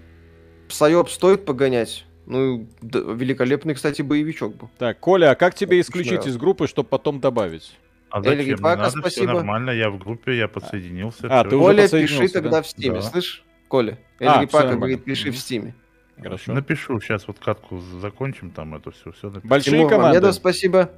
[0.69, 2.05] Psi-Ops стоит погонять.
[2.33, 4.71] Ну, да, великолепный, кстати, боевичок был.
[4.79, 7.77] Так, Коля, а как тебе исключить из группы, чтобы потом добавить?
[8.11, 8.39] А зачем?
[8.39, 9.27] Не Рипака, надо, спасибо.
[9.27, 11.27] все нормально, я в группе, я подсоединился.
[11.31, 11.51] А, всё.
[11.51, 12.33] ты Коля, пиши да?
[12.41, 13.03] тогда в стиме, Да.
[13.03, 13.45] слышь?
[13.69, 14.77] Коля, А, Эль всё Рипака нормально.
[14.81, 15.75] говорит, пиши в стиме.
[16.23, 16.53] Хорошо.
[16.53, 19.49] Напишу, сейчас вот катку закончим, там это все, все напишу.
[19.49, 20.09] Большие Тимур команды.
[20.19, 20.91] Мамедов, спасибо.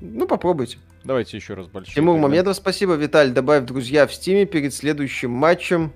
[0.00, 0.78] Ну, попробуйте.
[1.04, 1.94] Давайте еще раз большие.
[1.94, 2.28] Тимур тогда.
[2.28, 2.94] Мамедов, спасибо.
[2.94, 5.92] Виталь, добавь друзья в стиме перед следующим матчем.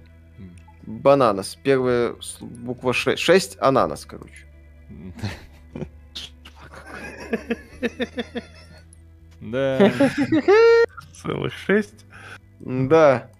[0.88, 1.58] Бананас.
[1.62, 3.18] Первая буква 6.
[3.18, 4.46] 6 ананас, короче.
[9.40, 9.92] Да.
[11.12, 12.06] Целых шесть.
[12.58, 13.30] Да.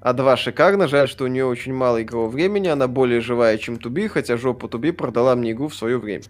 [0.00, 0.86] А 2 шикарно.
[0.86, 2.68] Жаль, что у нее очень мало игрового времени.
[2.68, 6.24] Она более живая, чем Туби, хотя жопа Туби продала мне игру в свое время.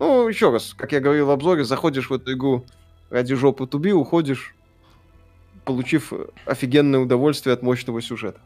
[0.00, 2.66] Ну, еще раз, как я говорил в обзоре, заходишь в эту игру
[3.08, 4.56] ради жопы Туби, уходишь,
[5.64, 6.12] получив
[6.44, 8.40] офигенное удовольствие от мощного сюжета.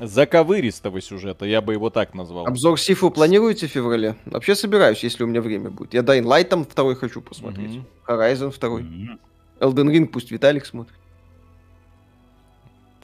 [0.00, 2.46] Заковыристого сюжета, я бы его так назвал.
[2.46, 4.16] Обзор Сифу планируете в феврале?
[4.26, 5.94] Вообще собираюсь, если у меня время будет.
[5.94, 7.76] Я Dying Light там второй хочу посмотреть.
[7.76, 7.86] Мгм.
[8.06, 8.82] Horizon второй.
[8.82, 9.20] М.
[9.60, 10.96] Elden Ring пусть Виталик смотрит.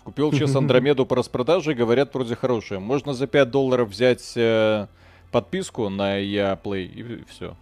[0.05, 2.81] Купил сейчас Андромеду по распродаже, говорят, вроде хорошая.
[2.81, 4.89] Можно за 5 долларов взять э,
[5.31, 7.57] подписку на EA Play и все.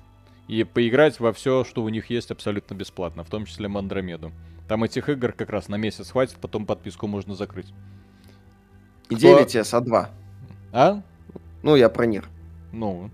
[0.48, 4.32] И поиграть во все, что у них есть абсолютно бесплатно, в том числе в Андромеду.
[4.68, 7.72] Там этих игр как раз на месяц хватит, потом подписку можно закрыть.
[9.10, 10.08] И Кто- 9S, А2.
[10.72, 11.02] А?
[11.62, 12.28] Ну, я про Нир.
[12.72, 13.10] Ну,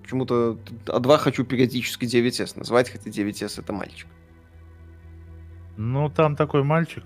[0.00, 4.08] Почему-то А2 хочу периодически 9S назвать, хотя 9S это мальчик.
[5.76, 7.04] Ну, там такой мальчик.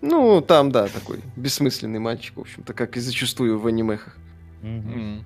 [0.00, 4.16] Ну, там, да, такой бессмысленный мальчик, в общем-то, как и зачастую в анимехах.
[4.62, 5.24] Мгм.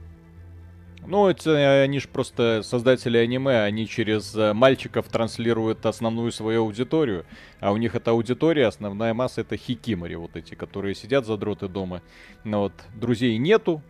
[1.07, 6.63] Ну, это э, они же просто создатели аниме, они через э, мальчиков транслируют основную свою
[6.63, 7.27] аудиторию,
[7.61, 12.03] а у них эта аудитория, основная масса это хикимори вот эти, которые сидят задроты дома.
[12.45, 13.83] Но вот друзей нету,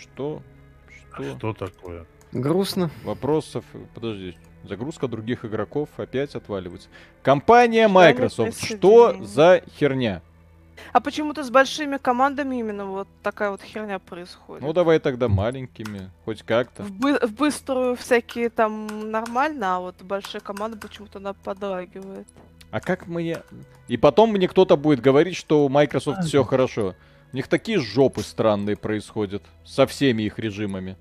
[0.00, 0.42] что...
[1.12, 1.38] А Что?
[1.38, 2.06] Что такое?
[2.32, 2.90] Грустно.
[3.02, 3.64] Вопросов...
[3.94, 6.88] Подожди, загрузка других игроков опять отваливается.
[7.22, 10.22] Компания Что Microsoft, что за херня?
[10.92, 14.62] А почему-то с большими командами именно вот такая вот херня происходит.
[14.62, 16.82] Ну давай тогда маленькими, хоть как-то.
[16.82, 22.26] В, бы- в быструю всякие там нормально, а вот большие команды почему-то она подрагивает.
[22.70, 23.38] А как мне...
[23.88, 26.94] И потом мне кто-то будет говорить, что у Microsoft все хорошо.
[27.32, 30.96] У них такие жопы странные происходят со всеми их режимами.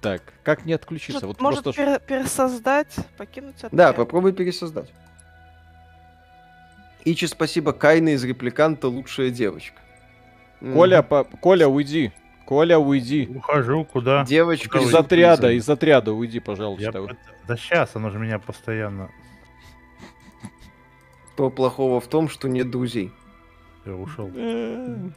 [0.00, 1.14] Так, как не отключиться?
[1.26, 1.82] Может, Вот может просто...
[1.82, 3.72] пере- пересоздать, покинуть отряд?
[3.72, 4.92] Да, попробуй пересоздать.
[7.06, 9.80] Ичи, спасибо, Кайна из репликанта лучшая девочка.
[10.60, 12.10] Коля, по- Коля, уйди.
[12.46, 13.28] Коля, уйди.
[13.32, 14.24] Ухожу, куда?
[14.24, 16.42] Девочка Из отряда, из отряда уйди, Я...
[16.42, 17.16] пожалуйста.
[17.46, 19.08] Да сейчас, оно же меня постоянно...
[21.34, 23.12] Что плохого в том, что нет друзей?
[23.82, 24.28] Всё, ушел.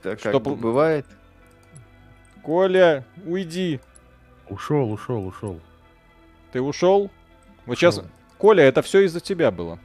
[0.04, 1.08] Так Что как бы бывает.
[2.44, 3.80] Коля, уйди.
[4.48, 5.60] Ушел, ушел, ушел.
[6.52, 7.10] Ты ушел?
[7.66, 7.98] Вот сейчас...
[7.98, 8.10] Ушел.
[8.38, 9.80] Коля, это все из-за тебя было.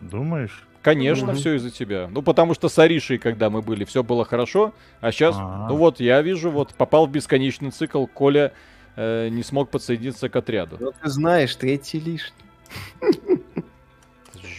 [0.00, 0.67] Думаешь?
[0.82, 1.36] Конечно, Мгм.
[1.36, 2.08] все из-за тебя.
[2.10, 5.66] Ну, потому что с Аришей, когда мы были, все было хорошо, а сейчас, А.
[5.68, 8.52] ну вот, я вижу, вот, попал в бесконечный цикл, Коля
[8.96, 10.76] э, не смог подсоединиться к отряду.
[10.80, 12.34] Ну, ты знаешь, третий лишний.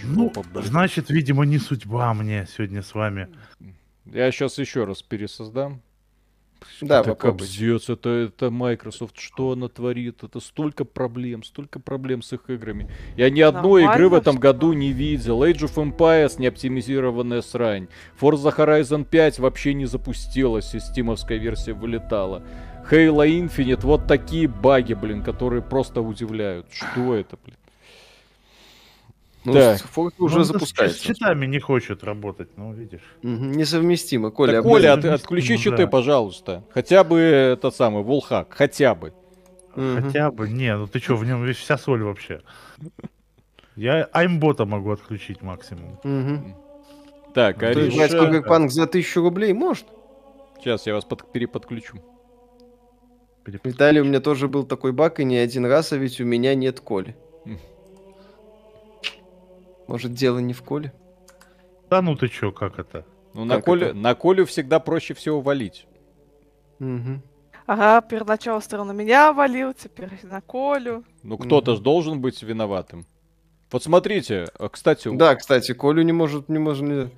[0.04, 3.28] Ну, значит, видимо, не судьба мне сегодня с вами.
[4.06, 5.82] Я сейчас еще раз пересоздам.
[6.82, 10.24] Да, это кобздец, это, это Microsoft, что она творит?
[10.24, 12.90] Это столько проблем, столько проблем с их играми.
[13.18, 14.42] Я ни одной игры в Нормально этом всё.
[14.42, 15.44] году не видел.
[15.44, 17.88] Age of Empires не оптимизированная срань.
[18.20, 22.44] Forza Horizon 5 вообще не запустилась, и стимовская версия вылетала.
[22.90, 26.66] Halo Infinite, вот такие баги, блин, которые просто удивляют.
[26.72, 27.58] Что это, блин?
[29.46, 29.78] Ну, Так.
[29.80, 30.98] с- Forza Ну, уже да с- запускается.
[30.98, 33.02] С читами не хочет работать, ну, видишь.
[33.24, 34.54] Мгм, Несовместимо, Коля.
[34.54, 35.88] Так, Коля, от- отключи Ну, щиты, да.
[35.88, 36.64] пожалуйста.
[36.74, 39.14] Хотя бы этот самый, Волхак, хотя бы.
[39.76, 42.42] Хотя бы, не, ну ты что, в нем весь вся соль вообще.
[43.78, 46.00] Я аймбота могу отключить максимум.
[46.04, 46.56] Мгм.
[47.34, 48.26] Так, Ну, То есть брать Ариша...
[48.26, 49.86] Киберпанк за тысячу рублей может?
[50.58, 52.00] Сейчас я вас под- переподключу.
[53.46, 56.26] Переп- Виталий, у меня тоже был такой баг, и не один раз, а ведь у
[56.26, 57.16] меня нет Коли.
[59.90, 60.94] Может, дело не в Коле?
[61.90, 63.06] Да ну ты чё, как это?
[63.34, 63.96] Ну, на, Колю, это?
[63.96, 65.88] на Колю всегда проще всего валить.
[66.78, 67.24] Мгм.
[67.66, 71.04] Ага, перед началом стрела на меня валил, теперь на Колю.
[71.24, 71.78] Ну, кто-то Мгм.
[71.78, 73.06] же должен быть виноватым.
[73.72, 77.10] Вот смотрите, а, кстати, у- Да, кстати, Колю не может, не может, не-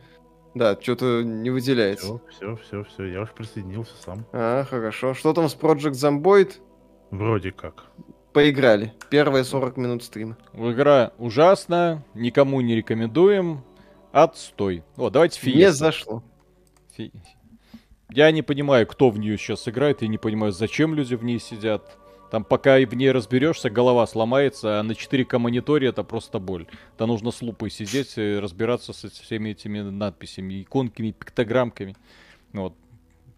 [0.56, 2.06] Да, что-то не выделяется.
[2.06, 4.26] Все, все, все, все, я уж присоединился сам.
[4.34, 5.14] А, хорошо.
[5.14, 6.54] Что там с Project Zomboid?
[7.10, 7.86] Вроде как.
[8.34, 8.94] Поиграли.
[9.10, 10.38] Первые 40 минут стрима.
[10.54, 13.64] игра ужасная, никому не рекомендуем.
[14.12, 14.84] Отстой.
[14.98, 15.78] О, давайте Не Фиеста.
[15.86, 16.24] зашло.
[16.96, 17.12] Фи-
[18.10, 21.40] Я не понимаю, кто в нее сейчас играет, и не понимаю, зачем люди в ней
[21.40, 21.98] сидят.
[22.30, 26.66] Там пока и в ней разберешься, голова сломается, а на 4К мониторе это просто боль.
[26.98, 31.96] Да нужно с лупой сидеть и разбираться со всеми этими надписями, иконками, пиктограммками.
[32.54, 32.74] Вот.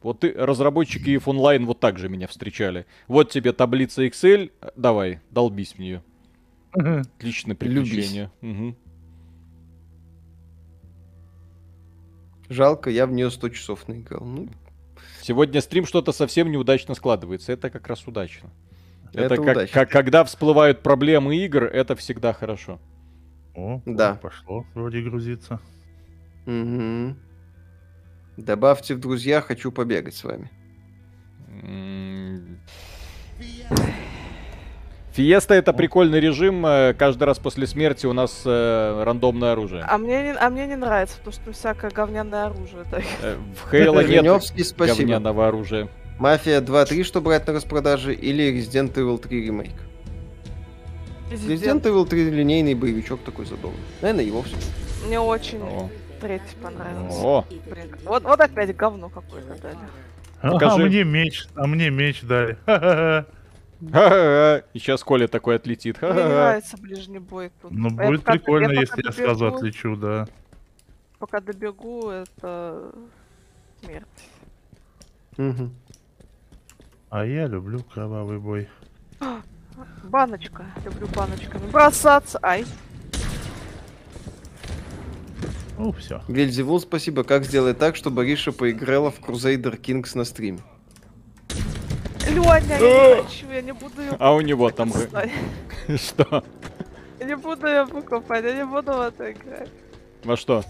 [0.04, 2.86] Вот и разработчики EVE Online вот так же меня встречали.
[3.08, 6.04] Вот тебе таблица Excel, давай, долбись в нее.
[6.74, 8.30] Отличное приключение.
[8.42, 8.76] Мгм.
[12.50, 14.24] Жалко, я в нее 100 часов наиграл.
[14.26, 14.50] Ну,
[15.22, 17.54] Сегодня стрим что-то совсем неудачно складывается.
[17.54, 18.50] Это как раз удачно.
[19.14, 19.74] Это, Это как, удачно.
[19.74, 22.80] как- когда всплывают проблемы игр, это всегда хорошо.
[23.56, 24.16] О, Да.
[24.16, 25.60] пошло вроде грузиться.
[26.46, 27.18] мгм.
[28.38, 30.50] Добавьте в друзья, хочу побегать с вами.
[35.12, 36.66] Фиеста это прикольный режим.
[36.66, 39.86] э, Каждый раз после смерти у нас э, рандомное оружие.
[39.88, 42.84] А мне, не, а мне не нравится, потому что всякое говняное оружие.
[42.90, 43.06] дают.
[43.22, 44.86] Э, В Хейла нет спасибо.
[44.88, 45.88] говняного оружия.
[46.18, 49.74] Мафия 2.3, что брать на распродаже, или Resident Evil 3 ремейк?
[51.30, 51.86] Resident Президент.
[51.86, 53.80] Evil 3 линейный боевичок такой задорный.
[54.02, 54.56] Наверное, его все.
[55.06, 55.90] Мне очень О.
[56.24, 57.20] третий понравился.
[57.22, 59.78] О, Блин, вот, вот опять говно какое-то дали.
[60.42, 60.86] А Покажи.
[60.86, 62.58] мне меч, а мне меч дали.
[63.82, 66.02] И сейчас Коля такой отлетит.
[66.02, 67.72] Мне нравится ближний бой тут.
[67.72, 70.28] Ну, Я будет пока- прикольно, пока если я сразу отлечу, да.
[71.20, 72.92] Пока добегу, это
[73.82, 74.08] смерть.
[75.38, 75.74] Мгм.
[77.10, 78.70] А я люблю кровавый бой.
[80.04, 80.66] Баночка.
[80.86, 82.40] Люблю баночками бросаться.
[82.42, 82.66] Ай.
[85.84, 86.22] Ну, все.
[86.30, 87.26] Вельзевул, спасибо.
[87.26, 90.60] Как сделать так, чтобы Риша поиграла в Crusader Kings на стриме?
[92.26, 94.94] Леня, я не хочу, я не буду ее А у него там...
[95.98, 96.42] Что?
[97.20, 99.70] Я не буду ее покупать, я не буду в это играть.
[100.24, 100.64] Во что?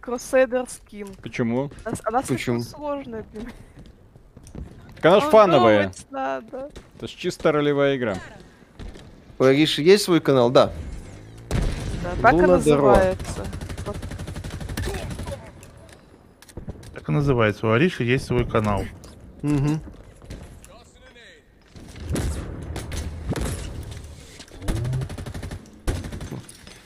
[0.00, 1.14] Crusader Skin.
[1.20, 1.70] Почему?
[1.84, 2.22] Она, Почему?
[2.22, 3.52] слишком сложная для меня.
[5.02, 5.92] Она ж фановая.
[6.10, 6.70] надо.
[6.96, 8.16] Это ж чисто ролевая игра.
[9.38, 10.48] У Риши есть свой канал?
[10.48, 10.72] Да.
[12.02, 13.46] Да, так и Луна называется.
[17.04, 17.66] Так и называется.
[17.66, 18.82] У Ариши есть свой канал.
[19.42, 19.78] Мгм.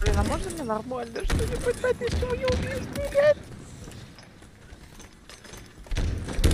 [0.00, 3.36] Блин, а можно мне нормально что-нибудь дать, если я не стрелять?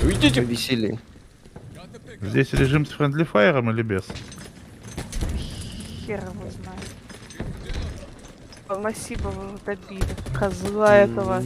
[0.04, 0.42] Уйдите!
[0.42, 1.00] Повеселее.
[2.20, 4.04] Здесь режим с friendly fire ом или без?
[6.04, 6.84] Хер его знает.
[8.66, 10.04] Спасибо, вы его добили.
[10.38, 11.42] Козла этого.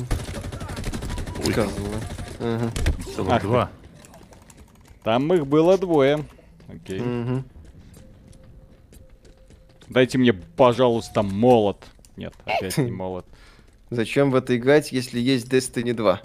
[1.45, 1.67] Козла.
[2.41, 2.71] Ага.
[3.15, 3.71] Целых Ах два.
[5.05, 6.25] Там их было двое.
[6.69, 7.01] Окей.
[7.01, 7.45] Мгм.
[9.89, 11.85] Дайте мне, пожалуйста, молот.
[12.17, 13.25] Нет, опять не молот.
[13.91, 16.21] Зачем в это играть, если есть Destiny 2?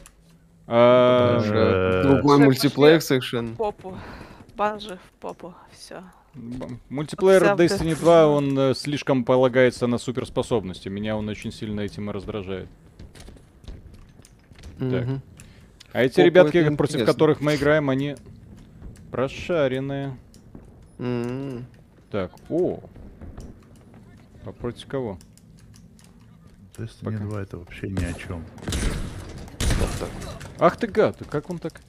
[0.68, 3.54] А, Э, другой мультиплеер совершенно.
[3.54, 3.98] В попу.
[4.58, 5.54] Банжи в попу.
[5.72, 6.04] Все.
[6.90, 10.90] Мультиплеер Destiny вот 2, эта- он э, слишком полагается на суперспособности.
[10.90, 12.68] Меня он очень сильно этим и раздражает.
[14.80, 15.22] Мгм.
[15.92, 17.14] А эти Попу ребятки, это против интересно.
[17.14, 18.16] которых мы играем, они
[19.12, 20.18] прошаренные.
[22.10, 22.80] Так, о.
[24.46, 25.18] А против кого?
[26.78, 27.18] Destiny Пока.
[27.18, 28.44] 2 это вообще ни о чем.
[30.60, 31.82] Ах ты гад, как он так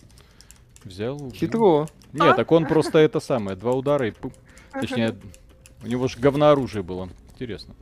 [0.85, 1.15] взял?
[1.17, 1.31] убил?
[1.33, 1.89] Хитро.
[2.13, 2.35] Нет, А?
[2.35, 4.35] так он просто это самое, два удара и пуп.
[4.73, 5.15] Точнее,
[5.83, 7.09] у него же говнооружие было.
[7.33, 7.75] Интересно.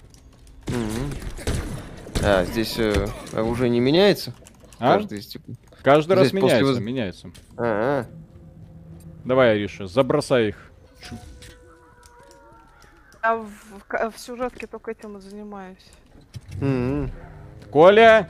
[2.24, 4.32] А, здесь э, оружие не меняется?
[4.85, 4.99] А?
[5.03, 5.53] Типа.
[5.83, 7.30] Каждый раз Здесь после меняется, воз- меняется.
[7.57, 8.05] А,
[9.24, 10.57] Давай, Ариша, забросай их.
[13.22, 15.87] Я в, в сюжетке только этим и занимаюсь.
[16.61, 17.11] М.
[17.70, 18.28] Коля,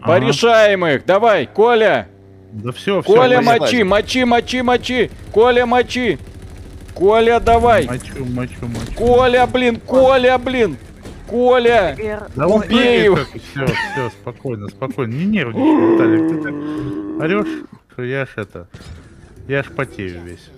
[0.00, 0.06] Ага.
[0.20, 1.04] порешаем их.
[1.04, 2.08] Давай, Коля.
[2.52, 3.12] Да все, все.
[3.12, 5.10] Коля, мочи, мочи, мочи, мочи.
[5.32, 6.18] Коля, мочи.
[6.94, 7.86] Коля, давай.
[7.86, 8.92] Мочу, мочу, мочу.
[8.96, 10.76] Коля, блин, Коля, блин.
[11.30, 11.96] Коля.
[12.34, 13.16] Да Убей его.
[13.16, 15.12] Все, все, спокойно, спокойно.
[15.12, 16.28] Не нервничай, Виталик.
[16.28, 18.68] Ты так орешь, что я ж это...
[19.48, 20.50] Я ж потею весь.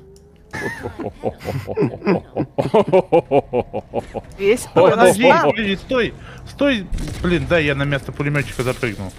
[4.38, 6.14] Весь Подожди, подожди, стой!
[6.50, 6.86] Стой!
[7.22, 9.12] Блин, дай я на место пулеметчика запрыгнул.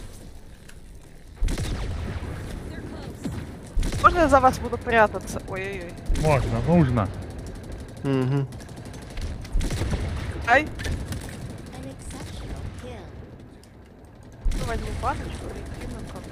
[4.03, 5.41] Можно я за вас буду прятаться?
[5.47, 5.91] Ой-ой-ой.
[6.21, 7.09] Можно, нужно.
[8.03, 8.47] Мгм.
[10.45, 10.67] Ай,
[14.63, 16.23] возьму баночку и кину как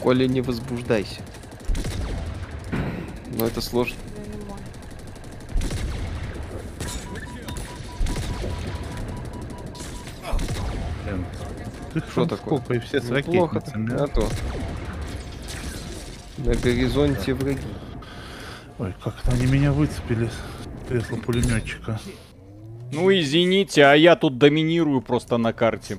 [0.00, 1.20] Коля, не возбуждайся.
[3.38, 3.96] Но это сложно.
[12.10, 12.58] Что такое?
[12.58, 13.94] Сколько и все с ракетницами.
[13.94, 14.28] А то.
[16.38, 17.60] На горизонте враги.
[18.78, 22.00] Ой, как-то они меня выцепили с кресла пулеметчика.
[22.92, 25.98] Ну извините, а я тут доминирую просто на карте.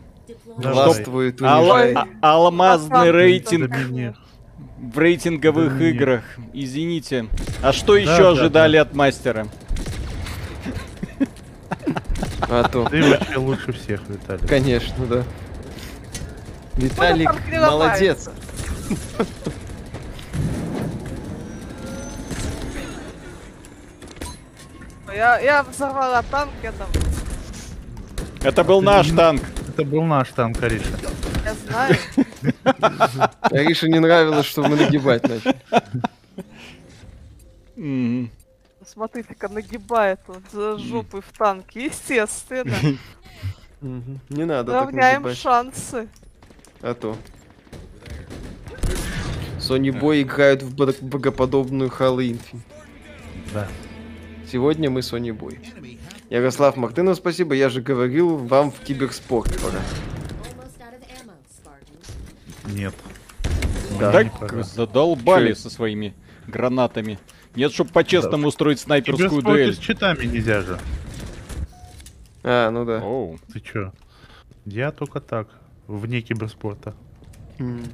[0.57, 3.75] Властвует, Ал- а- алмазный рейтинг
[4.79, 6.23] в рейтинговых Домини- играх.
[6.53, 7.25] Извините.
[7.63, 9.47] А что Да, еще да, ожидали от мастера?
[12.41, 12.85] А то.
[12.89, 14.47] Ты вообще лучше всех, Виталий.
[14.47, 15.23] Конечно, да.
[16.75, 18.29] Виталик, молодец.
[25.15, 26.87] Я, я взорвала танк, я там,
[28.41, 29.43] Это был наш танк.
[29.69, 30.97] Это был наш танк, Ариша.
[31.45, 31.95] я знаю.
[33.41, 35.55] Арише не нравилось, что мы нагибать начали.
[37.75, 38.31] Мгм.
[38.85, 42.75] Смотрите-ка, нагибает вот за жопой в танке, естественно.
[43.81, 46.07] Не надо Равняем шансы.
[46.81, 47.15] А то.
[49.59, 52.59] Sony Boy играют в бог- богоподобную Infinite.
[53.53, 53.67] Да.
[54.53, 55.57] Сегодня мы Sony Boy.
[56.29, 57.55] Ярослав Мартынов, спасибо.
[57.55, 59.79] Я же говорил, вам в киберспорт пора.
[62.67, 62.93] Нет.
[63.99, 64.11] Да.
[64.11, 66.13] Так задолбали Чё со своими
[66.45, 67.17] гранатами.
[67.55, 69.73] Нет, чтобы по-честному устроить снайперскую Киберспорте дуэль.
[69.73, 70.79] с читами нельзя же.
[72.43, 72.99] А, ну да.
[73.03, 73.39] Оу.
[73.51, 73.91] Ты чё?
[74.65, 75.47] Я только так.
[75.87, 76.93] Вне киберспорта.
[77.57, 77.89] Odds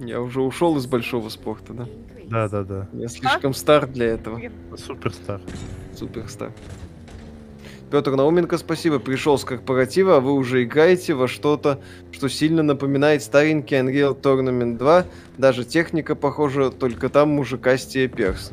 [0.00, 1.88] Я уже ушел из большого спорта, да?
[2.28, 2.88] Да, да, да.
[2.92, 4.40] Я слишком стар для этого.
[4.76, 5.40] Суперстар.
[5.96, 6.52] Суперстар.
[7.90, 8.98] Петр Науменко, спасибо.
[8.98, 11.80] Пришел с корпоратива, а вы уже играете во что-то,
[12.12, 15.06] что сильно напоминает старенький Unreal Tournament 2.
[15.38, 18.52] Даже техника похожа, только там мужикастие перс.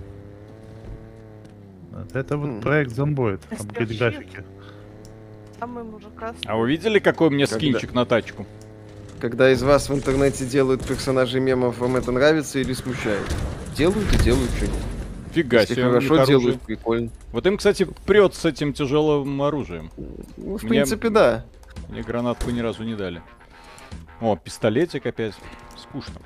[2.14, 2.98] Это вот проект.
[2.98, 3.98] Апгрейд Сперщит.
[4.00, 4.44] графики.
[5.60, 6.34] Самый мужика.
[6.46, 7.58] А вы видели, какой у меня Когда?
[7.58, 8.46] скинчик на тачку?
[9.20, 13.24] Когда из вас в интернете делают персонажей мемов, вам это нравится или смущает?
[13.76, 14.80] Делают и делают что-нибудь.
[15.34, 17.10] Фига Если себе, хорошо делают, прикольно.
[17.32, 19.92] Вот им, кстати, прет с этим тяжелым оружием.
[20.38, 21.46] Ну, в Мне- принципе, да.
[21.90, 23.22] Мне гранатку ни разу не дали.
[24.22, 25.34] О, пистолетик опять.
[25.78, 26.22] Скучно.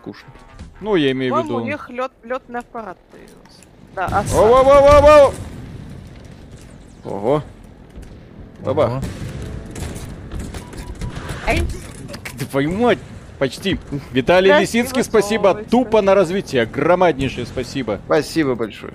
[0.00, 0.28] Скучно.
[0.80, 1.70] Ну, я имею в По-моему, у виду...
[1.70, 3.62] них лед, летный аппарат появился.
[3.94, 4.34] Да, а аса.
[4.34, 5.34] Воу-воу-воу-воу!
[7.04, 7.42] Ого.
[8.64, 9.00] Баба.
[11.50, 11.58] Ого.
[11.58, 11.62] Эй,
[12.50, 12.98] Твою мать!
[13.38, 13.78] Почти.
[14.12, 15.52] Виталий Красиво Лисицкий, спасибо.
[15.52, 15.70] солнечно.
[15.70, 16.66] Тупо на развитие.
[16.66, 17.98] Громаднейшее спасибо.
[18.04, 18.92] Спасибо большое.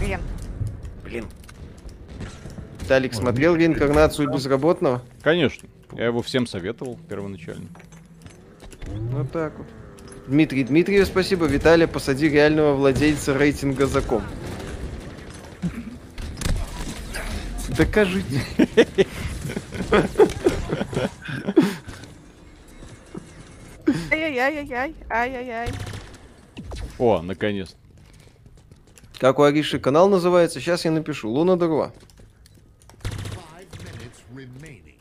[0.00, 0.20] блин.
[1.04, 1.26] Блин.
[2.88, 5.02] Талик смотрел реинкарнацию безработного?
[5.22, 5.68] Конечно.
[5.92, 7.68] Я его всем советовал первоначально.
[8.86, 9.68] Вот так вот.
[10.26, 11.46] Дмитрий Дмитриев, спасибо.
[11.46, 14.22] Виталий, посади реального владельца рейтинга за ком.
[17.76, 18.42] Докажите.
[24.32, 25.68] Ай-яй-яй-яй-яй, ай-яй-яй.
[26.98, 27.76] О, наконец.
[29.18, 30.58] Как у Ариши канал называется?
[30.58, 31.28] Сейчас я напишу.
[31.28, 31.92] Луна Дурва.
[33.02, 34.96] Five minutes remaining.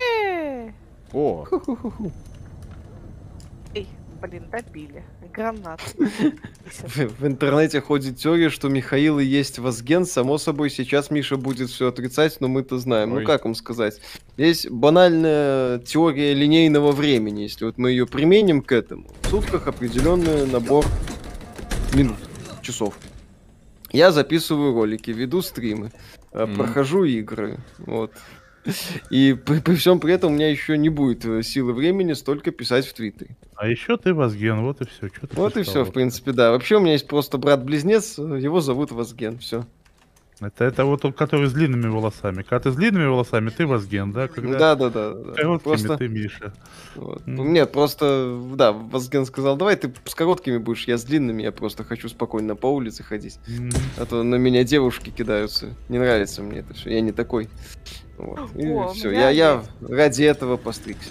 [0.00, 0.74] Эй,
[1.12, 1.46] О,
[3.74, 3.88] Эй,
[4.20, 5.04] блин, добили.
[5.32, 5.80] Гранат.
[6.86, 10.04] В, интернете ходит теория, что Михаил и есть Возген.
[10.04, 13.12] Само собой, сейчас Миша будет все отрицать, но мы-то знаем.
[13.12, 13.20] Ой.
[13.20, 14.00] Ну как вам сказать?
[14.36, 17.42] Есть банальная теория линейного времени.
[17.42, 20.84] Если вот мы ее применим к этому, в сутках определенный набор
[21.94, 22.18] минут,
[22.62, 22.94] часов.
[23.90, 25.92] Я записываю ролики, веду стримы,
[26.32, 26.56] Мгм.
[26.56, 27.58] прохожу игры.
[27.78, 28.12] Вот.
[29.10, 32.50] И при, при всем при этом у меня еще не будет э, силы времени столько
[32.52, 33.36] писать в Твиттере.
[33.56, 35.08] А еще ты Возген, вот и все.
[35.08, 36.52] Что Вот и все, в принципе, да.
[36.52, 39.66] Вообще у меня есть просто брат-близнец, э, его зовут Возген, все.
[40.40, 42.42] Это, это вот тот, который с длинными волосами.
[42.42, 44.26] Когда ты с длинными волосами, ты Возген, да?
[44.26, 45.12] Когда Да, да, да.
[45.14, 45.32] да.
[45.32, 46.52] с короткими, Просто, ты Миша.
[46.96, 47.22] вот.
[47.28, 47.52] М.
[47.52, 51.84] Нет, просто, да, Возген сказал, давай ты с короткими будешь, я с длинными, я просто
[51.84, 53.38] хочу спокойно по улице ходить.
[53.46, 53.70] М.
[53.98, 55.74] А то на меня девушки кидаются.
[55.88, 57.48] Не нравится мне это все, я не такой.
[58.18, 58.50] Вот.
[58.56, 61.10] И О, все, я, я ради этого постригся.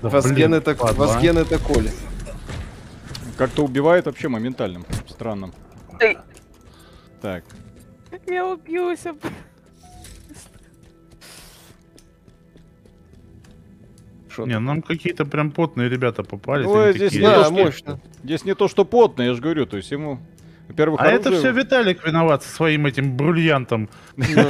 [0.00, 1.08] Да Возген блин, это, падла, а.
[1.08, 1.90] Возген это Коля.
[3.36, 4.84] как-то убивает вообще моментальным.
[5.08, 5.50] Странно.
[6.00, 6.18] Эй,
[7.22, 7.44] Так.
[8.26, 9.06] я убьюсь.
[9.06, 9.24] об-
[14.28, 16.66] Шо Не, нам какие-то прям потные ребята попались.
[16.66, 18.00] Ой, они здесь такие, Да, мощно.
[18.24, 20.18] Здесь не то, что потно, я же говорю, то есть ему,
[20.68, 23.88] во-первых, А это оружие- все Виталик виноват со своим этим бриллиантом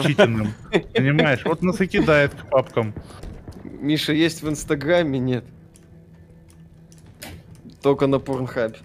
[0.04, 0.54] читерным.
[0.94, 1.44] Понимаешь?
[1.44, 2.94] Вот нас и кидает к папкам.
[3.64, 5.18] Миша есть в Инстаграме?
[5.18, 5.44] Нет.
[7.82, 8.76] Только на Порнхабе.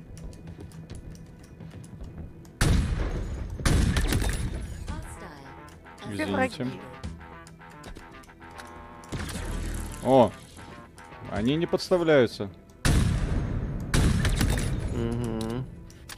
[6.23, 6.63] Извините.
[6.63, 6.79] враги.
[10.03, 10.31] О,
[11.31, 12.49] они не подставляются.
[14.93, 15.65] Мгм.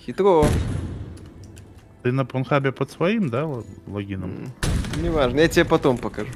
[0.05, 0.45] Хитро.
[2.03, 3.49] Ты на Порнхабе под своим, да,
[3.87, 4.53] логином?
[4.97, 6.29] Неважно, я тебе потом покажу.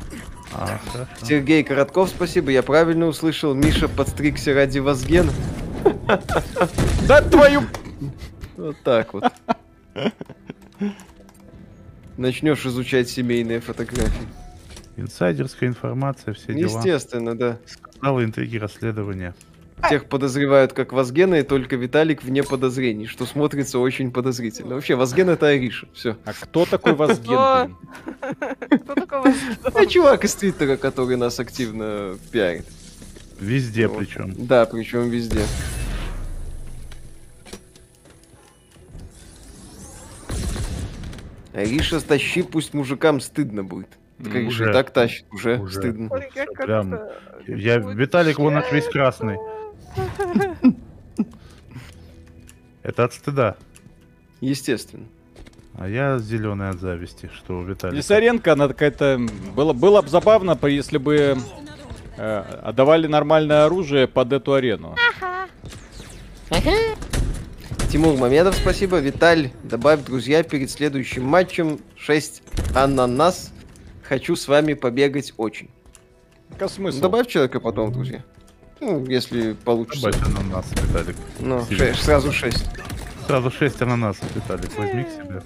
[0.54, 0.80] А.
[1.22, 3.54] Сергей Коротков, спасибо, я правильно услышал.
[3.54, 5.32] Миша подстригся ради Возгена.
[7.08, 7.62] Да твою...
[8.58, 9.24] Вот так вот.
[12.18, 14.28] Начнешь изучать семейные фотографии.
[14.98, 16.78] Инсайдерская информация, все дела.
[16.78, 17.58] Естественно, да.
[17.66, 19.34] Скандалы, интриги, расследования.
[19.90, 24.76] Тех подозревают как Возгена, и только Виталик вне подозрений, что смотрится очень подозрительно.
[24.76, 25.88] Вообще, Возген это Ариша.
[25.94, 26.16] Все.
[26.24, 27.26] А кто такой Возген?
[27.26, 27.76] блин?
[28.84, 29.58] Кто такой Возген?
[29.64, 32.66] Это чувак из Твиттера, который нас активно пиарит.
[33.40, 34.34] Везде причем.
[34.38, 35.42] Да, причем везде.
[41.54, 43.90] Ариша, стащи, пусть мужикам стыдно будет.
[44.24, 44.70] Конечно, Уже.
[44.70, 45.80] и так тащит, уже, Уже.
[45.80, 46.08] стыдно.
[46.12, 47.00] Ой, как Прям
[47.48, 49.38] Я, Виталик, вон аж весь красный.
[52.84, 53.56] Это от стыда.
[54.42, 55.06] Естественно.
[55.76, 57.96] А я зеленый от зависти, что у Виталика.
[57.98, 59.20] Лисаренко, она какая-то...
[59.56, 61.38] Было, было бы забавно, если бы
[62.18, 64.96] э, отдавали нормальное оружие под эту арену.
[67.94, 68.98] Тимур Мамедов, спасибо.
[68.98, 72.42] Виталь, добавь, друзья, перед следующим матчем 6
[72.74, 73.52] ананас.
[74.02, 75.70] Хочу с вами побегать очень.
[76.54, 77.02] Какой смысл?
[77.02, 78.24] Добавь человека потом, друзья.
[78.80, 80.10] Ну, если получится.
[80.12, 81.16] Добавь ананасов, Виталик.
[81.40, 82.66] Ну, ше- сразу 6.
[83.28, 85.44] Сразу 6 ананасов, Виталик, возьми к себе.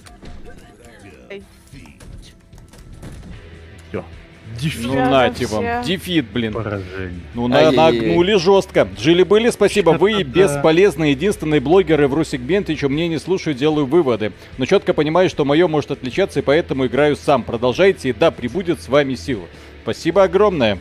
[4.59, 4.79] Дефи.
[4.85, 6.53] Ну нате вам, дефит, блин.
[6.53, 7.19] Поражение.
[7.33, 8.87] Ну на, нагнули жестко.
[8.97, 9.91] Жили-были, спасибо.
[9.91, 14.31] Вы бесполезные, единственные блогеры в Русигменте, что мне не слушаю, делаю выводы.
[14.57, 17.43] Но четко понимаю, что мое может отличаться, и поэтому играю сам.
[17.43, 19.45] Продолжайте, и да, прибудет с вами сила.
[19.83, 20.79] Спасибо огромное.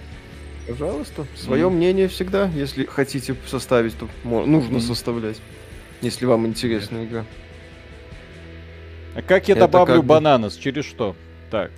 [0.67, 1.27] Пожалуйста.
[1.37, 4.81] Свое мнение всегда, если хотите составить, то нужно Мгм.
[4.81, 5.37] составлять.
[6.03, 7.25] Если вам интересна игра.
[9.15, 10.57] А как я Это добавлю как бы- бананас?
[10.57, 11.15] Через что?
[11.51, 11.71] Так.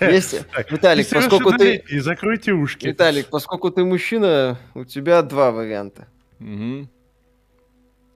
[0.00, 2.88] Есть, Виталик, поскольку ты, закройте ушки.
[2.88, 6.08] Виталик, поскольку ты мужчина, у тебя два варианта.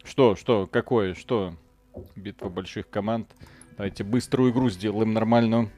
[0.05, 1.55] Что, что, какое, что?
[2.17, 3.31] Битва больших команд.
[3.77, 5.71] Давайте быструю игру сделаем нормальную.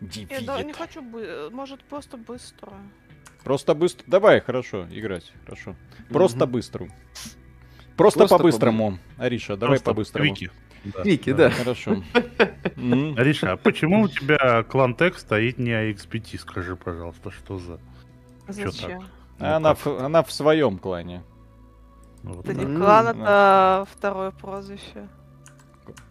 [0.00, 2.72] Я да, не хочу, бы- может, просто быстро.
[3.42, 4.04] Просто быстро.
[4.06, 5.32] Давай, хорошо, играть.
[5.44, 5.76] Хорошо.
[6.10, 6.52] Просто Мгм.
[7.96, 8.98] Просто, Просто по-быстрому.
[9.18, 10.24] Ариша, давай Просто по-быстрому.
[10.30, 10.50] Вики.
[10.84, 11.50] Да, Вики, да.
[11.50, 12.02] Хорошо.
[12.76, 13.16] М.
[13.16, 17.78] Ариша, а почему у тебя клан Тек стоит не AXPT, скажи, пожалуйста, что за...
[18.46, 19.04] Чё Зачем?
[19.38, 21.22] А Она, в, она в своем клане.
[22.22, 23.82] Ну, вот Это не клан, да.
[23.82, 25.08] это второе прозвище.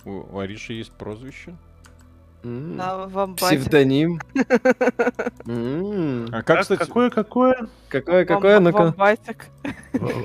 [0.06, 1.56] У Ариши есть прозвище.
[2.44, 3.58] Вамбате.
[3.58, 4.20] Псевдоним.
[5.46, 7.68] А как, Как- кстати, Какое, какое?
[7.90, 8.84] Какое, какое, ну-ка.
[8.84, 9.46] Вамбатик.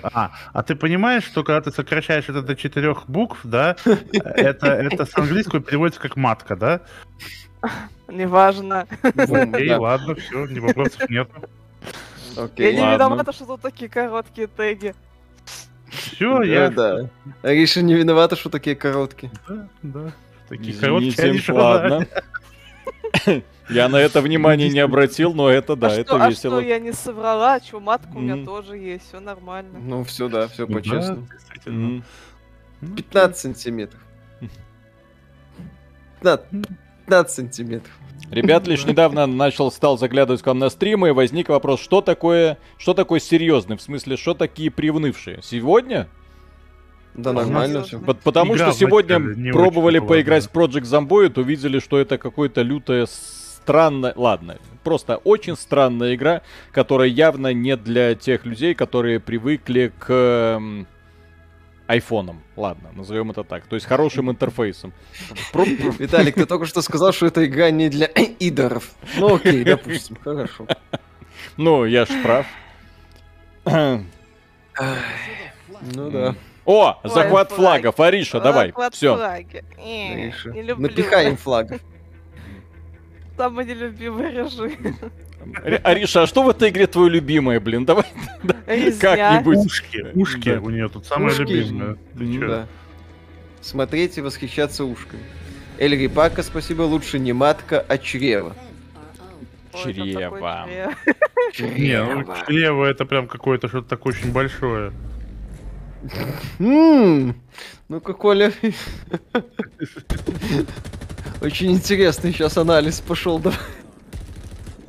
[0.02, 3.76] А, а ты понимаешь, что когда ты сокращаешь это до четырех букв, да,
[4.12, 6.80] это, это с английского переводится как матка, да?
[8.08, 8.86] Неважно.
[9.02, 11.28] Окей, ладно, все, не вопросов нет.
[12.56, 14.94] Я не виновата, что тут такие короткие теги.
[15.88, 16.70] Все, я...
[16.70, 17.08] да.
[17.42, 19.32] Ариша не виновата, что такие короткие.
[19.48, 20.12] Да, да.
[20.48, 22.06] Такие короткие извините, они же ладно.
[23.70, 26.60] Я на это внимание не обратил, но это да, а это что, а весело.
[26.60, 27.60] что, я не соврала?
[27.60, 29.78] Чё, матка у меня тоже есть, все нормально.
[29.78, 31.28] Ну, все, да, все Ну по-честному.
[31.30, 31.84] действительно.
[31.84, 32.04] М.
[32.80, 34.00] Ну, 15 сантиметров.
[36.20, 36.46] 15
[37.04, 37.92] 15 сантиметров.
[38.30, 42.58] Ребят, лишь недавно начал, стал заглядывать к вам на стримы, и возник вопрос, что такое,
[42.76, 45.40] что такое серьезный, в смысле, что такие привнывшие?
[45.42, 46.08] Сегодня?
[47.18, 47.98] Да, нормально все.
[47.98, 53.06] По- Потому Игра что сегодня пробовали поиграть в Project Zomboid, увидели, что это какое-то лютое
[53.06, 54.12] странное...
[54.16, 60.62] Ладно, просто очень странная игра, которая явно не для тех людей, которые привыкли к
[61.88, 62.40] айфонам.
[62.56, 63.64] Ладно, назовем это так.
[63.64, 64.92] То есть хорошим интерфейсом.
[65.98, 68.06] Виталик, ты только что сказал, что эта игра не для
[68.38, 68.92] идоров.
[69.18, 70.66] Ну окей, допустим, хорошо.
[71.56, 72.46] Ну, я ж прав.
[75.94, 76.34] Ну да.
[76.68, 77.80] О, Ой, захват флаг.
[77.80, 77.98] флагов.
[78.00, 78.66] Ариша, давай.
[78.68, 79.16] Захват Все.
[79.16, 79.64] флаги.
[79.78, 80.82] Э, Ариша, Не люблю.
[80.88, 81.80] Напихаем флагов.
[83.38, 84.72] Самый нелюбимый режим.
[85.82, 87.86] Ариша, а что в этой игре твое любимое, блин?
[87.86, 88.04] Давай
[89.00, 89.56] как-нибудь.
[89.56, 90.60] Ушки, ушки Да.
[90.60, 91.40] у нее тут самое Ушки.
[91.40, 91.96] любимое.
[92.18, 92.48] Чё?
[92.48, 92.66] Да.
[93.62, 95.22] Смотреть и восхищаться ушками.
[95.78, 98.54] Эль Рипака, спасибо, лучше не матка, а чрево.
[99.72, 100.66] Чрево.
[101.54, 101.78] чрев.
[101.78, 104.92] Не, ну чрево это прям какое-то что-то такое очень большое.
[106.58, 108.52] Ну-ка, Коля.
[111.40, 113.38] Очень интересный сейчас анализ пошел.
[113.38, 113.52] Да.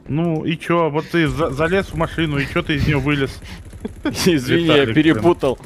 [0.07, 3.39] Ну и чё, вот ты за- залез в машину, и чё ты из нее вылез?
[4.25, 5.59] Извини, я перепутал.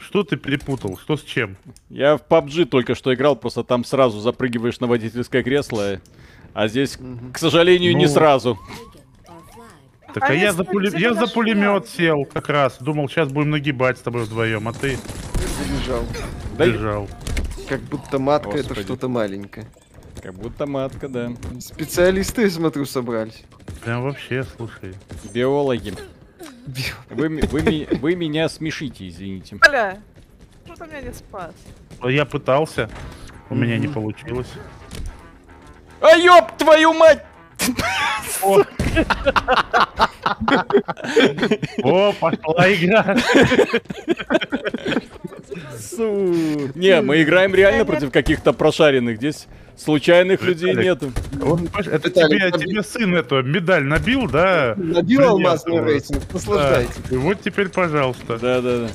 [0.00, 0.98] Что ты перепутал?
[0.98, 1.56] Что с чем?
[1.90, 6.00] Я в PUBG только что играл, просто там сразу запрыгиваешь на водительское кресло.
[6.54, 6.98] А здесь,
[7.32, 8.10] к сожалению, не Ну.
[8.10, 8.58] сразу.
[10.16, 12.78] Так А а я, за, пуле- я за пулемет сел как раз.
[12.80, 14.96] Думал, сейчас будем нагибать с тобой вдвоем, а ты
[15.58, 16.04] Забежал.
[16.56, 17.08] Да, бежал.
[17.68, 18.82] Как будто матка это Господи.
[18.82, 19.66] что-то маленькое.
[20.22, 21.32] Как будто матка, да.
[21.60, 23.44] Специалисты, я смотрю, собрались.
[23.84, 24.94] Прям вообще, слушай.
[25.34, 25.92] Биологи.
[27.10, 29.58] Вы, вы, вы меня смешите, извините.
[29.58, 30.00] Коля,
[30.64, 31.52] что ты меня не спас?
[32.00, 32.88] А Я пытался,
[33.50, 34.48] у меня не получилось.
[36.00, 37.22] А ёб твою мать!
[38.42, 38.62] О,
[42.20, 43.16] пошла игра.
[45.78, 46.70] Су.
[46.74, 49.16] Не, мы играем реально против каких-то прошаренных.
[49.16, 49.46] Здесь
[49.76, 51.12] случайных людей нету.
[51.86, 54.74] Это тебе, тебе сын эту медаль набил, да?
[54.76, 56.96] Набил алмазный рейтинг, наслаждайтесь.
[57.08, 57.14] Да.
[57.14, 58.38] И вот теперь, пожалуйста.
[58.38, 58.88] Да, да, да.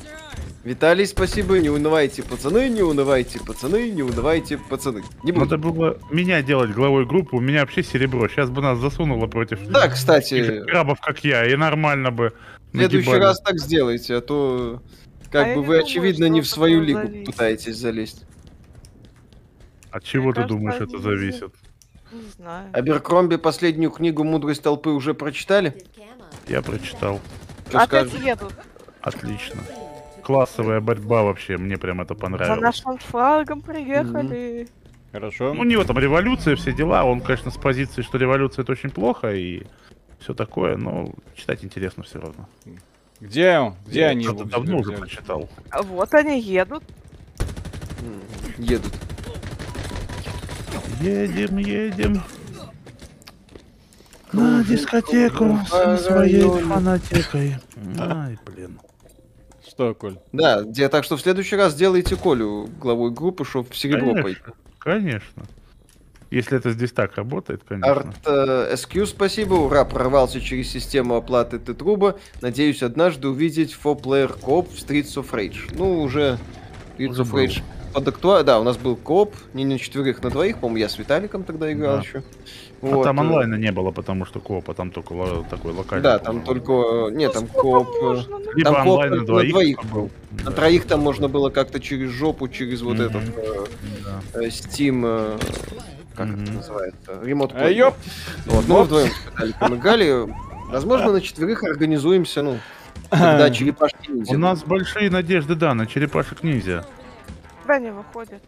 [0.63, 5.03] Виталий, спасибо, не унывайте, пацаны, не унывайте, пацаны, не унывайте, пацаны.
[5.23, 5.73] Не Надо буду.
[5.73, 8.27] было меня делать главой группы, у меня вообще серебро.
[8.27, 12.33] Сейчас бы нас засунуло против Да, кстати, крабов, как я, и нормально бы
[12.71, 13.21] в следующий нагибали.
[13.21, 14.83] раз так сделайте, а то
[15.31, 17.25] как А бы вы, думаю, очевидно, не в свою лигу зависит.
[17.25, 18.25] пытаетесь залезть.
[19.89, 21.53] От чего Мне ты кажется, думаешь, это зависит?
[22.11, 22.69] Не знаю.
[22.73, 25.73] Аберкромби последнюю книгу «Мудрость толпы» уже прочитали?
[26.47, 27.19] Я прочитал.
[27.69, 28.37] Что Опять скажешь?
[29.01, 29.61] Отлично.
[30.31, 32.61] Классовая борьба вообще, мне прям это За понравилось.
[32.61, 34.67] нашим флагом приехали.
[35.11, 35.53] Хорошо.
[35.53, 37.03] Ну, у него там революция, все дела.
[37.03, 39.63] Он, конечно, с позиции, что революция это очень плохо и
[40.19, 42.47] все такое, но читать интересно все равно.
[43.19, 43.75] Где он?
[43.85, 45.49] Где Я они его давно уже прочитал.
[45.69, 46.83] А Вот они едут.
[48.57, 48.93] Едут.
[51.01, 52.21] Едем, едем.
[54.31, 56.63] На дискотеку со своей районе.
[56.63, 57.55] фанатекой.
[57.99, 58.79] Ай, блин.
[59.81, 60.17] Что, Коль?
[60.31, 64.39] Да, где, так что в следующий раз делайте Колю главой группы, чтобы в серебро пойти.
[64.39, 65.43] Конечно, конечно.
[66.29, 67.91] Если это здесь так работает, конечно.
[67.91, 69.55] Арт э, SQ, спасибо.
[69.55, 72.15] Ура, прорвался через систему оплаты Т-труба.
[72.41, 75.73] Надеюсь, однажды увидеть 4-player кооп в Streets of Rage.
[75.75, 76.37] Ну, уже
[76.99, 77.39] Streets Уже of был.
[77.39, 77.63] Rage
[77.93, 80.59] под актуа- Да, у нас был кооп, не на четверых, на двоих.
[80.59, 82.01] По-моему, я с Виталиком тогда играл Да.
[82.01, 82.23] еще.
[82.83, 86.03] А там э, онлайна не было, потому что коопа там только ло- такой локальный.
[86.03, 87.09] Да, там только...
[87.11, 87.87] Нет, там кооп...
[88.01, 90.09] э, Можно, ну, Либо там коп онлайн на на двоих, двоих был.
[90.31, 93.03] На Да, троих там можно было как-то через жопу, через вот Мгм.
[93.03, 93.65] этот э,
[94.03, 94.21] да.
[94.41, 95.03] э, Steam...
[95.05, 95.37] э,
[96.15, 96.55] Как это Мгм.
[96.55, 97.19] называется?
[97.23, 97.51] Ремонт.
[97.55, 97.93] А, ёп!
[98.47, 99.09] Вот, ну, мы вдвоем
[99.77, 100.27] играли.
[100.71, 102.57] Возможно, на четверых организуемся, ну,
[103.09, 104.33] когда черепашки ниндзя.
[104.35, 106.85] У нас большие надежды, да, на черепашек ниндзя.
[107.67, 108.41] Да не выходит.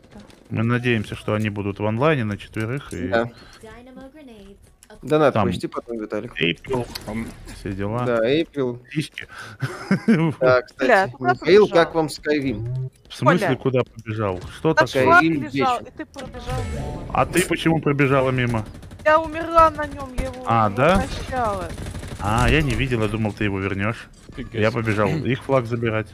[0.49, 3.29] Мы надеемся, что они будут в онлайне на четверых и Да.
[5.03, 5.47] Донат Там.
[5.47, 6.33] почти потом, Виталик.
[7.07, 7.27] Ам,
[7.59, 8.05] все дела.
[8.05, 8.79] Да, Эйприл.
[8.91, 9.27] Сиськи.
[10.39, 12.89] Да, кстати, Бля, Михаил, как вам Skyrim?
[13.09, 13.57] В смысле, Коля.
[13.57, 14.39] куда побежал?
[14.57, 15.05] Что Наш такое?
[15.21, 15.85] Skyrim вечен.
[15.85, 17.03] и ты пробежал мимо.
[17.13, 18.65] А ты почему пробежала мимо?
[19.05, 21.03] Я умерла на нем, я его А, да?
[21.05, 21.65] прощала.
[22.21, 24.07] А, я не видел, я думал, ты его вернешь.
[24.53, 26.07] Я побежал их флаг забирать.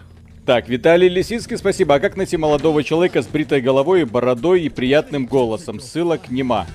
[0.45, 1.93] Так, Виталий Лисицкий, спасибо.
[1.95, 5.79] А как найти молодого человека с бритой головой, бородой и приятным голосом?
[5.79, 6.65] Ссылок нема.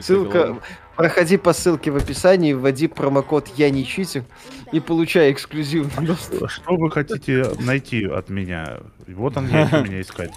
[0.00, 0.38] Ссылка...
[0.44, 0.60] головой.
[0.96, 4.24] Проходи по ссылке в описании, вводи промокод «Я не читер»
[4.72, 8.78] и получай эксклюзивный доступ Что вы хотите найти от меня?
[9.06, 10.32] Вот он есть у меня искать.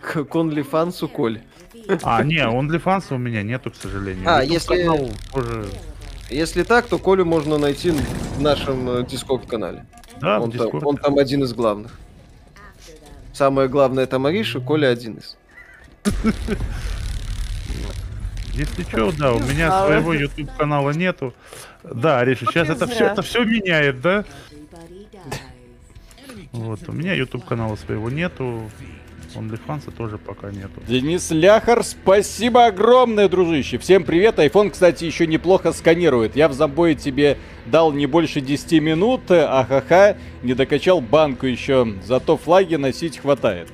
[0.00, 1.40] к, OnlyFans Коль.
[2.02, 4.24] А, не, фанса у меня нету, к сожалению.
[4.28, 5.66] А, если- канал тоже...
[6.30, 9.86] Если так, то Колю можно найти в нашем Дискорд-канале.
[10.20, 11.98] Да, в Он, там, он там один из главных.
[13.32, 15.38] Самое главное это Мариша, Коля один из.
[18.58, 21.32] Если что, да, у меня своего YouTube канала нету.
[21.84, 24.24] Да, Ариша, сейчас это все, это все меняет, да?
[26.50, 28.68] Вот, у меня YouTube канала своего нету.
[29.36, 30.82] OnlyFans тоже пока нету.
[30.88, 33.78] Денис Ляхар, спасибо огромное, дружище.
[33.78, 34.40] Всем привет.
[34.40, 36.34] Айфон, кстати, еще неплохо сканирует.
[36.34, 41.94] Я в забое тебе дал не больше 10 минут, ахаха, не докачал банку еще.
[42.02, 43.68] Зато флаги носить хватает.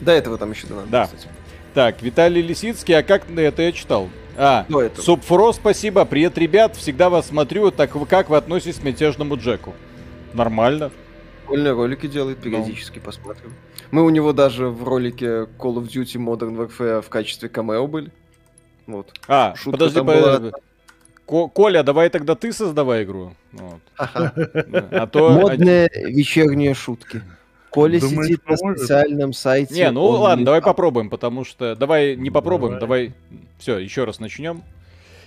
[0.00, 0.86] До этого там еще надо.
[0.86, 1.10] Да.
[1.74, 4.10] Так, Виталий Лисицкий, а как это я читал?
[4.36, 5.00] А, этого.
[5.02, 6.04] Субфро, спасибо.
[6.04, 6.76] Привет, ребят.
[6.76, 7.70] Всегда вас смотрю.
[7.70, 9.74] Так вы как вы относитесь к мятежному Джеку?
[10.34, 10.90] Нормально.
[11.40, 13.54] Прикольные ролики делает, периодически посмотрим.
[13.90, 15.26] Мы у него даже в ролике
[15.58, 18.10] Call of Duty Modern Warfare в качестве камео были.
[18.86, 19.12] Вот.
[19.28, 20.50] А, Шутка подожди, там по- была.
[21.26, 23.34] Ко- Коля, давай тогда ты создавай игру.
[23.52, 23.80] Вот.
[23.96, 25.30] А то...
[25.30, 27.22] Модные вечерние шутки.
[27.72, 28.78] Коля Думаешь, сидит на поможет?
[28.80, 29.74] специальном сайте.
[29.74, 31.74] Не, ну ладно, не- давай попробуем, потому что...
[31.74, 33.08] Давай не попробуем, Давай.
[33.08, 33.14] давай...
[33.58, 34.62] Все, еще раз начнем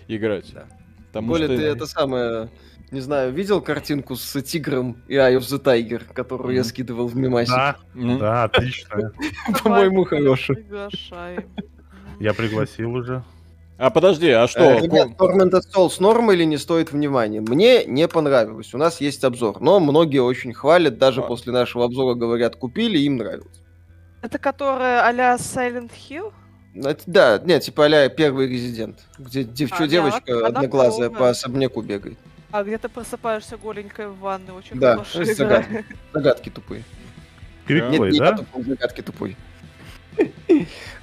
[0.08, 0.54] играть.
[0.54, 0.66] Да.
[1.08, 1.58] Потому Коля, что...
[1.58, 2.50] ты это самое...
[2.92, 6.70] Не знаю, видел картинку с тигром и Eye of the Tiger, которую я Мгм.
[6.70, 7.54] скидывал в мемасик?
[7.56, 8.20] Да, М.
[8.20, 9.12] да, отлично.
[9.64, 10.56] По-моему, хороший.
[10.58, 11.46] Приглашаем.
[12.20, 13.24] Я пригласил уже.
[13.78, 14.62] А подожди, а что?
[14.62, 17.42] Э, Ребят, Ко- Tormented Souls норм или не стоит внимания?
[17.42, 18.74] Мне не понравилось.
[18.74, 21.24] У нас есть обзор, но многие очень хвалят, даже А.
[21.24, 23.62] после нашего обзора говорят, купили, им нравилось.
[24.22, 26.32] Это которая а-ля Silent Hill?
[26.74, 31.10] Ну, это- Да, нет, типа а первый резидент, где девчо- А, девочка она- она одноглазая
[31.10, 32.18] по особняку бегает.
[32.52, 34.54] А где ты просыпаешься голенькой в ванной?
[34.54, 35.84] Очень Да, хорошая загадка.
[36.14, 36.84] Загадки тупые.
[37.68, 38.38] Нет, Квикплей, не я да?
[38.38, 39.36] тупой, загадки тупой.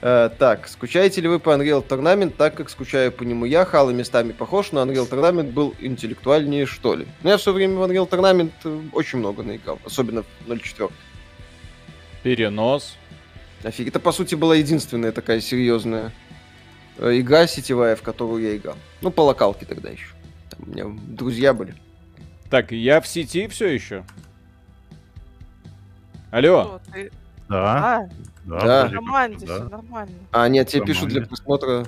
[0.00, 3.64] Э, Так, скучаете ли вы по Unreal Tournament, так как скучаю по нему я?
[3.64, 7.06] Хало местами похож, но Unreal Tournament был интеллектуальнее, что ли?
[7.22, 10.90] Ну, я все время в Unreal Tournament э, очень много наиграл, особенно в 0.4.
[12.22, 12.96] Перенос.
[13.62, 16.12] Офиг, это по сути была единственная такая серьезная
[16.98, 18.76] э, игра сетевая, в которую я играл.
[19.02, 20.08] Ну, по локалке тогда еще.
[20.50, 21.74] Там у меня друзья были.
[22.50, 24.04] Так, я в сети все еще.
[26.30, 26.80] Алло.
[26.84, 27.12] Что, ты-
[27.48, 28.08] Да, А,
[28.44, 28.88] да, Да.
[28.94, 29.54] команде да.
[29.54, 30.14] все нормально.
[30.32, 31.86] А, нет, тебе пишут для просмотра...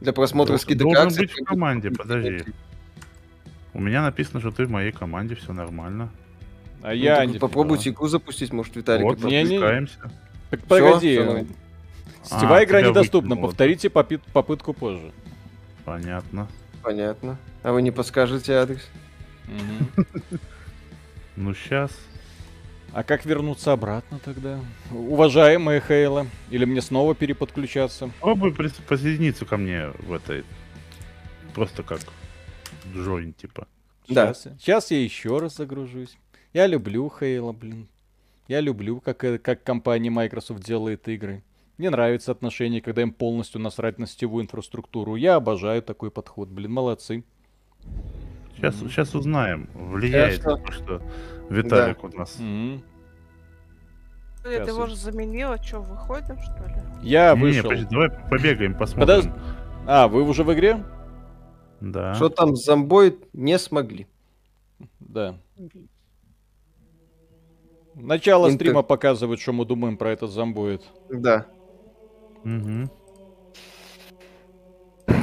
[0.00, 1.20] Для просмотра Должен- скидок должен акций.
[1.26, 2.44] быть в команде, подожди.
[3.74, 6.08] У меня написано, что ты в моей команде, все нормально.
[6.82, 7.38] А Ну, я не...
[7.38, 9.04] попробуйте игру запустить, может, Виталик.
[9.04, 9.86] вот, не- не-.
[10.50, 11.16] Так погоди.
[11.16, 11.48] всё нормально.
[12.22, 13.30] Сетевая А, игра недоступна.
[13.30, 15.12] выкинуло, Повторите попит- попытку позже.
[15.84, 16.48] Понятно.
[16.82, 17.36] Понятно.
[17.62, 18.88] А вы не подскажете адрес?
[21.36, 21.90] Ну, сейчас.
[22.92, 24.58] А как вернуться обратно тогда?
[24.90, 28.10] Уважаемые Хейла, или мне снова переподключаться?
[28.20, 30.44] Прис- присоединиться ко мне в этой...
[31.54, 32.00] Просто как
[32.94, 33.68] джойн, типа.
[34.08, 34.34] Да.
[34.34, 36.16] Сейчас, сейчас я еще раз загружусь.
[36.52, 37.88] Я люблю Хейла, блин.
[38.48, 41.44] Я люблю, как, э, как компания Microsoft делает игры.
[41.78, 45.14] Мне нравится отношение, когда им полностью насрать на сетевую инфраструктуру.
[45.14, 47.24] Я обожаю такой подход, блин, молодцы.
[48.60, 50.58] Сейчас, сейчас узнаем, влияет Хорошо.
[50.58, 51.02] ли то, что
[51.48, 52.38] Виталик у нас.
[52.38, 52.72] Мгм.
[52.72, 52.82] Нет,
[54.44, 56.74] Сейчас его я- же заменила, что, выходим, что ли?
[57.02, 57.62] Я Не, вышел.
[57.70, 59.06] подожди, давай побегаем, посмотрим.
[59.06, 59.30] Подожди.
[59.86, 60.84] А, вы уже в игре?
[61.80, 62.14] Да.
[62.14, 64.06] Что там с зомбоид не смогли.
[64.98, 65.36] Да.
[67.94, 70.82] Начало Интер- стрима показывает, что мы думаем про этот зомбоид.
[71.10, 71.46] Да.
[72.44, 72.90] Мгм.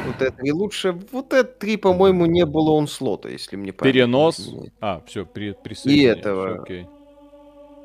[0.05, 0.97] Вот это и лучше.
[1.11, 4.49] Вот это три, по-моему, не было он слота, если мне правильно Перенос.
[4.81, 6.61] А, все, при, присоединяюсь, этого.
[6.61, 6.87] окей.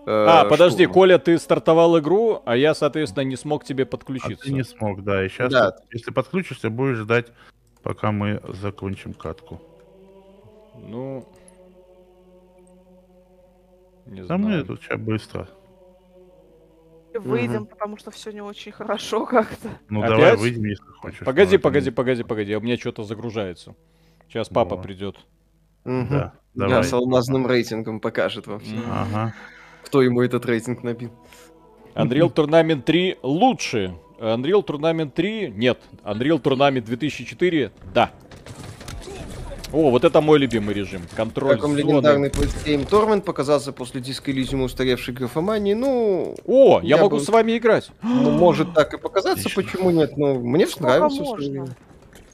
[0.06, 0.94] Э, А, подожди, штурма.
[0.94, 4.44] Коля, ты стартовал игру, а я, соответственно, не смог тебе А подключиться.
[4.44, 5.24] ты не смог, да.
[5.24, 5.76] И сейчас, Да.
[5.92, 7.26] если подключишься, будешь ждать,
[7.82, 9.60] пока мы закончим катку.
[10.76, 11.24] Ну...
[14.06, 14.64] Не Да мы знаю.
[14.66, 15.48] тут сейчас быстро.
[17.20, 19.68] Выйдем, потому что все не очень хорошо как-то.
[19.88, 20.10] Ну Опять?
[20.16, 21.18] давай выйдем, если хочешь.
[21.20, 23.74] Погоди, Ну, это погоди, погоди, погоди, у меня что-то загружается.
[24.28, 24.82] Сейчас папа Во.
[24.82, 25.16] придет.
[25.84, 26.08] Мгм.
[26.10, 26.84] Да, Да, давай.
[26.84, 28.76] с алмазным рейтингом покажет вам всё.
[28.76, 28.82] М.
[28.90, 29.34] Ага.
[29.84, 31.10] Кто ему этот рейтинг набил.
[31.94, 33.94] Unreal Tournament 3 лучше.
[34.18, 35.80] Unreal Tournament 3 нет.
[36.04, 38.12] Unreal Tournament 2004 да.
[39.72, 41.02] О, вот это мой любимый режим.
[41.16, 41.80] Контроль Как вам зоны.
[41.80, 47.22] легендарный Game Torment показался после диска Elysium устаревшей графомании, ну, О, я, Я могу бы-
[47.22, 47.90] с вами играть.
[48.02, 49.62] ну, может так и показаться, Отлично.
[49.62, 51.16] почему нет, но мне Сколько нравился.
[51.16, 51.36] в можно?
[51.46, 51.76] своё время.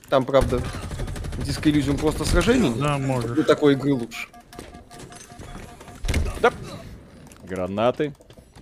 [0.08, 0.60] Там, правда,
[1.44, 2.78] диск Elysium просто сражений нет.
[2.80, 3.30] Да, можешь.
[3.30, 4.28] Для такой игры лучше.
[7.44, 8.12] Гранаты.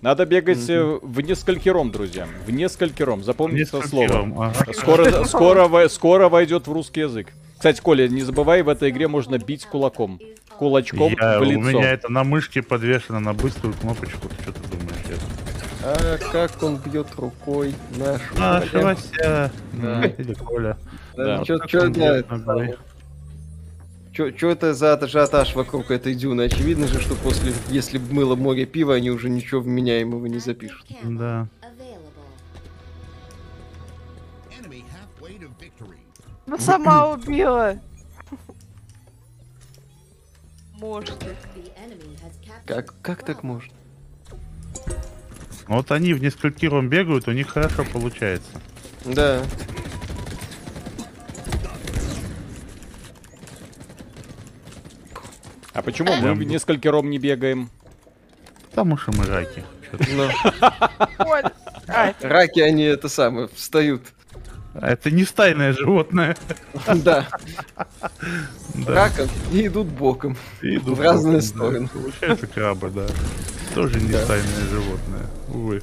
[0.01, 2.27] Надо бегать э, в несколькером, друзья.
[2.45, 3.23] В несколькером.
[3.23, 4.29] Запомните это слово.
[4.37, 4.73] ага.
[4.73, 7.33] Скоро, скоро, скоро войдет в русский язык.
[7.57, 10.19] Кстати, Коля, не забывай, в этой игре можно бить кулаком.
[10.59, 11.59] Кулачком Я- в у лицо.
[11.59, 14.27] меня это на мышке подвешено на быструю кнопочку.
[14.29, 15.01] Ты что ты думаешь?
[15.09, 15.15] Я-
[15.83, 18.35] А как он бьет рукой нашу.
[18.73, 19.51] Вася.
[19.73, 20.03] Да.
[20.17, 20.77] Или Коля.
[21.15, 21.43] Да.
[21.45, 22.75] Чё, Как чё, да, бьет ногой?
[24.13, 26.43] чё- чё это за ажиотаж вокруг этой дюны?
[26.43, 30.85] Очевидно же, что после, если б мыло море пива, они уже ничего вменяемого не запишут.
[31.03, 31.47] Да.
[36.47, 37.77] Ну сама убила.
[40.73, 41.23] Может.
[42.65, 43.73] Как, как так можно?
[45.67, 48.49] Ну Вот они в несколькиром бегают, у них хорошо получается.
[49.05, 49.43] Да.
[55.73, 57.69] А почему мы в несколькером не бегаем?
[58.69, 59.63] Потому что мы раки.
[61.87, 64.01] Ай, раки, они это самое, встают.
[64.79, 66.37] А Это не стайное животное.
[67.03, 67.27] Да,
[68.75, 68.93] Да.
[68.93, 70.37] раком и идут боком.
[70.61, 71.41] Идут в разные да.
[71.41, 71.87] стороны.
[71.87, 73.05] Получается крабы, да.
[73.73, 74.23] Тоже не Да.
[74.23, 75.25] стайное животное.
[75.49, 75.81] Увы.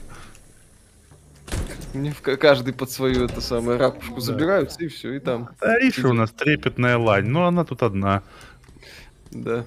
[1.93, 5.51] Мне в ка- каждый под свою это самое ракушку забираются и все, и там.
[5.61, 8.23] Ариша у нас трепетная лань, но она тут одна.
[9.31, 9.65] Да.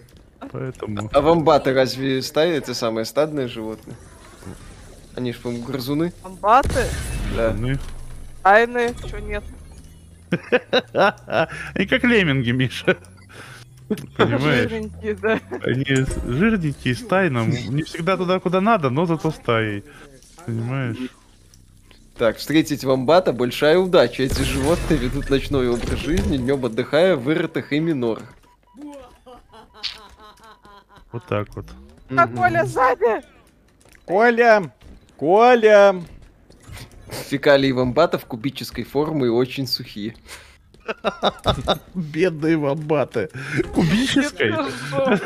[0.52, 1.10] Поэтому...
[1.14, 3.95] А вамбаты разве стаи это самое стадное животное?
[5.16, 6.14] Они ж, по-моему, грызуны.
[6.22, 6.86] комбаты,
[7.36, 7.54] Да.
[7.58, 7.76] Ну,
[8.48, 9.44] тайны, чё нет.
[11.76, 12.98] Они как лемминги, Миша.
[14.18, 14.69] Понимаешь?
[14.69, 15.40] Жирненькие, да.
[15.64, 17.45] Они жирненькие, стайно.
[17.45, 19.84] Не всегда туда, куда надо, но зато стаей.
[20.45, 20.98] Понимаешь?
[22.18, 24.24] Так, встретить вамбата большая удача.
[24.24, 28.34] Эти животные ведут ночной образ жизни, днем отдыхая в вырытых ими норах.
[31.11, 31.65] Вот так вот.
[32.15, 32.28] А.
[32.28, 33.22] Коля сзади!
[34.06, 34.74] Коля!
[35.18, 35.95] Коля!
[37.10, 40.16] Фекалии вамбатов кубической формы и очень сухие.
[41.94, 43.30] Бедные вамбаты.
[43.74, 44.54] Кубической?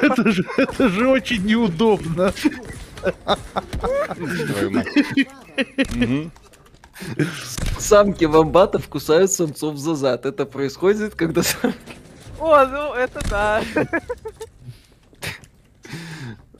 [0.01, 2.33] Это же, это же очень неудобно.
[7.79, 10.25] Самки вамбатов кусают самцов за зад.
[10.25, 11.73] Это происходит, когда сам-
[12.39, 13.61] О, ну это да.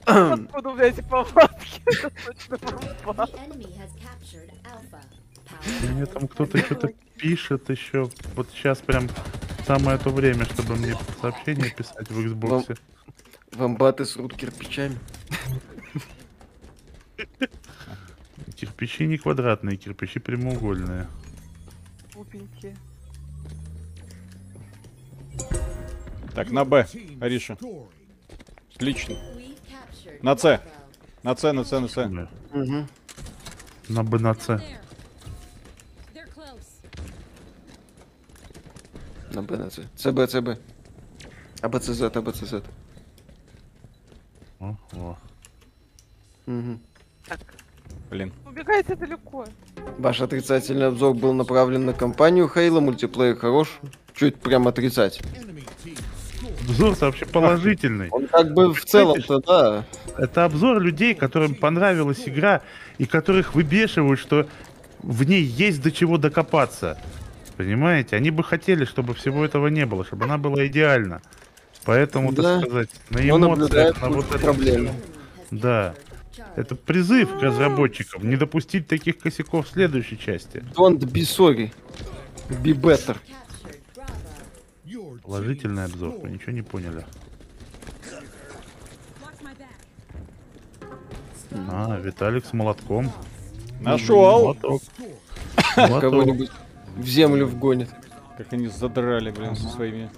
[0.06, 1.81] Откуда у меня эти повадки?
[1.85, 2.57] Это точно
[3.03, 3.27] бомба.
[5.89, 8.09] Мне там кто-то что-то пишет еще.
[8.35, 9.09] Вот сейчас прям
[9.65, 12.77] самое то время, чтобы мне сообщение писать в Xbox.
[13.53, 14.97] вамбаты срут кирпичами.
[18.55, 21.07] Кирпичи не квадратные, кирпичи прямоугольные.
[22.13, 22.75] Глупенькие.
[26.35, 26.88] Так, на Б,
[27.19, 27.57] Ариша.
[28.75, 29.15] Отлично.
[30.21, 30.61] На С.
[31.23, 32.29] На С, на С, на С.
[32.53, 32.88] Мгм.
[33.89, 34.61] На Б на С.
[39.33, 39.79] На Б, на С.
[39.95, 40.59] ЦБ, ЦБ.
[41.61, 42.53] АБЦЗ, АБЦЗ.
[44.59, 45.17] О, о.
[46.45, 46.79] Мгм.
[47.27, 47.39] Так,
[48.09, 48.33] Блин.
[48.45, 49.45] убегайте далеко.
[49.97, 53.79] Ваш отрицательный обзор был направлен на компанию Хейла, мультиплеер хорош.
[54.13, 55.21] Чуть прям отрицать.
[56.67, 58.09] Обзор вообще положительный.
[58.11, 59.85] Он как бы в целом-то, да.
[60.17, 62.61] Это обзор людей, которым понравилась игра
[62.97, 64.47] и которых выбешивают, что
[64.99, 66.99] в ней есть до чего докопаться.
[67.57, 68.15] Понимаете?
[68.15, 71.21] Они бы хотели, чтобы всего этого не было, чтобы она была идеальна.
[71.85, 72.59] Поэтому, Да.
[72.59, 74.87] так сказать, на Он эмоциях, наблюдает на вот этом проблем.
[74.87, 74.95] всем.
[75.59, 75.95] Да.
[76.55, 80.63] Это призыв к разработчикам не допустить таких косяков в следующей части.
[80.75, 81.71] Don't be sorry.
[82.63, 83.17] Be better.
[85.23, 86.31] Положительный обзор, вы scored.
[86.31, 87.05] ничего не поняли.
[91.69, 93.11] А, Виталик с молотком.
[93.81, 94.43] Нашел.
[94.43, 94.81] Молоток.
[95.77, 96.01] Молоток.
[96.01, 96.51] Кого-нибудь
[96.95, 97.89] в землю вгонит.
[98.38, 100.09] Как они задрали, блин, со своими.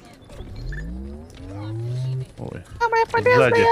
[2.38, 2.64] Ой.
[2.80, 3.12] Самое Сзади.
[3.12, 3.68] полезное!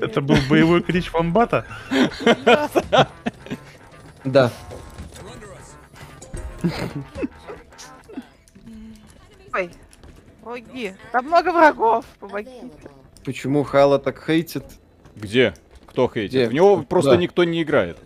[0.00, 1.66] Это был боевой клич вамбата?
[4.24, 4.50] Да.
[9.54, 9.70] Ой,
[10.42, 10.94] помоги.
[11.12, 12.04] Там много врагов.
[12.20, 12.87] Помогите.
[13.28, 14.64] Почему Хала так хейтит?
[15.14, 15.52] Где?
[15.84, 16.30] Кто хейтит?
[16.30, 16.48] Где?
[16.48, 17.16] В него просто Да.
[17.18, 17.98] никто не играет.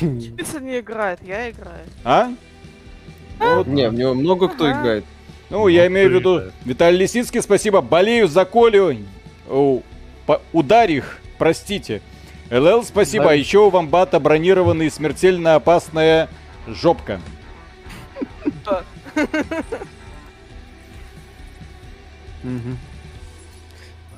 [0.00, 1.84] Пицца не играет, я играю.
[2.04, 2.30] А?
[3.38, 4.80] Ну, вот, Не, в него много кто Ага.
[4.80, 5.04] играет.
[5.50, 6.54] ну, я Ну, имею в виду, играет?
[6.64, 7.82] Виталий Лисицкий, спасибо.
[7.82, 8.96] Болею за Колю.
[9.46, 9.82] О,
[10.24, 12.00] по- ударь их, простите.
[12.50, 13.24] ЛЛ, спасибо.
[13.24, 13.30] Да.
[13.32, 16.30] А еще у Вамбата бронированный смертельно опасная
[16.66, 17.20] жопка.
[18.64, 18.82] Да.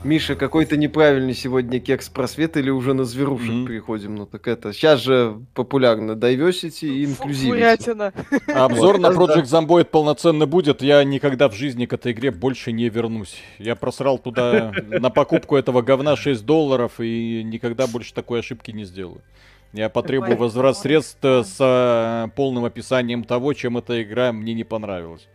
[0.05, 3.67] Миша, какой-то неправильный сегодня кекс просвет или уже на зверушек Мгм.
[3.67, 4.15] переходим?
[4.15, 7.89] Ну так это, сейчас же популярно diversity и инклюзивность.
[7.89, 9.09] А обзор на.
[9.09, 10.83] Project Zomboid полноценно будет.
[10.83, 13.37] Я никогда в жизни к этой игре больше не вернусь.
[13.59, 18.85] Я просрал туда на покупку этого говна 6 долларов и никогда больше такой ошибки не
[18.85, 19.21] сделаю.
[19.73, 24.65] Я потребую возврат средств э, с э, полным описанием того, чем эта игра мне не
[24.65, 25.29] понравилась.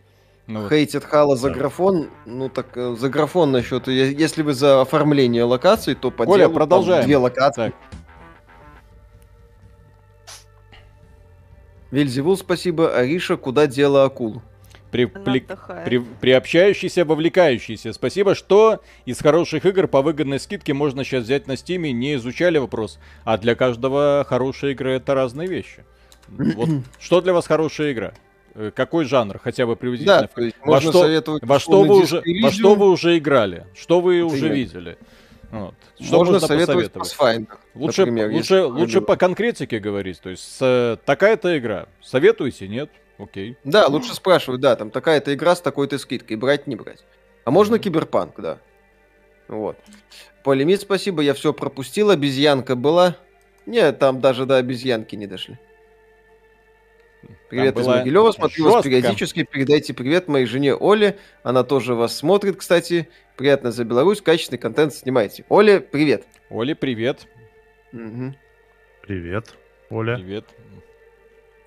[0.46, 0.68] Ну вот.
[0.70, 1.54] Хейтит Halo за Да.
[1.54, 2.10] графон.
[2.26, 3.88] Ну так, э, за графон насчет...
[3.88, 7.04] Если вы за оформление локаций, то по Коля, делу там продолжаем.
[7.04, 7.68] две локации.
[7.70, 7.74] Так.
[11.90, 12.94] Вельзевул, спасибо.
[12.96, 14.42] Ариша, куда дело акул?
[14.90, 15.44] При, пли-
[15.84, 17.92] при- приобщающийся, вовлекающийся.
[17.92, 21.90] Спасибо, что из хороших игр по выгодной скидке можно сейчас взять на стиме.
[21.92, 22.98] Не изучали вопрос.
[23.24, 25.84] А для каждого хорошая игра это разные вещи.
[26.28, 26.68] Вот
[27.00, 28.12] что для вас хорошая игра?
[28.54, 30.22] Э, Какой жанр, хотя бы приблизительно?
[30.22, 31.42] Да, то есть Во можно что- советовать...
[31.44, 33.66] Во что, вы уже, во что вы уже играли?
[33.74, 34.52] Что вы Это уже я.
[34.54, 34.98] видели?
[35.50, 35.74] Вот.
[36.00, 36.90] Что можно можно советовать?
[36.92, 40.20] Pathfinder, Лучше, например, лучше, лучше по конкретике говорить.
[40.20, 41.86] То есть э, такая-то игра.
[42.02, 42.66] Советуете?
[42.68, 42.90] Нет?
[43.18, 43.56] Окей.
[43.62, 47.04] Да, лучше спрашивать, да, там такая-то игра с такой-то скидкой, брать, не брать.
[47.44, 48.58] А можно киберпанк, да.
[49.46, 49.76] Вот.
[50.42, 53.16] Полимит, спасибо, я все пропустил, обезьянка была.
[53.66, 55.58] Нет, там даже до обезьянки не дошли.
[57.50, 58.90] Привет из Могилева, смотрю вас жестко.
[58.90, 63.08] периодически, передайте привет моей жене Оле, она тоже вас смотрит, кстати.
[63.36, 65.44] Приятно за Беларусь, качественный контент снимаете.
[65.48, 66.24] Оля, привет.
[66.50, 67.26] Оля, привет.
[67.92, 68.36] Мгм.
[69.02, 69.54] Привет,
[69.90, 70.16] Оля.
[70.16, 70.44] Привет.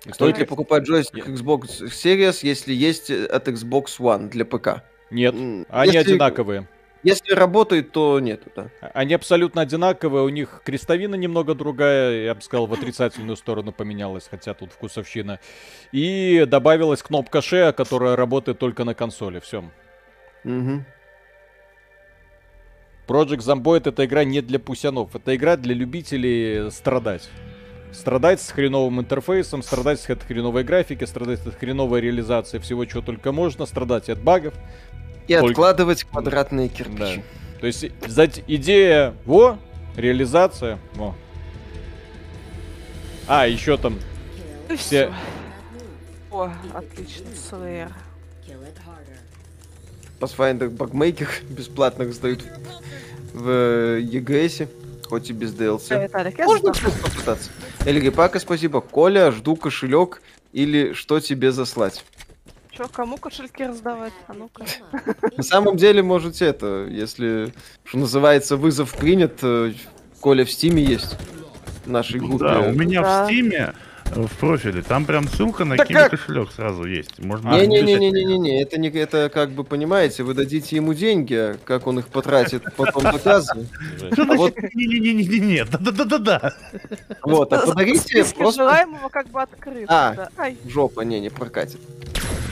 [0.06, 4.82] И Стоит ли покупать джойстик Xbox Series, если есть э, от Xbox One для ПК?
[5.10, 6.68] Нет, М, они если- одинаковые.
[7.04, 8.72] Если работает, то нет, да.
[8.80, 14.26] Они абсолютно одинаковые, у них крестовина немного другая, я бы сказал, в отрицательную сторону поменялась,
[14.28, 15.38] хотя тут вкусовщина.
[15.92, 19.72] И добавилась кнопка Share, которая работает только на консоли, все.
[20.44, 20.86] Мгм.
[23.06, 27.30] Project Zomboid это игра не для пусянов, это игра для любителей страдать.
[27.90, 33.32] страдать с хреновым интерфейсом, страдать с хреновой графики, страдать от хреновой реализации всего, чего только
[33.32, 34.54] можно, страдать от багов.
[35.28, 37.22] И Только- откладывать квадратные кирпичи.
[37.60, 37.84] То есть
[38.46, 39.58] идея, во,
[39.96, 41.14] реализация, во.
[43.26, 43.98] А, еще там
[44.70, 45.08] И все...
[45.08, 45.14] всё.
[46.30, 47.26] О, отлично,
[48.86, 49.18] harder.
[50.20, 52.42] Pathfinder Bugmaker бесплатно раздают
[53.34, 54.68] в э, EGS,
[55.06, 56.02] хоть и без DLC.
[56.04, 57.50] Виталик, я Можно что-то попытаться?
[57.84, 58.80] Эльги Пака, спасибо.
[58.80, 60.22] Коля, жду кошелек
[60.52, 62.04] или что тебе заслать?
[62.78, 64.12] Чё, кому кошельки раздавать?
[64.28, 64.64] А ну-ка.
[65.36, 67.52] На самом деле, можете это, если,
[67.82, 69.72] что называется, вызов принят, э,
[70.20, 71.16] Коля в Стиме есть.
[71.84, 72.44] В нашей группе.
[72.44, 73.24] Да, у меня Да.
[73.24, 73.74] в стиме
[74.14, 76.10] э, в профиле, там прям ссылка на Да Киви как?
[76.12, 77.18] кошелек сразу есть.
[77.18, 81.98] Можно Не-не-не-не-не-не, это не это как бы понимаете, вы дадите ему деньги, а как он
[81.98, 83.68] их потратит, потом доказывает.
[84.12, 85.64] Что А вот- значит не-не-не-не-не?
[85.64, 86.54] Да-да-да-да-да.
[87.24, 89.86] Вот, а подарите просто желаемого как бы открыты.
[89.88, 90.14] А.
[90.36, 90.50] да.
[90.68, 91.80] Жопа, не, не прокатит.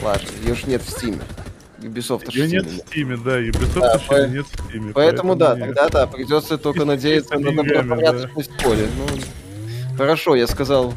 [0.03, 1.21] Ладно, ее ж нет в Стиме.
[1.81, 2.79] Ubisoft Ее нет в.
[2.79, 4.93] Стиме, да, Ubisoft Да, еще по- нет в Стиме.
[4.93, 5.67] Поэтому да, нет.
[5.75, 8.89] тогда да, придется только надеяться на добропорядочность Коли.
[8.97, 10.95] Ну, хорошо, я сказал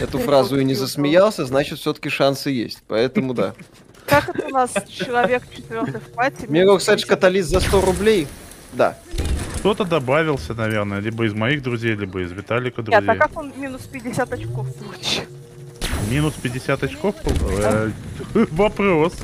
[0.00, 2.82] эту фразу и не засмеялся, значит, все-таки шансы есть.
[2.88, 3.54] Поэтому да.
[4.06, 6.46] как это у нас человек четвертый в пати?
[6.48, 8.26] Мирок Сэдж Каталист за 100 рублей?
[8.72, 8.98] Да.
[9.58, 13.18] Кто-то добавился, наверное, либо из моих друзей, либо из Виталика Нет, а друзей.
[13.20, 15.22] как он минус 50 очков получил?
[16.10, 17.14] Минус 50 очков?
[17.24, 17.90] Э,
[18.34, 19.14] Вопрос.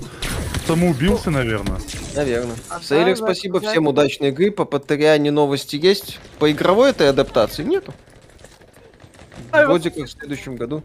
[0.66, 1.80] Самоубился, наверное.
[2.14, 2.56] Наверное.
[2.68, 3.60] А, Сейлер, спасибо.
[3.60, 4.50] Всем удачной игры.
[4.50, 6.18] По Патриане новости есть?
[6.38, 7.94] По игровой этой адаптации нету.
[9.50, 10.82] Ай, Вроде как в следующем году.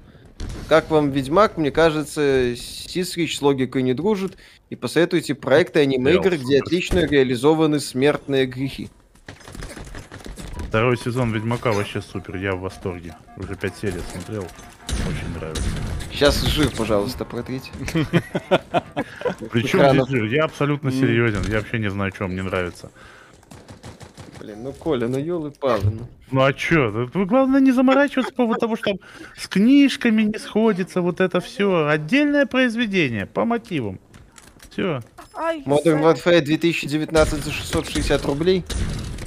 [0.70, 1.58] Как вам Ведьмак?
[1.58, 4.38] Мне кажется, Сисрич с логикой не дружит.
[4.70, 8.90] И посоветуйте проекты аниме-игр, где отлично реализованы смертные грехи.
[10.70, 13.16] Второй сезон Ведьмака вообще супер, я в восторге.
[13.38, 14.48] Уже 5 серий смотрел.
[15.08, 15.62] Очень нравится.
[16.24, 17.70] Сейчас жир, пожалуйста, протрите.
[19.52, 20.24] Причем здесь жир?
[20.24, 21.44] Я абсолютно серьезен.
[21.50, 22.92] Я вообще не знаю, что мне нравится.
[24.40, 26.08] Блин, ну Коля, ну елы палы ну.
[26.32, 27.10] Ну а чё?
[27.14, 29.00] Вы главное не заморачиваться по поводу того, что там
[29.38, 31.88] с книжками не сходится, вот это все.
[31.88, 34.00] Отдельное произведение по мотивам.
[34.70, 35.02] Все.
[35.66, 38.64] Modern Warfare 2019 за 660 рублей.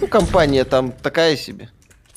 [0.01, 1.68] Ну, компания там такая себе.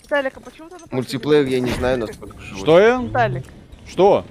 [0.03, 2.37] Виталик, а почему ты Мультиплеер я не знаю насколько.
[2.57, 3.01] Что я?
[3.01, 3.43] Виталик,
[3.85, 4.23] Что?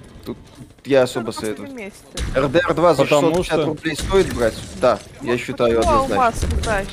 [0.85, 1.71] Я что особо советую.
[1.73, 1.99] месте?
[2.35, 4.53] RDR 2 за Потому 650 что- рублей стоит брать?
[4.81, 6.15] Да, я считаю однозначно.
[6.15, 6.91] алмаз не тащит?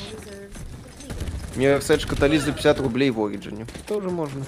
[1.55, 3.65] Mirror Edge Catalyst за 50 рублей в Ориджине.
[3.87, 4.43] Тоже можно.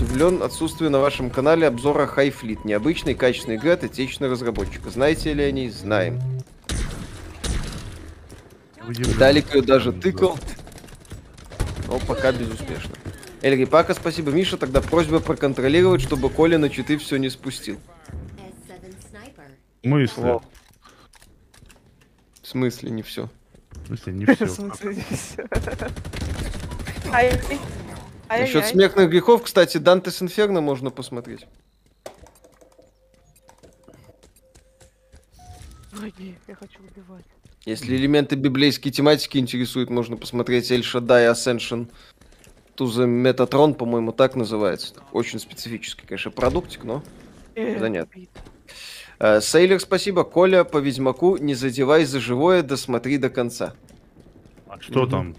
[0.00, 2.60] Удивлен отсутствию на вашем канале обзора High Fleet.
[2.64, 4.90] Необычный, качественный игры от отечественного разработчика.
[4.90, 5.70] Знаете ли о ней?
[5.70, 6.20] Знаем.
[8.88, 10.38] Виталик ее даже тыкал.
[11.88, 12.94] Но пока безуспешно.
[13.42, 14.30] Эльри Пака, спасибо.
[14.30, 17.80] Миша, тогда просьба проконтролировать, чтобы Коля на читы все не спустил.
[18.38, 19.50] S7 sniper.
[19.82, 20.20] Мысли.
[20.20, 20.42] Во.
[22.40, 23.28] В смысле не все?
[23.70, 24.46] В смысле, не В все.
[24.46, 25.02] смысле, не
[27.12, 27.32] ай,
[28.28, 31.46] Насчет смертных грехов, кстати, Дантес Инферно можно посмотреть.
[35.90, 37.24] Враги, я хочу убивать.
[37.64, 41.88] Если элементы библейской тематики интересуют, можно посмотреть Эль Шаддай Ascension
[42.76, 44.94] to the Metatron, по-моему, так называется.
[45.12, 47.02] Очень специфический, конечно, продуктик, но...
[47.54, 48.22] Э, Занятно.
[49.18, 50.24] Э, Сейлер, спасибо.
[50.24, 53.74] Коля, по Ведьмаку, не задевай за живое, досмотри до конца.
[54.68, 55.36] А что там?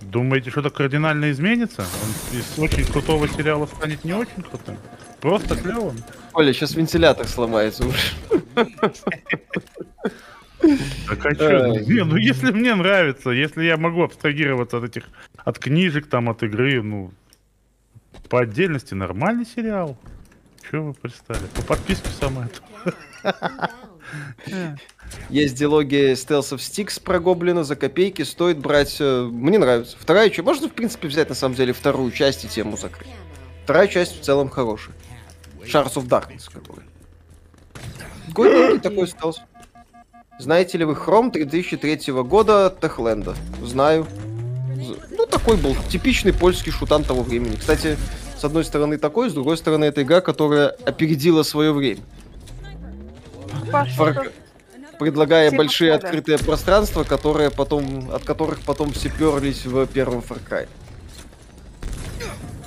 [0.00, 1.82] Думаете, что-то кардинально изменится?
[1.82, 4.78] Он из очень крутого сериала станет не очень крутым?
[5.20, 5.96] Просто клевым?
[6.32, 7.98] Коля, сейчас вентилятор сломается уже.
[10.60, 11.28] Так а?
[11.28, 11.86] Ай.
[11.86, 15.04] Не, ну если мне нравится, если я могу абстрагироваться от этих,
[15.36, 17.12] от книжек, там, от игры, ну,
[18.28, 19.96] по отдельности нормальный сериал.
[20.70, 21.40] Чё вы пристали?
[21.54, 22.94] По подписке самое то.
[24.46, 24.78] Inbound.
[25.30, 28.96] Есть диалоги Stealth of Sticks про Гоблина за копейки, стоит брать...
[29.00, 29.96] э, Мне нравится.
[29.98, 30.44] Вторая часть...
[30.44, 33.08] Можно, в принципе, взять, на самом деле, вторую часть и тему закрыть.
[33.64, 34.94] Вторая часть в целом хорошая.
[35.62, 36.82] Shards of Darkness какой.
[38.32, 39.40] Годненький такой стелс.
[40.38, 43.34] Знаете ли вы Хром 2003 года Техленда?
[43.62, 44.06] Знаю.
[45.10, 47.56] Ну, такой был типичный польский шутан того времени.
[47.56, 47.96] Кстати,
[48.36, 52.00] с одной стороны такой, с другой стороны это игра, которая опередила свое время.
[53.96, 54.30] Фар-
[54.98, 60.40] Предлагая Типа большие открытые пространства, которые потом, от которых потом все перлись в первом Far
[60.48, 60.68] Cry.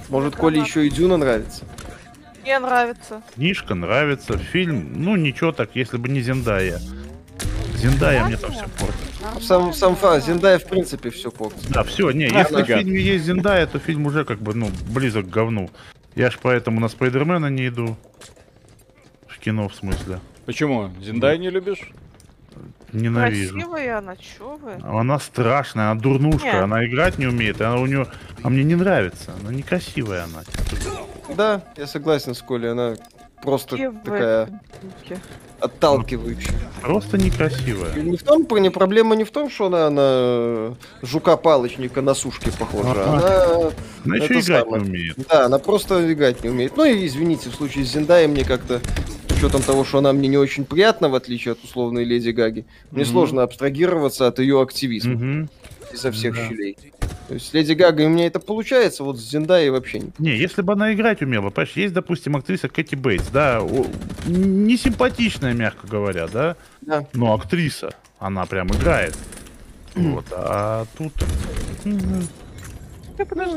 [0.08, 1.66] Может, Коле еще и Дюна нравится?
[2.42, 3.22] Мне нравится.
[3.36, 6.80] Книжка нравится, фильм, ну ничего так, если бы не Зендая.
[7.82, 9.44] Зендая мне там все портит.
[9.44, 11.70] сам, сам фа, Зиндая в принципе все портит.
[11.70, 12.78] Да, все, не, Ах, если в нафига.
[12.80, 15.70] фильме есть Зиндая, то фильм уже как бы, ну, близок к говну.
[16.16, 17.98] Я ж поэтому на Спайдермена не иду.
[19.28, 20.20] В кино, в смысле.
[20.46, 20.92] Почему?
[21.02, 21.92] Зиндай не любишь?
[22.92, 23.54] Ненавижу.
[23.54, 24.74] Красивая она, чё вы?
[24.84, 26.60] Она страшная, она дурнушка, Не.
[26.64, 28.06] она играть не умеет, она у нее...
[28.44, 30.42] А мне не нравится, она некрасивая она.
[31.38, 32.96] Да, я согласен с Колей, она
[33.42, 34.62] просто вы такая.
[35.62, 36.54] Отталкивающая.
[36.82, 37.94] Просто некрасивая.
[37.96, 42.92] И не в том, проблема не в том, что она на жука-палочника на сушке похожа.
[42.92, 43.16] Ага.
[43.16, 43.72] Она,
[44.06, 44.84] Она еще играть самое.
[44.84, 45.16] не умеет.
[45.30, 46.76] да, она просто играть не умеет.
[46.76, 48.82] Ну и извините, в случае с Зиндай мне как-то
[49.30, 52.66] с учетом того, что она мне не очень приятна, в отличие от условной Леди Гаги,
[52.92, 53.12] мне Мгм.
[53.12, 55.50] сложно абстрагироваться от ее активизма Мгм.
[55.94, 56.48] Изо всех Да.
[56.48, 56.78] щелей.
[57.28, 60.12] То есть с Леди Гагой у меня это получается, вот с Зиндай вообще не.
[60.20, 63.62] Не, если бы она играть умела, понимаешь, есть, допустим, актриса Кэти Бейтс, да,
[64.26, 67.06] не симпатичная, мягко говоря, да, Да.
[67.14, 69.18] но актриса, она прям играет.
[69.96, 71.14] Вот, а тут...
[71.86, 72.28] Мгм.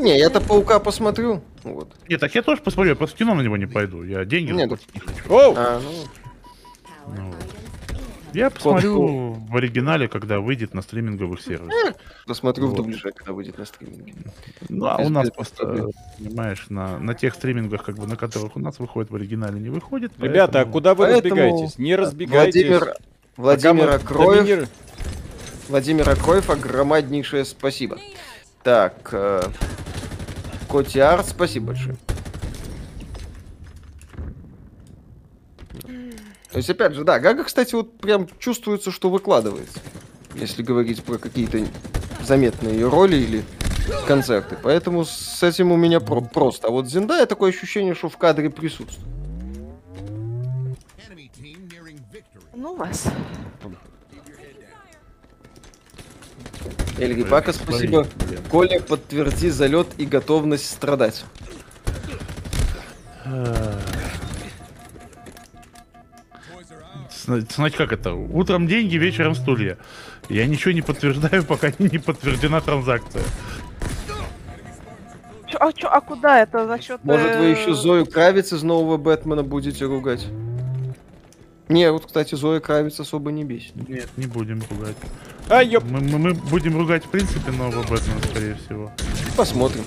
[0.03, 1.43] Не, я-то паука посмотрю.
[1.63, 1.91] Вот.
[2.09, 4.53] Не, так я тоже посмотрю, я просто в кино на него не пойду, я деньги
[4.53, 5.33] Нет, заплатить не хочу.
[5.33, 5.55] Оу!
[5.57, 5.91] А, ну,
[7.17, 7.35] Ну, incoming.
[8.35, 11.95] Я посмотрю в оригинале, когда выйдет на стриминговых сервисах.
[12.27, 12.77] посмотрю в Вот.
[12.79, 14.15] дубляже, когда выйдет на стриминге.
[14.69, 15.89] Ну, а без- у нас просто,
[16.19, 19.69] понимаешь, на, на тех стримингах, как бы, на которых у нас выходит в оригинале, не
[19.71, 20.13] выходит.
[20.19, 21.79] Ребята, а куда вы Поэтому разбегаетесь?
[21.79, 22.63] Не разбегайтесь.
[22.67, 22.95] Владимир,
[23.37, 24.69] Владимир Акроев, доминир-
[25.69, 27.99] Владимир Акроев, огромнейшее спасибо.
[28.63, 29.43] Так, э,
[30.69, 31.97] Коти Арт, спасибо большое.
[36.55, 39.81] То есть, опять же, да, Гага, кстати, вот прям чувствуется, что выкладывается.
[40.37, 41.67] Если говорить про какие-то
[42.23, 43.45] заметные ее роли или
[44.07, 44.57] концерты.
[44.63, 46.69] Поэтому с этим у меня про- просто.
[46.69, 49.05] А вот Зиндая такое ощущение, что в кадре присутствует.
[52.55, 53.03] Ну вас.
[56.99, 58.07] Эльги Пака, спасибо.
[58.29, 58.41] Блин.
[58.49, 61.25] Коля, подтверди залет и готовность страдать.
[67.25, 68.13] Зна- Значит, как это?
[68.15, 69.79] Утром деньги, вечером стулья.
[70.29, 73.23] Я ничего не подтверждаю, пока не подтверждена транзакция.
[75.47, 77.01] Чё, а, чё, а куда это за счет?
[77.05, 80.27] Может, вы э, еще Зою Кравиц из нового Бэтмена будете ругать?
[81.69, 83.75] Не, вот, кстати, Зоя Кравиц особо не бесит.
[83.89, 84.97] Нет, не будем ругать.
[85.49, 85.85] А, ёп.
[85.85, 88.91] Мы, мы- мы будем ругать, в принципе, нового Бэтмена, скорее всего.
[89.37, 89.85] Посмотрим.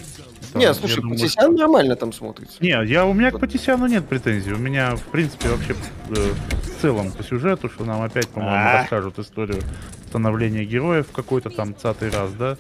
[0.54, 2.58] Там, не, слушай, думаю, Патисян нормально там смотрится.
[2.62, 4.54] Не, я, у меня к Патисяну нет претензий.
[4.54, 5.76] У меня, в принципе, вообще
[6.10, 6.34] э,
[6.64, 8.80] в целом по сюжету, что нам опять, по-моему, А.
[8.82, 9.62] расскажут историю
[10.08, 12.58] становления героев в какой-то там цатый раз, да?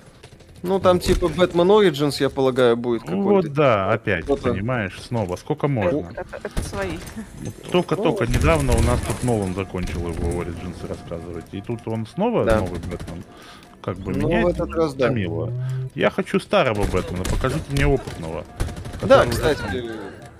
[0.63, 3.47] Ну, там типа Бэтмен Origins, я полагаю, будет Ну какой-то.
[3.47, 5.35] вот да, опять, понимаешь, снова.
[5.35, 6.09] Сколько можно?
[6.15, 6.97] это- это свои.
[7.71, 11.45] Только-только недавно у нас тут Нолан закончил его Origins рассказывать.
[11.51, 12.57] И тут он снова Да.
[12.59, 13.23] новый Бэтмен.
[13.87, 15.07] Как бы Ну, меня в это этот раз да.
[15.07, 15.49] томило.
[15.95, 18.43] Я хочу старого Бэтмена, покажите мне опытного.
[19.01, 19.61] Да, кстати,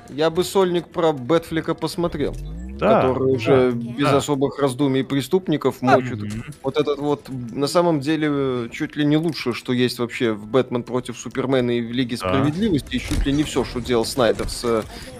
[0.09, 2.35] я бы сольник про Бэтфлика посмотрел.
[2.77, 3.77] Да, который уже да.
[3.77, 4.17] без Да.
[4.17, 6.21] особых раздумий преступников мочит.
[6.21, 6.43] Мгм.
[6.63, 10.83] Вот этот вот, на самом деле, чуть ли не лучше, что есть вообще в Бэтмен
[10.83, 12.29] против Супермена и в Лиге Да.
[12.29, 14.63] Справедливости, и чуть ли не все, что делал Снайдер с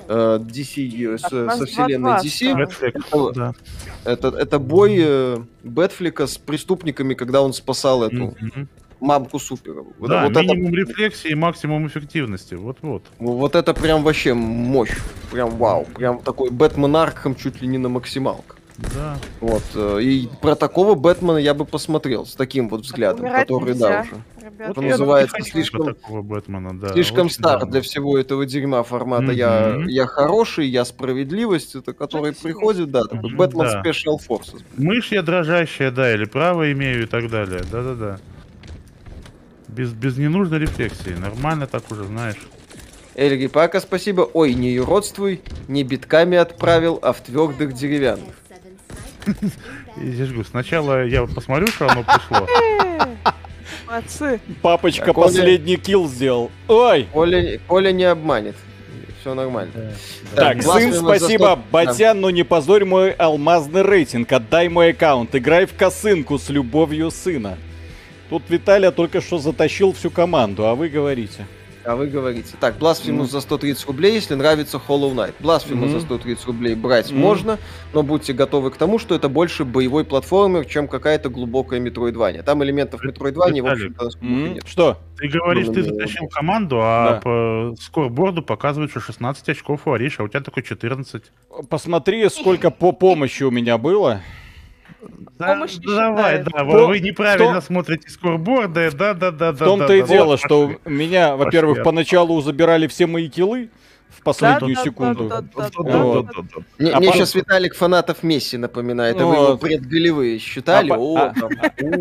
[0.10, 2.56] э, DC, э, с- со вселенной DC.
[2.56, 3.54] Бэтфлик, Это, да.
[4.06, 8.68] это, это бой э, Бэтфлика с преступниками, когда он спасал эту Мгм.
[9.00, 9.84] Мамку Супера.
[10.00, 12.56] Вот, Да, вот это, минимум рефлексии и максимум эффективности.
[12.56, 13.04] Вот-вот.
[13.20, 14.96] вот это прям вообще мощь.
[15.32, 15.86] Прям вау.
[15.96, 18.58] Прям такой Бэтмен Аркхам чуть ли не на максималках.
[18.94, 19.18] Да.
[19.42, 19.64] Вот.
[19.74, 23.88] э, И про такого Бэтмена я бы посмотрел с таким вот взглядом, Умирать который, нельзя,
[23.90, 24.12] да, уже.
[24.52, 24.68] ребят.
[24.78, 26.90] Вот я называется слишком- такого Бэтмена, да.
[26.90, 27.72] Слишком стар давно.
[27.72, 29.32] для всего этого дерьма формата.
[29.32, 29.88] Я, Мгм.
[29.88, 33.82] я хороший, я справедливость, это который Очень приходит, да, такой Бэтмен да.
[33.84, 34.62] Special Forces.
[34.78, 37.62] Мышь я дрожащая, да, или право имею и так далее.
[37.72, 38.20] Да-да-да.
[39.78, 41.12] Без, без ненужной рефлексии.
[41.12, 42.48] Нормально так уже, знаешь.
[43.14, 44.22] Эльги Пака, спасибо.
[44.34, 48.34] Ой, не юродствуй, не битками отправил, а в твердых деревянных.
[48.50, 50.04] S7 sniper.
[50.04, 52.48] И я же сначала я посмотрю, что оно пришло.
[53.88, 54.40] Молодцы.
[54.64, 56.50] Папочка Так, Оля- последний килл сделал.
[56.68, 57.08] Ой!
[57.14, 58.56] Коля, Коля не обманет.
[59.22, 59.94] Все нормально.
[60.36, 65.36] Так, Глаз сын, спасибо, застop- Батян, но не позорь мой алмазный рейтинг, отдай мой аккаунт,
[65.36, 67.58] играй в косынку с любовью сына.
[68.30, 71.46] Тут Виталия только что затащил всю команду, а вы говорите.
[71.86, 72.56] А вы говорите.
[72.60, 75.36] Так, Blasphemous за 130 рублей, если нравится Hollow Knight.
[75.40, 75.90] Blasphemous Мгм.
[75.92, 77.22] за 130 рублей брать Мгм.
[77.22, 77.60] можно,
[77.94, 82.44] но будьте готовы к тому, что это больше боевой платформер, чем какая-то глубокая метроидвания.
[82.44, 84.68] Там элементов метроидвания, в общем-то, М, нет.
[84.68, 84.98] Что?
[85.18, 87.22] Ты говоришь, ты Ну, затащил команду, а Да.
[87.22, 91.32] по скорборду показывает, что 16 очков у Ариша, а у тебя только 14.
[91.70, 94.20] Посмотри, сколько по помощи у меня было.
[95.38, 96.48] Да, помощь не давай, считает.
[96.54, 99.66] да, вы, вы неправильно кто- смотрите скорборды, да, да, да, да.
[99.66, 100.80] В том-то да, и да, дело, вот что пошли.
[100.86, 101.84] меня, во-первых, Пошли.
[101.86, 103.70] поначалу забирали все мои килы
[104.10, 105.28] в последнюю Да, секунду.
[105.28, 106.28] да, да, Вот.
[106.80, 110.90] Мне, А мне сейчас Виталик фанатов Месси напоминает, а вы его предголевые считали?
[110.92, 111.34] А О, а-.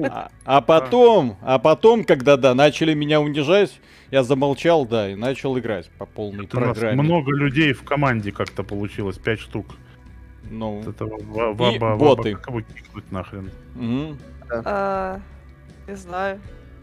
[0.09, 3.73] А, а потом, а потом, когда, да, начали меня унижать,
[4.11, 7.03] я замолчал, да, и начал играть по полной У нас программе.
[7.03, 9.67] много людей в команде как-то получилось, пять штук.
[10.51, 12.33] Ну, Вот Это ва- ваба, боты.
[12.33, 13.51] ваба, кого кикнуть нахрен?
[13.75, 14.19] мгм.
[14.65, 15.21] А,
[15.89, 16.41] Не знаю.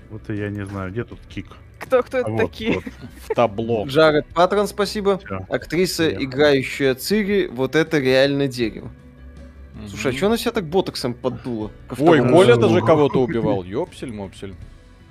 [0.10, 1.48] Вот и я не знаю, где тут кик.
[1.80, 2.73] Кто, кто А это вот, такие?
[2.76, 2.84] вот,
[3.30, 3.85] в табло.
[3.88, 5.18] Джаред Патрон, спасибо.
[5.18, 5.45] всё.
[5.49, 6.23] Актриса, Приехал.
[6.26, 8.90] играющая Цири, вот это реально дерево.
[9.73, 9.88] Мгм.
[9.90, 11.72] Слушай, а что она себя так ботоксом поддуло?
[11.90, 13.64] ко Ой, Коля даже кого-то убивал.
[13.64, 14.56] Ёпсель-мопсель.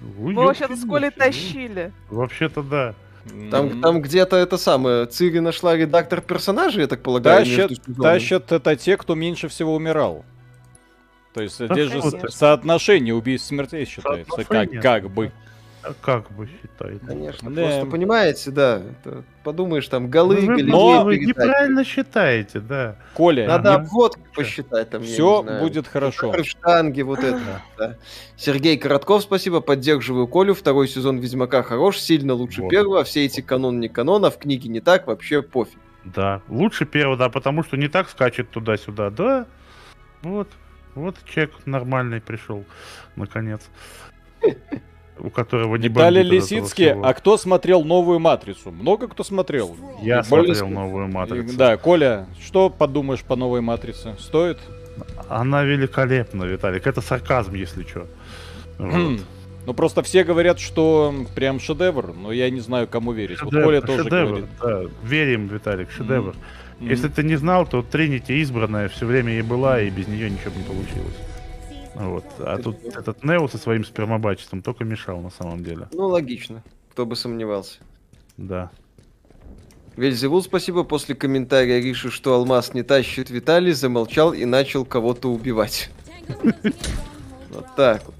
[0.00, 1.92] Мы вообще-то с Колей тащили.
[2.10, 2.94] Вообще-то да.
[3.50, 3.80] Там, Мгм.
[3.82, 7.72] там где-то это самое, Цири нашла редактор персонажей, я так полагаю, Тащат,
[8.02, 10.24] тащат это те, кто меньше всего умирал.
[11.34, 12.28] То есть здесь же это.
[12.30, 15.32] с- соотношение убийств смертей считается, как, как бы.
[15.84, 17.04] А как бы считаете?
[17.04, 17.62] Конечно, Да.
[17.62, 18.82] просто понимаете, да.
[19.02, 22.96] это подумаешь, там голы, Ну, Но- вы неправильно считаете, да.
[23.14, 23.82] Коля, Надо Ага.
[23.84, 26.32] обводки посчитать там, все будет хорошо.
[26.44, 27.40] Штанге, вот это.
[27.76, 27.96] да.
[28.36, 30.54] Сергей Коротков, спасибо, поддерживаю Колю.
[30.54, 32.70] Второй сезон Ведьмака хорош, сильно лучше Вот.
[32.70, 35.78] первого, а все эти канон не канон, а в книге не так, вообще пофиг.
[36.04, 36.42] Да.
[36.48, 39.46] Лучше первого, да, потому что не так скачет туда-сюда, да.
[40.22, 40.48] Вот.
[40.94, 42.64] Вот человек нормальный пришел,
[43.16, 43.62] наконец.
[45.18, 48.70] У которого не Виталий Лисицкий, а кто смотрел новую матрицу?
[48.70, 49.76] Много кто смотрел?
[50.02, 51.56] Я И более- смотрел новую матрицу.
[51.56, 54.16] Да, Коля, что подумаешь по новой матрице?
[54.18, 54.58] Стоит?
[55.28, 56.86] Она великолепна, Виталик.
[56.86, 58.06] Это сарказм, если что.
[59.64, 63.40] Ну просто все говорят, что прям шедевр, но я не знаю, кому верить.
[63.42, 64.46] Вот Коля тоже говорит.
[64.60, 64.82] да.
[65.04, 66.34] Верим, Виталик, шедевр.
[66.80, 66.88] Мгм.
[66.90, 70.50] Если ты не знал, то Тринити избранная все время и была, и без нее ничего
[70.50, 71.14] бы не получилось.
[72.02, 72.24] Вот.
[72.38, 75.88] А тут этот Нео со своим спермобачеством только мешал на самом деле.
[75.92, 76.62] Ну, логично.
[76.90, 77.78] Кто бы сомневался.
[78.36, 78.70] Да.
[79.96, 80.84] Вельзевул, спасибо.
[80.84, 85.90] После комментария Риши, что алмаз не тащит Виталий, замолчал и начал кого-то убивать.
[87.50, 88.14] Вот так вот.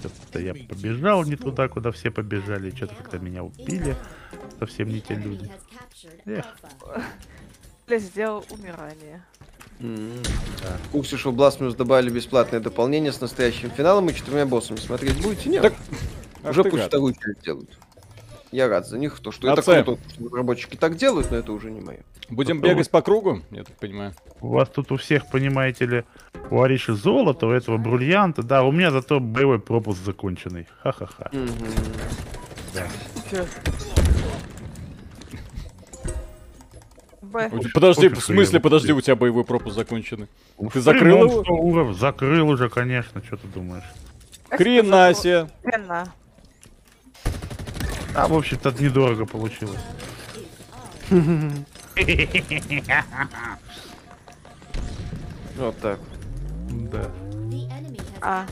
[0.00, 3.94] Что-то я побежал не туда, куда все побежали, что-то как-то меня убили.
[4.58, 5.48] Совсем не те люди.
[6.24, 6.44] Эх.
[7.86, 9.22] Сделал умирание.
[9.78, 14.78] В курсе, что в Blasphemous добавили бесплатное дополнение с настоящим финалом и четырьмя боссами.
[14.78, 15.48] Смотреть будете?
[15.50, 15.62] Нет.
[15.62, 15.74] Так,
[16.48, 17.70] уже ты пусть вторую часть делают.
[18.52, 21.72] Я рад за них, то, что это круто, что разработчики так делают, но это уже
[21.72, 22.04] не мое.
[22.30, 22.74] Будем Готовы.
[22.74, 24.14] бегать по кругу, я так понимаю.
[24.40, 26.04] У вас тут у всех, понимаете ли,
[26.50, 28.44] у Ариши золото, у этого бриллианта.
[28.44, 30.68] Да, у меня зато боевой пропуск законченный.
[30.82, 31.32] Ха-ха-ха.
[33.28, 33.44] Чё?
[37.34, 37.50] Б.
[37.74, 40.28] Подожди, в смысле, подожди, у тебя боевой пропуск законченный.
[40.72, 41.92] Ты В закрыл его?
[41.92, 43.82] Закрыл уже, конечно, что ты думаешь.
[44.50, 45.48] Хрена себе.
[45.64, 46.12] Хрена.
[48.14, 49.80] А, в общем-то, недорого получилось.
[55.56, 55.98] Вот так.
[56.70, 57.10] Да.
[58.20, 58.46] А.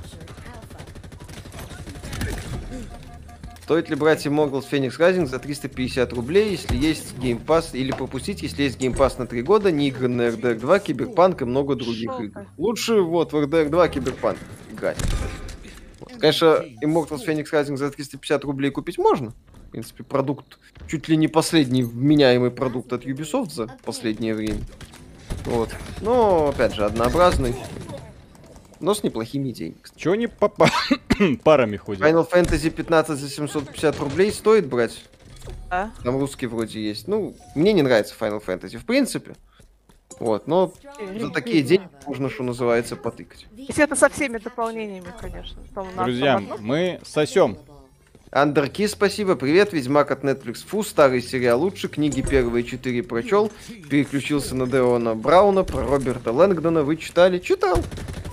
[3.73, 8.43] Стоит ли брать Immortals Fenyx Rising за 350 рублей, если есть Game Pass, или пропустить,
[8.43, 11.74] если есть Game Pass на 3 года, не игры на RDR 2, Киберпанк и много
[11.74, 12.47] других игр?
[12.59, 14.36] Лучше вот в RDR 2 Киберпанк
[14.70, 14.99] играть.
[16.01, 16.12] Вот.
[16.20, 19.31] Конечно, Immortals Phoenix Rising за 350 рублей купить можно.
[19.31, 24.61] В принципе, продукт, чуть ли не последний вменяемый продукт от Ubisoft за последнее время.
[25.47, 25.70] Вот.
[26.03, 27.55] Но, опять же, однообразный.
[28.82, 29.76] Но с неплохими идеями.
[29.96, 30.68] Чего они по па-
[31.44, 32.02] парами ходят?
[32.02, 35.04] Final Fantasy 15 за 750 рублей стоит брать?
[35.70, 35.92] Да.
[36.02, 37.06] Там русский вроде есть.
[37.06, 39.34] Ну, мне не нравится Final Fantasy, в принципе.
[40.18, 40.72] Вот, но
[41.18, 43.46] за такие деньги можно, что называется, потыкать.
[43.56, 45.62] Если это со всеми дополнениями, конечно.
[45.74, 47.56] Там Друзья, мы сосем.
[48.32, 50.66] Андерки, спасибо, привет, Ведьмак от Netflix.
[50.66, 53.52] Фу, старый сериал лучше, книги первые четыре прочел,
[53.90, 57.38] переключился на Деона Брауна, про Роберта Лэнгдона вы читали?
[57.38, 57.78] Читал.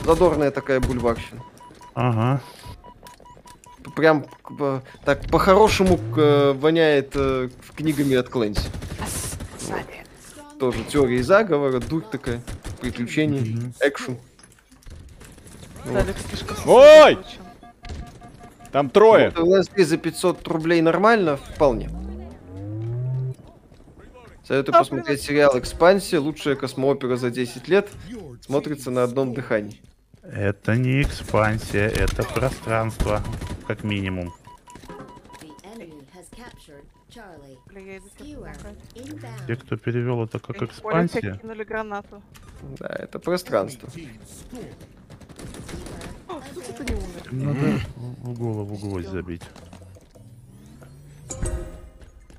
[0.05, 1.43] Задорная такая бульварщина.
[1.95, 2.41] Ага.
[3.93, 4.26] Прям
[4.57, 8.69] э, так по-хорошему э, воняет э, книгами от Клэнси.
[10.61, 12.41] Тоже теория заговора, дурь такая,
[12.80, 14.17] приключения, экшен.
[15.84, 17.17] Далек слишком Ой!
[18.72, 19.32] Там трое.
[19.36, 21.38] Ну, LSD за 500 рублей нормально?
[21.38, 21.90] Вполне.
[24.44, 26.20] Советую посмотреть сериал «Экспансия».
[26.20, 27.90] Лучшая космоопера за 10 лет.
[28.41, 29.82] Смотрится на одном дыхании.
[30.24, 33.22] Это не экспансия, это пространство,
[33.68, 34.34] как минимум.
[39.48, 41.40] Те, кто перевел это как экспансия.
[42.80, 43.90] Да, это пространство.
[46.53, 47.30] Тут это не умер.
[47.32, 49.44] Надо в голову гвоздь забить.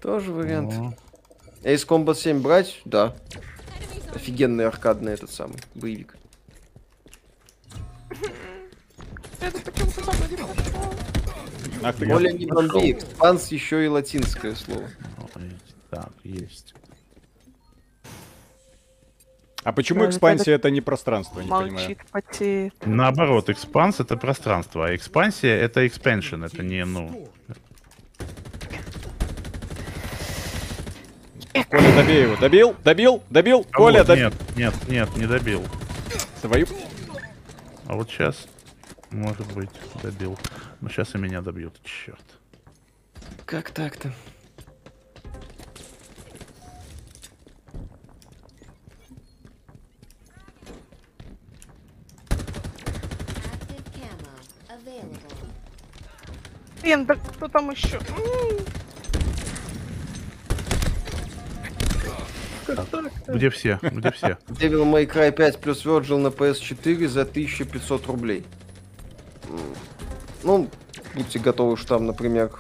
[0.01, 0.97] Тоже вариант.
[1.63, 2.81] Ace Combat 7 брать?
[2.85, 3.15] Да.
[4.15, 6.17] Офигенный аркадный этот самый боевик.
[11.83, 14.89] Ах ты, Более не бомби, expanse еще и латинское слово.
[15.91, 16.75] Так, есть.
[19.63, 21.73] А почему экспансия это не пространство, не понимаю.
[21.73, 22.75] Молчит, потеет.
[22.85, 27.29] Наоборот, expanse это пространство, а экспансия это expansion, это не, ну...
[31.69, 32.37] Коля, добей его.
[32.37, 32.77] Добил?
[32.83, 33.23] Добил?
[33.29, 33.67] Добил?
[33.71, 34.31] А Коля, вот, добил.
[34.31, 35.65] Нет, нет, нет, не добил.
[36.41, 36.67] Твою...
[37.87, 38.47] А вот сейчас,
[39.11, 39.71] может быть,
[40.03, 40.39] добил.
[40.81, 42.25] Но сейчас и меня добьют, черт.
[43.45, 44.13] Как так-то?
[56.83, 57.99] Блин, да кто там еще?
[63.29, 63.79] Где все?
[63.83, 64.39] Где все?
[64.49, 68.45] Devil May Cry 5 плюс Virgil на PS4 за 1500 рублей.
[70.43, 70.69] Ну,
[71.15, 72.51] будьте готовы, что там, например,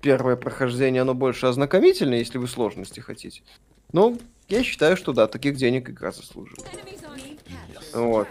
[0.00, 3.42] первое прохождение, оно больше ознакомительное, если вы сложности хотите.
[3.92, 4.18] Ну,
[4.48, 6.68] я считаю, что да, таких денег игра заслуживает.
[7.92, 8.28] Вот.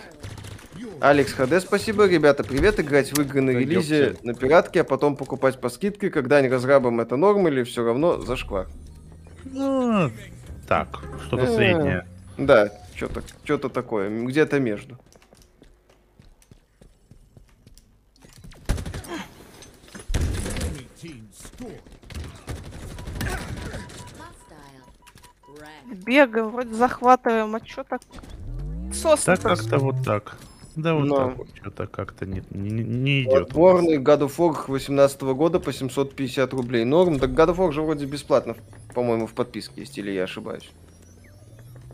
[1.00, 2.08] Алекс ХД, спасибо.
[2.08, 2.80] Ребята, привет.
[2.80, 7.00] Играть в игры на релизе на пиратке, а потом покупать по скидке, когда не разрабам
[7.02, 8.68] это норм или все равно зашквар?
[9.44, 10.12] Ну,
[10.68, 11.56] так, что-то Э.
[11.56, 12.08] среднее.
[12.38, 14.98] Да, что-то что такое, где-то между.
[26.06, 28.02] Бегаем, вроде захватываем, а чё так?
[28.94, 30.38] Сос Так как-то вот так.
[30.82, 31.16] Да вот Но.
[31.16, 33.48] так вот, что-то как-то не, не, не идет.
[33.50, 36.86] Отборный God of War 18 года по 750 рублей.
[36.86, 37.20] Норм.
[37.20, 38.56] Так God of War же вроде бесплатно,
[38.94, 40.70] по-моему, в подписке есть, или я ошибаюсь.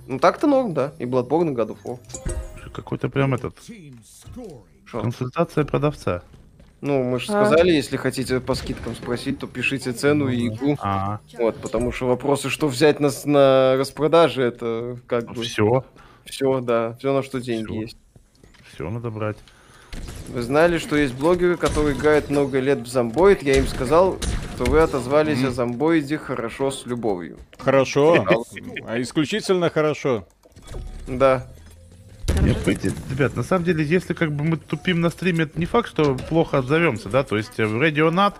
[0.07, 0.93] Ну так-то норм, да.
[0.99, 1.99] И Bloodborne, и God of War.
[2.73, 3.55] Какой-то прям этот.
[4.85, 5.01] Шо?
[5.01, 6.23] консультация продавца.
[6.79, 7.45] Ну, мы же А.
[7.45, 10.77] сказали, если хотите по скидкам спросить, то пишите цену и игру.
[10.79, 15.83] А, Вот, потому что вопросы, что взять нас на распродаже, это как бы все,
[16.23, 17.81] все, да, все на что деньги Всё.
[17.81, 17.97] есть.
[18.77, 19.37] Все надо брать.
[20.29, 23.41] Вы знали, что есть блогеры, которые играют много лет в зомбоид?
[23.41, 24.19] Я им сказал,
[24.53, 27.39] что вы отозвались о зомбоиде хорошо с любовью.
[27.57, 28.23] Хорошо.
[28.85, 30.27] А исключительно хорошо.
[31.07, 31.47] Да.
[32.41, 35.89] Нет, ребят, на самом деле, если как бы мы тупим на стриме, это не факт,
[35.89, 38.35] что плохо отзовемся, да, то есть э, в Radionat,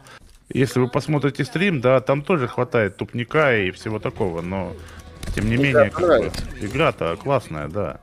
[0.53, 4.73] если вы посмотрите стрим, да, там тоже хватает тупника и всего такого, но
[5.33, 6.43] тем не Игра менее, как бы, понравится.
[6.61, 7.99] игра-то классная, да.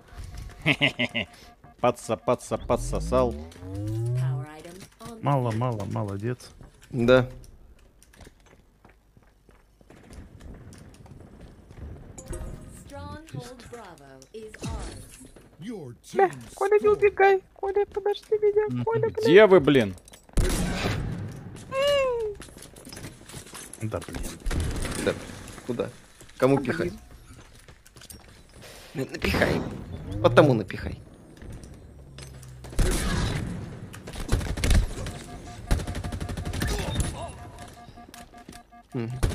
[1.85, 3.35] Подса, подса, подсосал.
[5.21, 6.39] Мало, мало, молодец.
[6.89, 7.29] Да.
[16.15, 17.43] Бля, Коля, не убегай.
[17.53, 18.83] Коля, подожди меня.
[18.83, 19.15] Коля, блин.
[19.23, 19.95] Где вы, блин?
[23.83, 24.23] Да, блин.
[25.05, 25.13] Да.
[25.67, 25.91] Куда?
[26.39, 26.95] Кому пихать?
[28.95, 29.61] На- Напихай.
[30.23, 30.99] Потому напихай.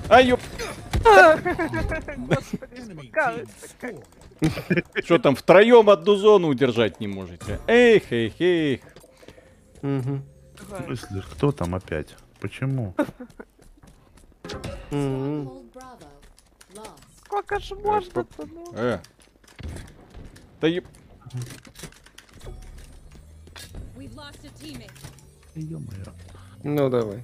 [0.07, 0.39] А, ёп.
[5.03, 7.59] Что там, втроем одну зону удержать не можете?
[7.67, 8.81] Эх, эх, эх.
[9.81, 10.21] В
[10.85, 12.15] смысле, кто там опять?
[12.39, 12.95] Почему?
[17.17, 18.73] Сколько ж можно-то, ну?
[18.73, 18.99] Э.
[20.61, 20.85] Да еб...
[26.63, 27.23] Ну давай.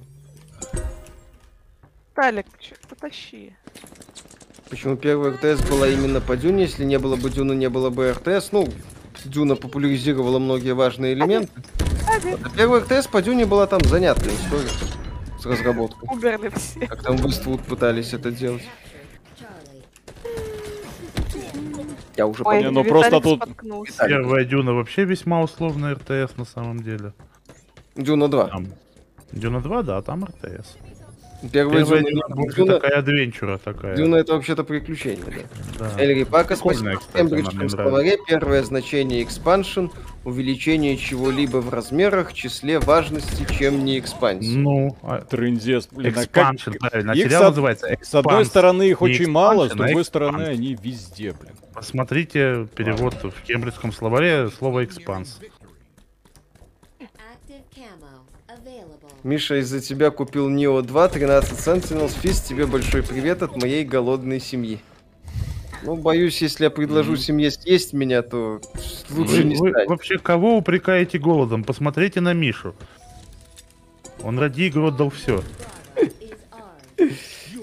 [2.16, 3.52] Талик, чё, потащи.
[4.70, 6.62] Почему первая РТС была именно по Дюне?
[6.62, 8.52] Если не было бы Дюна, не было бы РТС.
[8.52, 8.66] Ну,
[9.24, 11.52] Дюна популяризировала многие важные элементы.
[12.08, 14.70] А первая РТС по Дюне была там занятная история
[15.38, 16.08] с разработкой.
[16.10, 16.86] Умерли все.
[16.86, 18.62] Как там в Иствуд пытались это делать.
[22.16, 24.06] Я уже Ой, Не, ну просто Виталик тут- споткнулся.
[24.08, 27.12] Первая Дюна вообще весьма условная РТС на самом деле.
[27.94, 28.48] Дюна 2.
[28.48, 28.66] Там
[29.32, 30.76] Дюна 2, да, там РТС.
[31.52, 33.96] Первая Первая Дюна, Дюна Дюна, такая адвенчура такая.
[33.96, 35.24] Дюна это вообще-то приключение,
[35.78, 35.90] да.
[35.96, 36.02] да.
[36.02, 37.00] Эльри Пака, спасибо.
[37.68, 39.90] Словаре первое значение expansion
[40.26, 44.58] увеличение чего-либо в размерах, числе, важности, чем не экспансия.
[44.58, 46.56] Ну, а- Трындец, блин, а как...
[46.80, 47.12] Правильно.
[47.12, 50.04] Их Сериал с называется С одной стороны их Не очень мало, с а другой expanse.
[50.04, 51.52] стороны они везде, блин.
[51.72, 55.38] Посмотрите перевод в кембриджском словаре слова экспанс.
[59.26, 62.12] Миша, из-за тебя купил Нио 2, 13 Sentinels.
[62.20, 64.80] Физ, тебе большой привет от моей голодной семьи.
[65.82, 68.60] Ну, боюсь, если я предложу семье съесть меня, то
[69.10, 69.88] лучше Вы, не вы стать.
[69.88, 71.64] вообще кого упрекаете голодом?
[71.64, 72.76] Посмотрите на Мишу.
[74.22, 75.42] Он ради игры отдал все.
[75.96, 77.16] Ours.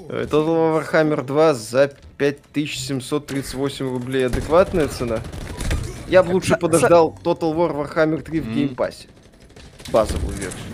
[0.09, 5.21] Э, Total Warhammer 2 за 5738 рублей адекватная цена.
[6.09, 9.07] Я бы лучше подождал Total War Warhammer 3 в Game Pass е.
[9.93, 10.72] Базовую версию.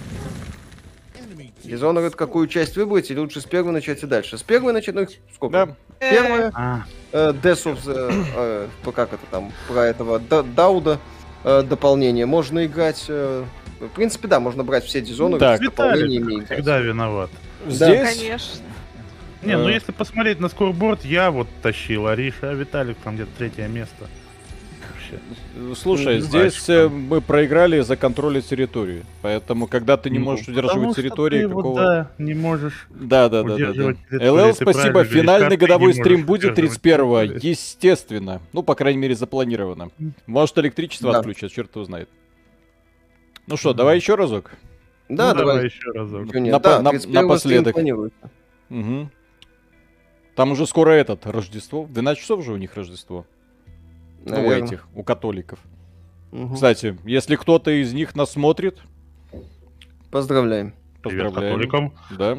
[1.69, 4.37] Team Dishonored какую часть выбрать или лучше с первой начать и дальше?
[4.37, 5.53] С первой начать, ну их сколько?
[5.65, 5.75] Да.
[5.99, 10.99] Первая, А, э, Death of the, э, по- как это там, про этого Да- Дауда
[11.43, 13.05] э, дополнение можно играть.
[13.07, 13.43] э,
[13.79, 15.61] в принципе, да, можно брать все Dishonored Так.
[15.61, 17.29] с дополнениями всегда виноват.
[17.67, 18.63] Здесь Конечно.
[19.41, 19.73] Не, ну Э.
[19.73, 24.07] если посмотреть на скорборд, я вот тащил Ариша, а Виталик там где-то третье место.
[25.11, 25.75] Вообще.
[25.81, 26.23] Слушай, Мгм.
[26.27, 26.71] здесь Пачка.
[26.73, 29.03] э, мы проиграли за контроль территории.
[29.21, 31.79] Поэтому, когда ты не Ну, можешь потому удерживать территории, ты вот, какого...
[31.81, 32.87] да, не можешь.
[32.89, 35.03] Да, да, да, да, ЛЛ, спасибо.
[35.03, 37.19] Финальный годовой стрим будет удерживать 31-го.
[37.21, 37.39] территорию?
[37.51, 38.41] Естественно.
[38.53, 39.89] Ну, по крайней мере, запланировано.
[40.27, 41.19] Может, электричество Да.
[41.19, 42.09] отключат, черт его знает.
[43.47, 44.51] Ну что, давай еще разок.
[45.09, 45.65] Да, Ну, давай.
[45.65, 46.25] еще разок.
[46.27, 47.75] Напо- да, на- 31 стрим напоследок.
[48.69, 49.11] Мгм.
[50.35, 51.83] Там уже скоро этот, Рождество.
[51.83, 53.25] В 12 часов же у них Рождество.
[54.25, 54.65] Ну, у Наверно.
[54.65, 55.59] этих, у католиков.
[56.31, 56.53] Мгм.
[56.55, 58.79] Кстати, если кто-то из них нас смотрит,
[60.11, 60.73] Поздравляем.
[61.03, 61.55] Привет поздравляем.
[61.59, 61.93] католикам.
[62.17, 62.37] Да.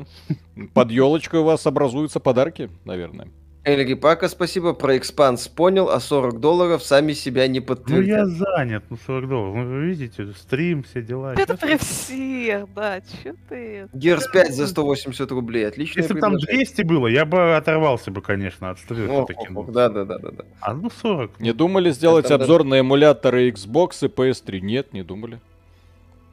[0.75, 3.29] Под елочкой у вас образуются подарки, наверное.
[3.63, 4.73] Эльги Пака, спасибо.
[4.73, 8.07] Про экспанс понял, а 40 долларов сами себя не Ну подтвердят.
[8.07, 9.55] я занят, ну 40 долларов.
[9.57, 11.35] Ну, вы видите, стрим, все дела.
[11.35, 13.87] Это при всех, да, чё ты...
[13.93, 15.69] Герс 5 за 180 рублей.
[15.69, 16.65] Отличное Если бы там предложение.
[16.65, 20.45] 200 было, я бы оторвался бы, конечно, от ох, ох, Да, да, да, да, да.
[20.61, 21.39] А ну 40.
[21.41, 24.61] Не думали сделать обзор на эмуляторы Xbox и PS3?
[24.61, 25.39] Нет, не думали.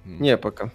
[0.05, 0.71] Не, пока.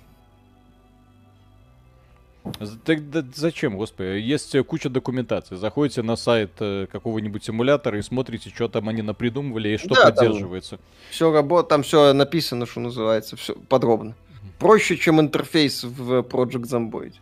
[2.61, 4.09] З- Так да зачем, господи?
[4.35, 5.57] Есть куча документации.
[5.57, 10.03] Заходите на сайт э, какого-нибудь эмулятора и смотрите, что там они напридумывали и что Да,
[10.03, 10.79] там- поддерживается.
[11.11, 14.15] Все работает, там все написано, что называется, все подробно.
[14.59, 17.15] Проще, чем интерфейс в Project Zomboid.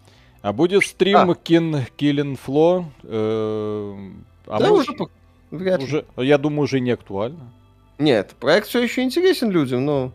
[0.42, 1.24] А будет стрим А.
[1.34, 2.84] Kin Killing Flow.
[3.02, 4.10] э,
[4.46, 5.10] а да, может, уже,
[5.50, 5.86] вряд ли.
[5.86, 7.52] уже, я думаю, уже не актуально.
[7.98, 10.12] Нет, проект все еще интересен людям, но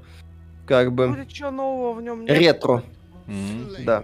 [0.65, 2.31] как бы Будет что нового в нем нет.
[2.31, 2.83] ретро,
[3.27, 4.03] Да.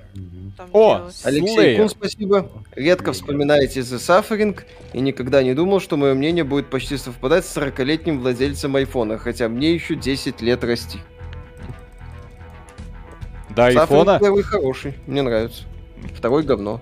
[0.57, 1.21] Там О, делать.
[1.23, 1.77] Алексей.
[1.77, 2.51] Кун, спасибо.
[2.75, 4.59] Редко вспоминаете The Suffering
[4.93, 9.47] и никогда не думал, что мое мнение будет почти совпадать с 40-летним владельцем айфона, хотя
[9.47, 10.99] мне еще 10 лет расти.
[13.49, 14.19] До Suffering айфона?
[14.19, 15.63] первый хороший, мне нравится.
[16.15, 16.81] Второй говно.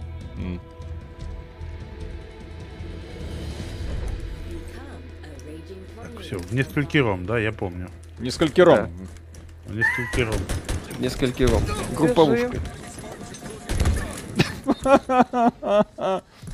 [5.45, 7.90] Raging Так, все, в несколькиром, да, я помню.
[8.20, 8.90] Несколько ром.
[9.66, 10.34] В несколькиром.
[10.34, 10.79] Несколько
[11.48, 11.64] ром.
[11.96, 12.60] Групповушка.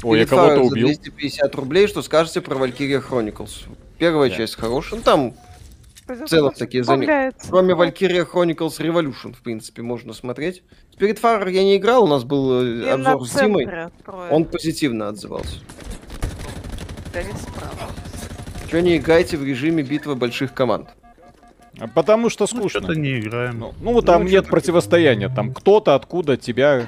[0.04, 0.88] Ой, я кого-то убил.
[0.88, 3.68] 250 рублей, что скажете про Valkyria Chronicles?
[3.98, 5.00] Первая часть хорошая.
[5.00, 5.34] Ну, там,
[6.08, 7.50] в целом, такие заме- справляется.
[7.50, 10.64] кроме Valkyria Chronicles Revolution, в принципе, можно смотреть.
[10.98, 13.68] Spirit Fire я не играл, у нас был э, И обзор с Димой.
[14.30, 15.58] Он позитивно отзывался.
[17.14, 17.92] Да не справа.
[18.70, 20.90] Чего не играете в режиме битвы больших команд?
[21.80, 22.80] А Потому что Ну, скучно.
[22.82, 23.60] что-то не играем.
[23.60, 25.30] Ну, ну, там Ну, нет противостояния.
[25.30, 26.88] Там кто-то, откуда, тебя.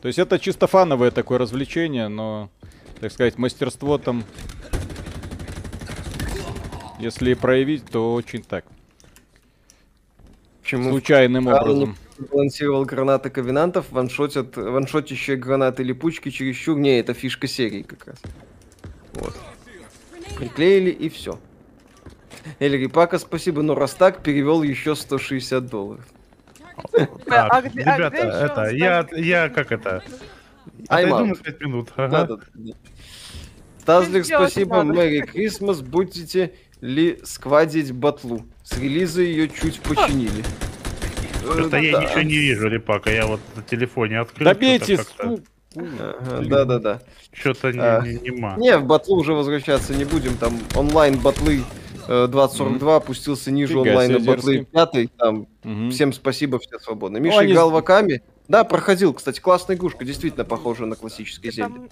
[0.00, 2.50] То есть это чисто фановое такое развлечение, но,
[3.00, 4.24] так сказать, мастерство там,
[6.98, 8.64] если проявить, то очень так.
[10.62, 11.96] Почему Случайным Карл образом.
[12.30, 16.78] балансировал гранаты ковенантов, ваншотят, ваншотящие гранаты липучки чересчур.
[16.78, 18.16] Не, это фишка серии как раз.
[19.14, 19.36] Вот.
[20.36, 21.38] Приклеили и все.
[22.58, 26.04] Я говорю, Пака, спасибо, но раз так, перевел еще 160 долларов.
[27.30, 30.02] А, а, ребята, это, я, я как это,
[30.88, 31.92] отойду на 5 минут.
[31.96, 32.38] Ага.
[33.84, 38.44] Тазлик, спасибо, Мэри Крисмас, будете ли сквадить батлу?
[38.64, 40.44] С релиза ее чуть починили.
[41.42, 44.46] Что-то э, я ничего не вижу, Репака, я вот на телефоне открыл.
[44.46, 45.00] Добейтесь!
[45.74, 47.00] Да-да-да.
[47.02, 48.56] Ну, что-то не, а, не, нема.
[48.56, 51.64] Не, в батлу уже возвращаться не будем, там онлайн-батлы
[52.06, 55.16] 2042 опустился ниже Фига онлайна батлы 5.
[55.16, 55.46] Там
[55.90, 57.20] всем спасибо, все свободны.
[57.20, 58.22] Миша ну, играл ваками.
[58.48, 61.88] Да, проходил, кстати, классная игрушка, действительно похожа на классический Зельда.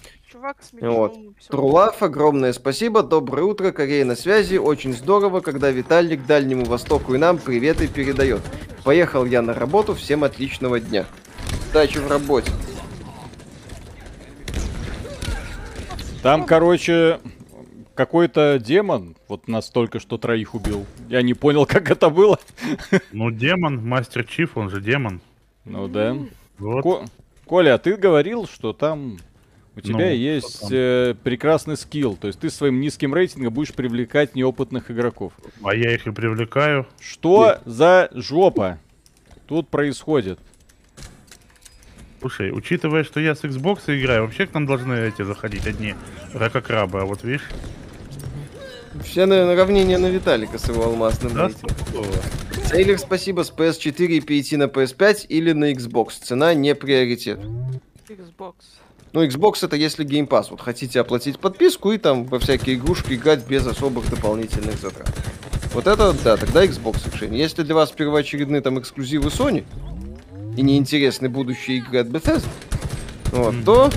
[0.81, 1.15] Вот.
[1.47, 7.17] Трулаф, огромное спасибо, доброе утро, Корея на связи, очень здорово, когда Виталик Дальнему Востоку и
[7.17, 8.41] нам приветы передает.
[8.83, 11.05] Поехал я на работу, всем отличного дня.
[11.71, 12.51] Удачи в работе.
[16.21, 17.19] Там, короче,
[18.05, 20.87] какой-то демон вот нас только что троих убил.
[21.07, 22.39] Я не понял, как это было.
[23.11, 25.21] Ну, демон, мастер Чиф, он же демон.
[25.65, 26.17] Ну да.
[26.57, 26.81] Вот.
[26.81, 27.05] Ко-
[27.45, 29.19] Коля, а ты говорил, что там
[29.75, 32.15] у тебя Ну, есть э, прекрасный скилл.
[32.15, 35.33] То есть ты своим низким рейтингом будешь привлекать неопытных игроков.
[35.63, 36.87] А я их и привлекаю.
[36.99, 38.79] Что за жопа
[39.47, 40.39] тут происходит?
[42.19, 45.95] Слушай, учитывая, что я с Xbox играю, вообще к нам должны эти заходить одни
[46.33, 47.49] ракокрабы, а вот видишь,
[49.03, 51.51] Все, наверное, равнение на Виталика с его алмазным да.
[52.69, 56.13] Сейлер, спасибо, с PS4 и перейти на PS5 или на Xbox.
[56.21, 57.39] Цена не приоритет.
[58.07, 58.53] Xbox.
[59.13, 60.47] Ну, Xbox это если Game Pass.
[60.51, 65.09] Вот хотите оплатить подписку и там во всякие игрушки играть без особых дополнительных затрат.
[65.73, 67.39] Вот это, да, тогда Xbox решение.
[67.39, 69.65] Если для вас первоочередные там эксклюзивы Sony
[70.55, 72.47] и неинтересны будущие игры от Bethesda,
[73.31, 73.89] вот, то,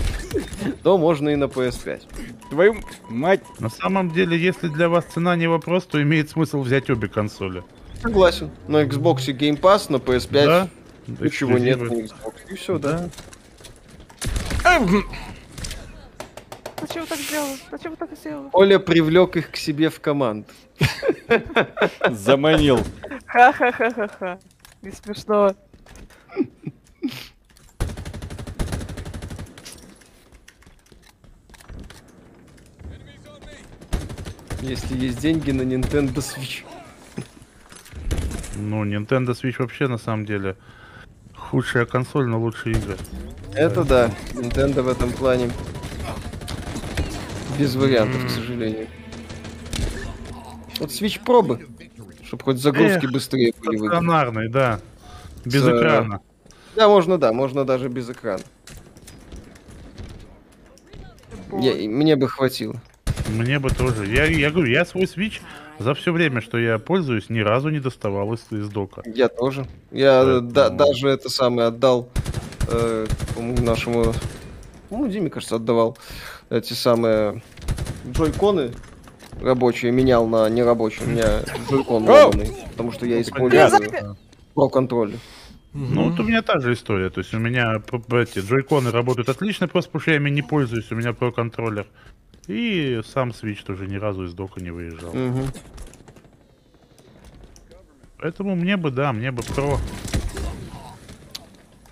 [0.82, 2.02] то можно и на PS5.
[2.50, 2.76] Твою
[3.08, 7.08] мать, На самом деле, если для вас цена не вопрос, то имеет смысл взять обе
[7.08, 7.62] консоли.
[8.00, 8.50] Согласен.
[8.68, 10.68] На Xbox Game Pass, на PS5 Да?
[11.06, 11.86] ничего нет на.
[11.86, 12.34] Xbox.
[12.50, 13.08] И все, да.
[16.80, 17.56] Зачем вы так сделали?
[17.70, 18.48] Зачем так сделали?
[18.52, 20.46] Оля привлек их к себе в команду.
[22.10, 22.78] заманил.
[23.26, 24.38] Ха-ха-ха-ха-ха.
[24.82, 25.54] Не смешно.
[34.64, 36.64] Если есть деньги на Nintendo Switch.
[38.56, 40.56] Ну, Nintendo Switch вообще, на самом деле,
[41.36, 42.96] худшая консоль, но лучшие игры.
[43.52, 45.50] Это да, Nintendo в этом плане
[47.58, 48.86] без вариантов, к сожалению.
[50.80, 51.66] Вот Switch пробы,
[52.24, 53.76] чтобы хоть загрузки Эх, быстрее были.
[53.76, 54.80] Стационарный, да.
[55.44, 56.20] Без С, э, экрана.
[56.74, 58.42] Да, можно, да, можно даже без экрана.
[61.52, 62.80] Я- мне бы хватило.
[63.28, 64.06] Мне бы тоже.
[64.06, 65.40] Я, я говорю, я свой Switch
[65.78, 69.02] за все время, что я пользуюсь, ни разу не доставал из, из дока.
[69.06, 69.66] Я тоже.
[69.90, 72.08] Я э, Поэтому- да- даже это самое отдал
[72.68, 73.06] э,
[73.38, 74.12] нашему,
[74.90, 75.96] ну, Диме, кажется, отдавал
[76.50, 77.42] эти самые
[78.10, 78.72] джойконы
[79.40, 81.06] рабочие, менял на нерабочие.
[81.06, 81.40] У меня
[81.70, 82.26] джойкон Оу!
[82.30, 84.16] ломаный, потому что я Я использую
[84.54, 85.14] про контроль.
[85.72, 87.10] Ну, вот у меня та же история.
[87.10, 87.82] То есть у меня
[88.12, 91.86] эти джойконы работают отлично, просто потому что я ими не пользуюсь, у меня про контроллер.
[92.46, 95.12] И сам Switch тоже ни разу из дока не выезжал.
[95.12, 95.46] Мгм.
[98.18, 99.78] Поэтому мне бы, да, мне бы про.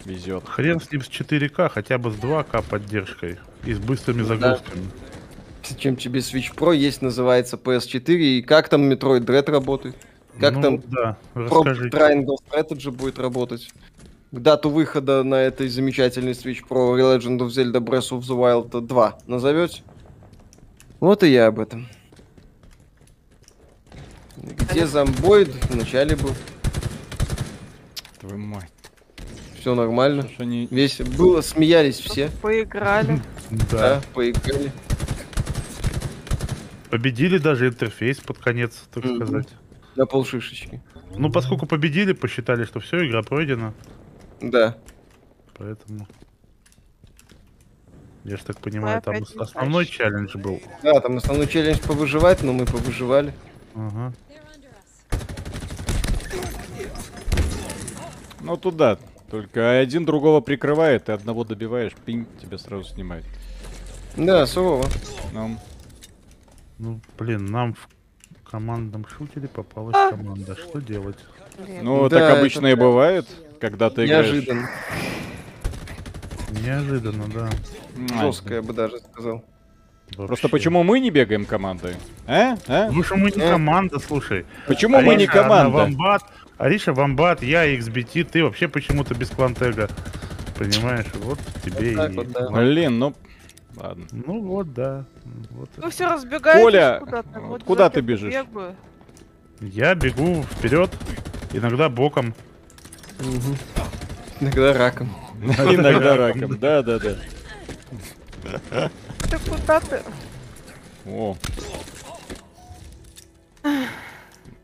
[0.05, 0.45] Везет.
[0.49, 3.39] Хрен с ним с 4К, хотя бы с 2К поддержкой.
[3.65, 4.25] И с быстрыми Да.
[4.25, 4.85] загрузками.
[5.79, 9.95] Чем тебе Switch Pro есть, называется PS4, и как там Metroid Dread работает?
[10.41, 11.63] Как Ну, там Да, Pro.
[11.91, 13.69] Triangle Strategy будет работать?
[14.33, 18.81] К дату выхода на этой замечательной Switch Pro Legend of Zelda Breath of the Wild
[18.81, 19.83] 2 назовете?
[21.03, 21.89] Вот и я об этом.
[24.37, 25.49] Где зомбоид?
[25.69, 26.31] Вначале был.
[28.21, 28.71] Твою мать.
[29.59, 30.29] Все нормально.
[30.29, 30.69] Что они...
[30.71, 32.31] Весь было, смеялись все.
[32.41, 33.21] Поиграли.
[33.71, 34.71] Да, поиграли.
[36.89, 39.49] Победили даже интерфейс под конец, так сказать.
[39.97, 40.81] На полшишечки.
[41.17, 43.75] Ну, поскольку победили, посчитали, что все, игра пройдена.
[44.41, 44.79] Да.
[45.59, 46.07] Поэтому.
[48.25, 50.61] Я ж так понимаю, там опять не основной челлендж был.
[50.83, 53.33] Да, там основной челлендж повыживать, но мы повыживали.
[53.75, 54.13] Ага.
[58.41, 58.99] Ну туда.
[59.31, 63.25] Только один другого прикрывает, ты одного добиваешь, пинь, тебя сразу снимает.
[64.17, 64.87] Да, сурово.
[65.33, 65.57] Ну,
[66.79, 67.89] Ну, блин, нам в
[68.51, 70.11] командном шутере попалась А.
[70.11, 70.55] команда.
[70.57, 71.17] Что делать?
[71.81, 73.27] Ну Да, так это обычно и бывает,
[73.61, 74.27] когда ты играешь.
[74.27, 74.69] Неожиданно.
[76.53, 77.49] Неожиданно, да.
[78.17, 79.45] Ай, Жестко, я бы даже сказал.
[80.17, 80.49] Просто Вообще.
[80.49, 81.97] почему мы не бегаем командой?
[82.27, 82.53] А?
[82.67, 82.87] А?
[82.87, 83.51] Потому что мы не Э.
[83.51, 84.45] команда, слушай.
[84.67, 85.71] Почему мы не Ариша, она команда?
[85.79, 86.23] вамбат,
[86.59, 89.89] Ариша вамбат, я XBT, ты вообще почему-то без квантега.
[90.59, 92.17] Понимаешь, вот тебе так и...
[92.17, 92.51] вот, да.
[92.51, 93.15] Блин, ну...
[93.77, 94.05] Ладно.
[94.13, 95.07] Ну вот, да.
[95.51, 95.71] Вот.
[95.79, 97.41] Вы все разбегаетесь Коля, куда-то.
[97.41, 98.35] вот Вот куда ты бежишь?
[98.35, 98.77] бегаю.
[99.61, 100.91] Я бегу вперед,
[101.55, 102.35] иногда боком.
[103.19, 103.57] Мгм.
[104.41, 105.09] Иногда раком.
[105.43, 106.59] Иногда раком.
[106.59, 108.91] Да, да, да.
[109.31, 110.01] Ты куда ты?
[111.07, 111.37] О.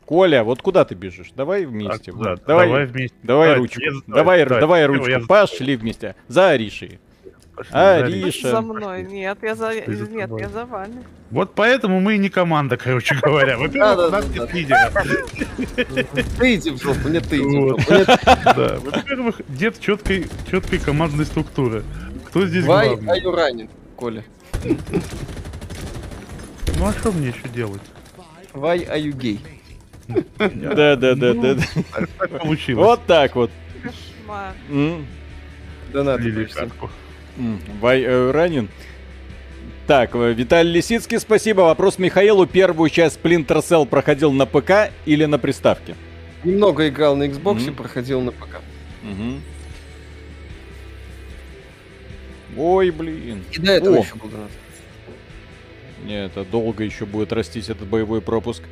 [0.04, 1.32] Коля, вот куда ты бежишь?
[1.36, 2.12] Давай вместе.
[2.12, 3.16] Так, да, давай, давай вместе.
[3.22, 3.80] давай Давай, ручку.
[3.80, 5.08] я- давай, давай, давай ручку.
[5.08, 6.14] я- Пошли вместе.
[6.28, 6.98] За Аришей.
[7.70, 8.50] А, Миша.
[8.50, 9.02] За мной.
[9.04, 9.74] Нет, я за...
[9.74, 11.04] Нет, я за вами.
[11.30, 13.58] Вот поэтому мы и не команда, короче говоря.
[13.58, 14.92] Во-первых, у нас нет лидера.
[16.38, 17.82] Ты иди в жопу, нет, ты иди в жопу.
[18.26, 21.84] Да, Во-первых, нет четкой, четкой командной структуры.
[22.26, 23.12] Кто здесь Why главный?
[23.12, 24.24] are you running, Коля?
[26.78, 27.82] Ну а что мне еще делать?
[28.54, 29.38] Why are you gay?
[30.08, 31.54] Да, да, да, да.
[31.54, 31.62] да.
[32.18, 32.86] Так получилось.
[32.86, 33.50] Вот так вот.
[34.28, 34.54] Понимаю.
[34.70, 35.06] М,
[37.80, 38.68] Вай, э, ранен.
[39.86, 41.62] Так, э, Виталий Лисицкий, спасибо.
[41.62, 42.46] Вопрос Михаилу.
[42.46, 45.94] Первую часть Splinter Cell проходил на ПК или на приставке?
[46.44, 47.74] Немного играл на Xbox, Мгм.
[47.74, 48.60] проходил на ПК.
[49.02, 49.40] Мгм.
[52.56, 53.44] Ой, блин.
[53.52, 54.00] И до этого О.
[54.00, 54.50] еще был донат.
[56.04, 58.62] Не, это долго еще будет растить этот боевой пропуск.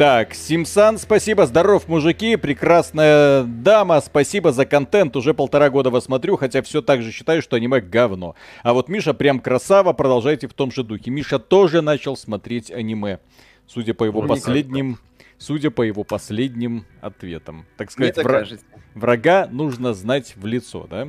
[0.00, 6.38] Так, Симсан, спасибо, здоров, мужики, прекрасная дама, спасибо за контент, уже полтора года вас смотрю,
[6.38, 8.34] хотя все так же считаю, что аниме говно.
[8.62, 11.10] А вот Миша прям красава, продолжайте в том же духе.
[11.10, 13.18] Миша тоже начал смотреть аниме,
[13.66, 14.98] судя по его Вот последним,
[15.36, 17.66] судя по его последним ответам.
[17.76, 18.64] Так сказать, вра- кажется.
[18.94, 21.08] врага нужно знать в лицо, да?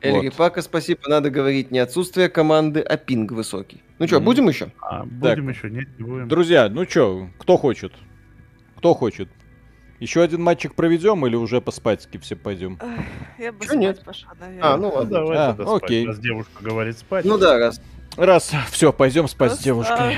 [0.00, 1.00] Эльри Пака, спасибо.
[1.08, 3.82] Надо говорить не отсутствие команды, а пинг высокий.
[3.98, 4.70] Ну что, будем еще?
[4.80, 5.70] А, будем еще?
[5.70, 6.28] Нет, не будем.
[6.28, 7.92] Друзья, ну чё, кто хочет?
[8.76, 9.28] Кто хочет?
[9.98, 12.78] Еще один матчик проведем или уже поспать все пойдем?
[12.80, 13.00] Эх,
[13.38, 14.04] Я бы Чё спать нет?
[14.04, 14.62] пошла, наверное.
[14.72, 15.10] А, ну Ну, ладно.
[15.10, 15.82] давай А, тогда спать.
[15.82, 16.06] окей.
[16.06, 17.24] Раз девушка говорит спать.
[17.24, 17.80] Ну да, раз.
[18.18, 20.16] Раз, все, пойдем спать с Просто- девушкой.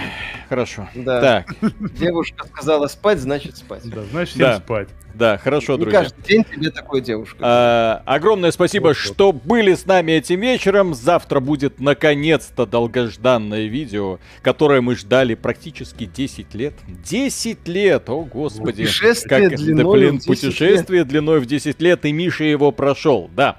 [0.48, 0.88] Хорошо.
[0.94, 1.20] Да.
[1.20, 1.54] Так,
[1.98, 3.82] Девушка сказала спать, значит спать.
[3.84, 4.56] Да, значит, всем Да.
[4.56, 4.88] спать.
[5.14, 6.00] да, хорошо, Не друзья.
[6.02, 7.36] каждый день тебе такой девушка.
[7.40, 8.96] А, огромное спасибо, Вот-вот.
[9.14, 10.94] что были с нами этим вечером.
[10.94, 16.74] Завтра будет наконец-то долгожданное видео, которое мы ждали практически 10 лет.
[16.88, 18.08] 10 лет!
[18.08, 18.82] О, господи.
[18.84, 22.72] Путешествие Как, длиной да, блин, в 10 путешествие длиной в 10 лет, и Миша его
[22.72, 23.58] прошел, да.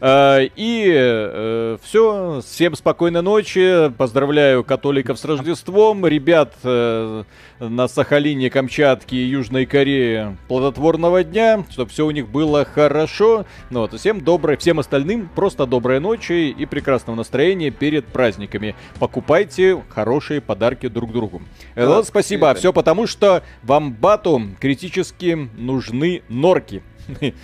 [0.00, 7.24] Э, И все, всем спокойной ночи, поздравляю католиков с Рождеством, ребят э,
[7.58, 13.46] на Сахалине, Камчатке и Южной Корее плодотворного дня, чтобы все у них было хорошо.
[13.70, 18.74] Ну вот, всем доброй, всем остальным просто доброй ночи и прекрасного настроения перед праздниками.
[18.98, 21.42] Покупайте хорошие подарки друг другу.
[21.74, 26.82] Э, Да, спасибо, все потому, что вам бату критически нужны норки.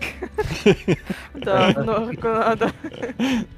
[1.34, 2.72] Да, норку надо.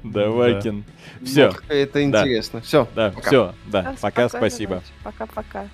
[0.03, 0.83] Давайкин.
[1.23, 2.61] Все, Это интересно.
[2.61, 2.87] Все.
[2.95, 4.81] да, все, да, пока, спасибо.
[5.03, 5.67] Пока-пока.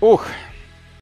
[0.00, 0.26] Ух,